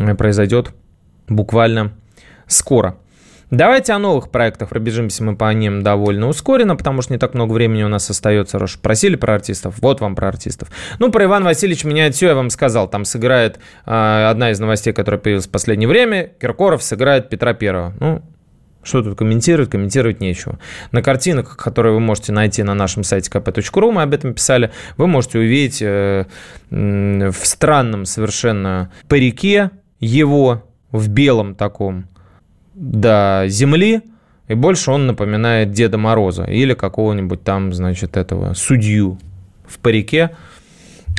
э, 0.00 0.14
произойдет 0.14 0.70
буквально 1.28 1.92
скоро. 2.46 2.96
Давайте 3.50 3.92
о 3.92 3.98
новых 3.98 4.30
проектах 4.30 4.70
пробежимся 4.70 5.22
мы 5.22 5.36
по 5.36 5.52
ним 5.52 5.82
довольно 5.82 6.28
ускоренно, 6.28 6.76
потому 6.76 7.02
что 7.02 7.12
не 7.12 7.18
так 7.18 7.34
много 7.34 7.52
времени 7.52 7.82
у 7.82 7.88
нас 7.88 8.08
остается. 8.08 8.58
Рош, 8.58 8.78
просили 8.80 9.16
про 9.16 9.34
артистов? 9.34 9.74
Вот 9.80 10.00
вам 10.00 10.16
про 10.16 10.28
артистов. 10.28 10.70
Ну, 10.98 11.12
про 11.12 11.24
Иван 11.24 11.44
Васильевич 11.44 11.84
меняет 11.84 12.14
все, 12.14 12.28
я 12.28 12.34
вам 12.34 12.48
сказал. 12.48 12.88
Там 12.88 13.04
сыграет 13.04 13.58
э, 13.84 14.26
одна 14.30 14.50
из 14.50 14.58
новостей, 14.60 14.94
которая 14.94 15.20
появилась 15.20 15.46
в 15.46 15.50
последнее 15.50 15.88
время. 15.88 16.30
Киркоров 16.40 16.82
сыграет 16.82 17.28
Петра 17.28 17.52
Первого. 17.52 17.92
Ну, 18.00 18.22
что 18.84 19.02
тут 19.02 19.18
комментировать? 19.18 19.70
Комментировать 19.70 20.20
нечего. 20.20 20.58
На 20.92 21.02
картинах, 21.02 21.56
которые 21.56 21.94
вы 21.94 22.00
можете 22.00 22.32
найти 22.32 22.62
на 22.62 22.74
нашем 22.74 23.02
сайте 23.04 23.30
kp.ru, 23.30 23.92
мы 23.92 24.02
об 24.02 24.14
этом 24.14 24.34
писали, 24.34 24.70
вы 24.96 25.06
можете 25.06 25.38
увидеть 25.38 25.82
э, 25.82 26.26
в 26.70 27.34
странном 27.42 28.04
совершенно 28.04 28.92
парике 29.08 29.70
его, 30.00 30.64
в 30.92 31.08
белом 31.08 31.54
таком, 31.54 32.06
до 32.74 33.44
земли, 33.48 34.02
и 34.48 34.54
больше 34.54 34.90
он 34.90 35.06
напоминает 35.06 35.72
Деда 35.72 35.98
Мороза 35.98 36.44
или 36.44 36.74
какого-нибудь 36.74 37.42
там, 37.42 37.72
значит, 37.72 38.16
этого 38.16 38.54
судью 38.54 39.18
в 39.66 39.78
парике, 39.78 40.30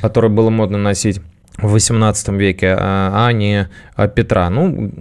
который 0.02 0.30
было 0.30 0.50
модно 0.50 0.78
носить 0.78 1.22
в 1.58 1.72
18 1.72 2.30
веке, 2.30 2.76
а, 2.78 3.28
а 3.28 3.32
не 3.32 3.70
Петра. 4.16 4.50
Ну, 4.50 4.92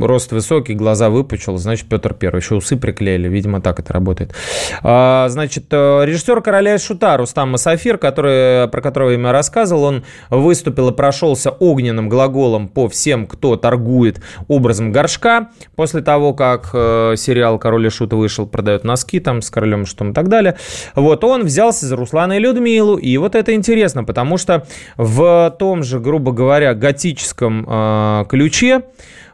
рост 0.00 0.30
высокий, 0.32 0.74
глаза 0.74 1.10
выпучил, 1.10 1.56
значит, 1.56 1.88
Петр 1.88 2.14
Первый. 2.14 2.38
Еще 2.38 2.54
усы 2.54 2.76
приклеили, 2.76 3.28
видимо, 3.28 3.60
так 3.60 3.80
это 3.80 3.92
работает. 3.92 4.34
А, 4.82 5.28
значит, 5.28 5.64
э, 5.70 6.04
режиссер 6.04 6.40
«Короля 6.40 6.74
и 6.74 6.78
Шута» 6.78 7.16
Рустам 7.16 7.50
Масафир, 7.50 7.98
который, 7.98 8.68
про 8.68 8.80
которого 8.80 9.10
я 9.10 9.32
рассказывал, 9.32 9.84
он 9.84 10.04
выступил 10.30 10.90
и 10.90 10.92
прошелся 10.92 11.50
огненным 11.50 12.08
глаголом 12.08 12.68
по 12.68 12.88
всем, 12.88 13.26
кто 13.26 13.56
торгует 13.56 14.20
образом 14.46 14.92
горшка. 14.92 15.48
После 15.74 16.00
того, 16.00 16.32
как 16.32 16.70
э, 16.72 17.14
сериал 17.16 17.58
«Король 17.58 17.86
и 17.86 17.90
Шут» 17.90 18.12
вышел, 18.12 18.46
продает 18.46 18.84
носки 18.84 19.18
там 19.18 19.42
с 19.42 19.50
королем 19.50 19.84
шутом 19.84 20.12
и 20.12 20.14
так 20.14 20.28
далее. 20.28 20.56
Вот 20.94 21.24
он 21.24 21.42
взялся 21.44 21.86
за 21.86 21.96
Руслана 21.96 22.34
и 22.34 22.38
Людмилу. 22.38 22.96
И 22.96 23.16
вот 23.16 23.34
это 23.34 23.52
интересно, 23.52 24.04
потому 24.04 24.38
что 24.38 24.64
в 24.96 25.54
том 25.58 25.82
же 25.82 25.98
грубо 26.04 26.32
говоря, 26.32 26.74
готическом 26.74 27.66
э, 27.66 28.24
ключе, 28.44 28.82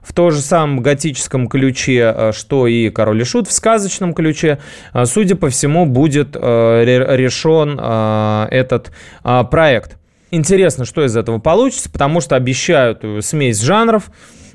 в 0.03 0.13
том 0.13 0.31
же 0.31 0.41
самом 0.41 0.81
готическом 0.81 1.49
ключе, 1.49 2.15
э, 2.15 2.33
что 2.33 2.69
и 2.69 2.91
«Король 2.91 3.23
и 3.23 3.25
Шут», 3.25 3.49
в 3.49 3.53
сказочном 3.53 4.15
ключе, 4.15 4.59
э, 4.95 5.05
судя 5.05 5.35
по 5.35 5.51
всему, 5.51 5.85
будет 5.85 6.37
э, 6.41 6.85
решен 6.85 7.79
этот 7.81 8.93
проект. 9.51 9.97
Интересно, 10.31 10.85
что 10.85 11.05
из 11.05 11.17
этого 11.17 11.39
получится, 11.39 11.91
потому 11.91 12.21
что 12.21 12.37
обещают 12.37 13.05
смесь 13.21 13.61
жанров, 13.61 14.11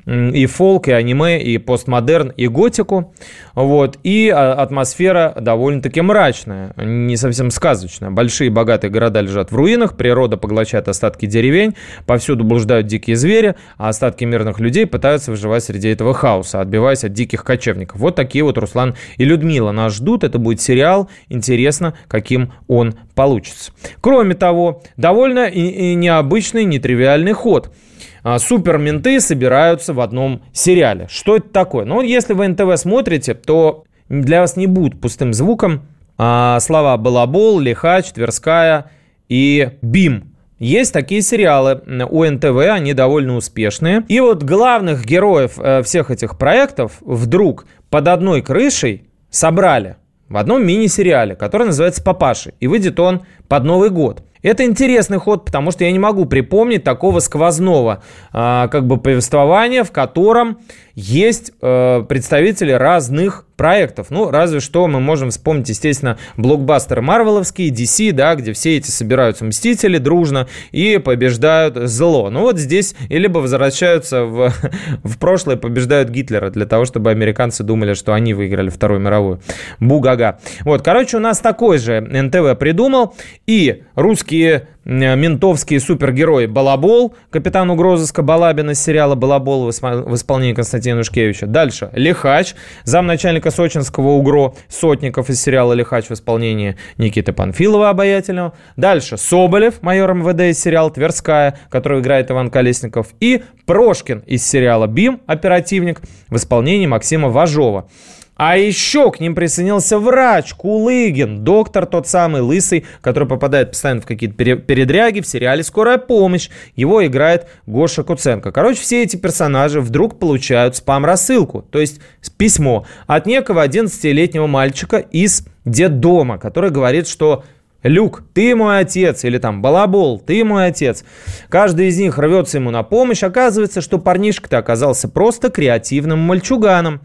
и 0.05 0.45
фолк, 0.45 0.87
и 0.87 0.91
аниме, 0.91 1.41
и 1.41 1.57
постмодерн, 1.57 2.29
и 2.29 2.47
готику. 2.47 3.13
Вот. 3.55 3.97
И 4.03 4.29
а, 4.29 4.53
атмосфера 4.53 5.35
довольно-таки 5.39 6.01
мрачная, 6.01 6.73
не 6.77 7.17
совсем 7.17 7.49
сказочная. 7.49 8.11
Большие 8.11 8.49
богатые 8.49 8.91
города 8.91 9.21
лежат 9.21 9.51
в 9.51 9.55
руинах, 9.55 9.97
природа 9.97 10.37
поглощает 10.37 10.87
остатки 10.87 11.25
деревень, 11.25 11.75
повсюду 12.05 12.43
блуждают 12.43 12.87
дикие 12.87 13.15
звери, 13.15 13.55
а 13.77 13.89
остатки 13.89 14.23
мирных 14.25 14.59
людей 14.59 14.85
пытаются 14.85 15.31
выживать 15.31 15.63
среди 15.63 15.89
этого 15.89 16.13
хаоса, 16.13 16.61
отбиваясь 16.61 17.03
от 17.03 17.13
диких 17.13 17.43
кочевников. 17.43 17.99
Вот 17.99 18.15
такие 18.15 18.43
вот 18.43 18.57
Руслан 18.57 18.95
и 19.17 19.25
Людмила 19.25 19.71
нас 19.71 19.95
ждут. 19.95 20.23
Это 20.23 20.37
будет 20.37 20.61
сериал. 20.61 21.09
Интересно, 21.29 21.95
каким 22.07 22.53
он 22.67 22.95
получится. 23.15 23.71
Кроме 24.01 24.35
того, 24.35 24.83
довольно 24.97 25.47
и, 25.47 25.61
и 25.61 25.95
необычный, 25.95 26.65
нетривиальный 26.65 27.33
ход– 27.33 27.71
а, 28.25 28.39
суперменты 28.39 29.21
собираются 29.21 29.93
в 29.93 30.01
одном 30.01 30.41
сериале. 30.51 31.05
Что 31.11 31.37
это 31.37 31.47
такое? 31.49 31.85
Ну, 31.85 32.01
если 32.01 32.33
вы 32.33 32.47
НТВ 32.47 32.75
смотрите, 32.75 33.35
то 33.35 33.83
для 34.09 34.41
вас 34.41 34.57
не 34.57 34.65
будет 34.65 34.99
пустым 34.99 35.31
звуком 35.31 35.83
а, 36.17 36.59
слова 36.59 36.97
«Балабол», 36.97 37.59
«Лихач», 37.59 38.11
«Тверская» 38.13 38.89
и 39.29 39.69
«Бим». 39.83 40.33
Есть 40.57 40.91
такие 40.91 41.21
сериалы 41.21 41.83
у 42.09 42.25
НТВ, 42.25 42.57
они 42.71 42.93
довольно 42.95 43.35
успешные. 43.35 44.03
И 44.07 44.19
вот 44.19 44.41
главных 44.41 45.05
героев 45.05 45.59
э, 45.59 45.83
всех 45.83 46.09
этих 46.09 46.39
проектов 46.39 46.93
вдруг 47.01 47.67
под 47.91 48.07
одной 48.07 48.41
крышей 48.41 49.03
собрали 49.29 49.97
в 50.29 50.37
одном 50.37 50.65
мини-сериале, 50.65 51.35
который 51.35 51.67
называется 51.67 52.01
«Папаши». 52.03 52.53
И 52.59 52.65
выйдет 52.65 52.99
он 52.99 53.23
под 53.47 53.65
Новый 53.65 53.91
год. 53.91 54.23
Это 54.45 54.63
интересный 54.63 55.17
ход, 55.17 55.43
потому 55.43 55.71
что 55.71 55.85
я 55.85 55.91
не 55.91 55.97
могу 55.97 56.25
припомнить 56.25 56.83
такого 56.83 57.19
сквозного 57.19 58.03
э, 58.31 58.67
как 58.69 58.85
бы 58.85 58.97
повествования, 58.97 59.83
в 59.83 59.91
котором 59.91 60.59
есть 60.93 61.51
э, 61.63 62.03
представители 62.07 62.71
разных 62.71 63.44
проектов. 63.55 64.07
Ну, 64.09 64.31
разве 64.31 64.59
что 64.59 64.87
мы 64.87 64.99
можем 64.99 65.29
вспомнить, 65.29 65.69
естественно, 65.69 66.17
блокбастеры 66.37 67.01
Марвеловские, 67.01 67.69
DC, 67.69 68.11
да, 68.11 68.35
где 68.35 68.53
все 68.53 68.77
эти 68.77 68.91
собираются 68.91 69.45
мстители 69.45 69.97
дружно 69.97 70.47
и 70.71 70.97
побеждают 70.97 71.75
зло. 71.75 72.29
Ну 72.29 72.41
вот 72.41 72.57
здесь 72.57 72.95
либо 73.09 73.39
возвращаются 73.39 74.23
в, 74.23 74.53
в 75.03 75.17
прошлое, 75.17 75.55
побеждают 75.55 76.09
Гитлера 76.09 76.49
для 76.49 76.65
того, 76.65 76.85
чтобы 76.85 77.11
американцы 77.11 77.63
думали, 77.63 77.93
что 77.93 78.13
они 78.13 78.33
выиграли 78.33 78.69
Вторую 78.69 78.99
мировую. 78.99 79.41
Бугага. 79.79 80.39
Вот, 80.63 80.81
короче, 80.81 81.17
у 81.17 81.19
нас 81.19 81.39
такой 81.39 81.77
же 81.77 82.01
НТВ 82.01 82.57
придумал, 82.59 83.15
и 83.47 83.83
русские 83.95 84.67
ментовские 84.85 85.79
супергерои 85.79 86.45
Балабол, 86.45 87.15
капитан 87.31 87.71
угрозыска 87.71 88.21
Балабина 88.21 88.71
из 88.71 88.81
сериала 88.81 89.15
«Балабол» 89.15 89.65
в 89.65 89.69
исполнении 90.15 90.53
Константина 90.53 90.99
Ушкевича. 91.01 91.47
Дальше 91.47 91.89
Лихач, 91.93 92.53
замначальника 92.83 93.49
сочинского 93.49 94.09
УГРО 94.09 94.53
Сотников 94.69 95.29
из 95.29 95.41
сериала 95.41 95.73
«Лихач» 95.73 96.05
в 96.05 96.11
исполнении 96.11 96.77
Никиты 96.97 97.33
Панфилова 97.33 97.89
обаятельного. 97.89 98.53
Дальше 98.77 99.17
Соболев, 99.17 99.81
майор 99.81 100.13
МВД 100.13 100.41
из 100.41 100.61
сериала 100.61 100.91
«Тверская», 100.91 101.57
который 101.69 102.01
играет 102.01 102.29
Иван 102.29 102.51
Колесников. 102.51 103.07
И 103.19 103.43
Прошкин 103.65 104.19
из 104.19 104.45
сериала 104.47 104.85
«Бим», 104.85 105.21
оперативник, 105.25 106.01
в 106.29 106.35
исполнении 106.35 106.85
Максима 106.85 107.29
Важова. 107.29 107.89
А 108.35 108.57
еще 108.57 109.11
к 109.11 109.19
ним 109.21 109.33
присоединился 109.33 109.97
врач 109.97 110.53
Кулыгин, 110.53 111.43
доктор 111.43 111.85
тот 111.85 112.07
самый 112.07 112.41
лысый, 112.41 112.85
который 113.01 113.27
попадает 113.27 113.71
постоянно 113.71 114.01
в 114.01 114.05
какие-то 114.05 114.35
передряги 114.35 115.21
в 115.21 115.27
сериале 115.27 115.63
«Скорая 115.63 115.97
помощь». 115.97 116.49
Его 116.75 117.05
играет 117.05 117.47
Гоша 117.65 118.03
Куценко. 118.03 118.51
Короче, 118.51 118.81
все 118.81 119.03
эти 119.03 119.15
персонажи 119.15 119.79
вдруг 119.79 120.19
получают 120.19 120.75
спам-рассылку, 120.75 121.61
то 121.61 121.79
есть 121.79 122.01
письмо 122.37 122.85
от 123.07 123.25
некого 123.25 123.65
11-летнего 123.65 124.47
мальчика 124.47 124.97
из 124.97 125.47
детдома, 125.63 126.37
который 126.37 126.71
говорит, 126.71 127.07
что 127.07 127.45
Люк, 127.83 128.23
ты 128.33 128.55
мой 128.55 128.79
отец, 128.79 129.23
или 129.23 129.37
там 129.37 129.61
Балабол, 129.61 130.19
ты 130.19 130.43
мой 130.43 130.67
отец. 130.67 131.05
Каждый 131.49 131.87
из 131.87 131.99
них 131.99 132.17
рвется 132.17 132.57
ему 132.57 132.71
на 132.71 132.81
помощь. 132.81 133.21
Оказывается, 133.21 133.79
что 133.79 133.99
парнишка-то 133.99 134.57
оказался 134.57 135.07
просто 135.07 135.51
креативным 135.51 136.17
мальчуганом. 136.17 137.01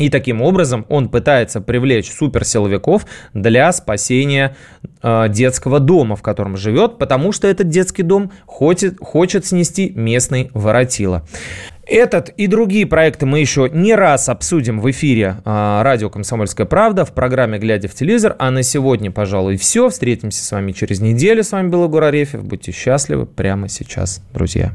И 0.00 0.08
таким 0.08 0.40
образом 0.40 0.86
он 0.88 1.10
пытается 1.10 1.60
привлечь 1.60 2.10
суперсиловиков 2.10 3.04
для 3.34 3.70
спасения 3.70 4.56
э, 5.02 5.26
детского 5.28 5.78
дома, 5.78 6.16
в 6.16 6.22
котором 6.22 6.56
живет, 6.56 6.96
потому 6.96 7.32
что 7.32 7.46
этот 7.46 7.68
детский 7.68 8.02
дом 8.02 8.32
хочет, 8.46 8.96
хочет 8.98 9.44
снести 9.44 9.92
местный 9.94 10.50
воротило. 10.54 11.26
Этот 11.86 12.30
и 12.30 12.46
другие 12.46 12.86
проекты 12.86 13.26
мы 13.26 13.40
еще 13.40 13.68
не 13.70 13.94
раз 13.94 14.30
обсудим 14.30 14.80
в 14.80 14.90
эфире 14.90 15.36
э, 15.44 15.82
радио 15.82 16.08
«Комсомольская 16.08 16.66
правда» 16.66 17.04
в 17.04 17.12
программе 17.12 17.58
«Глядя 17.58 17.88
в 17.88 17.94
телевизор». 17.94 18.36
А 18.38 18.50
на 18.50 18.62
сегодня, 18.62 19.10
пожалуй, 19.10 19.58
все. 19.58 19.90
Встретимся 19.90 20.42
с 20.42 20.50
вами 20.50 20.72
через 20.72 21.00
неделю. 21.00 21.44
С 21.44 21.52
вами 21.52 21.68
был 21.68 21.84
Егор 21.84 22.04
Арефьев. 22.04 22.42
Будьте 22.42 22.72
счастливы 22.72 23.26
прямо 23.26 23.68
сейчас, 23.68 24.22
друзья. 24.32 24.74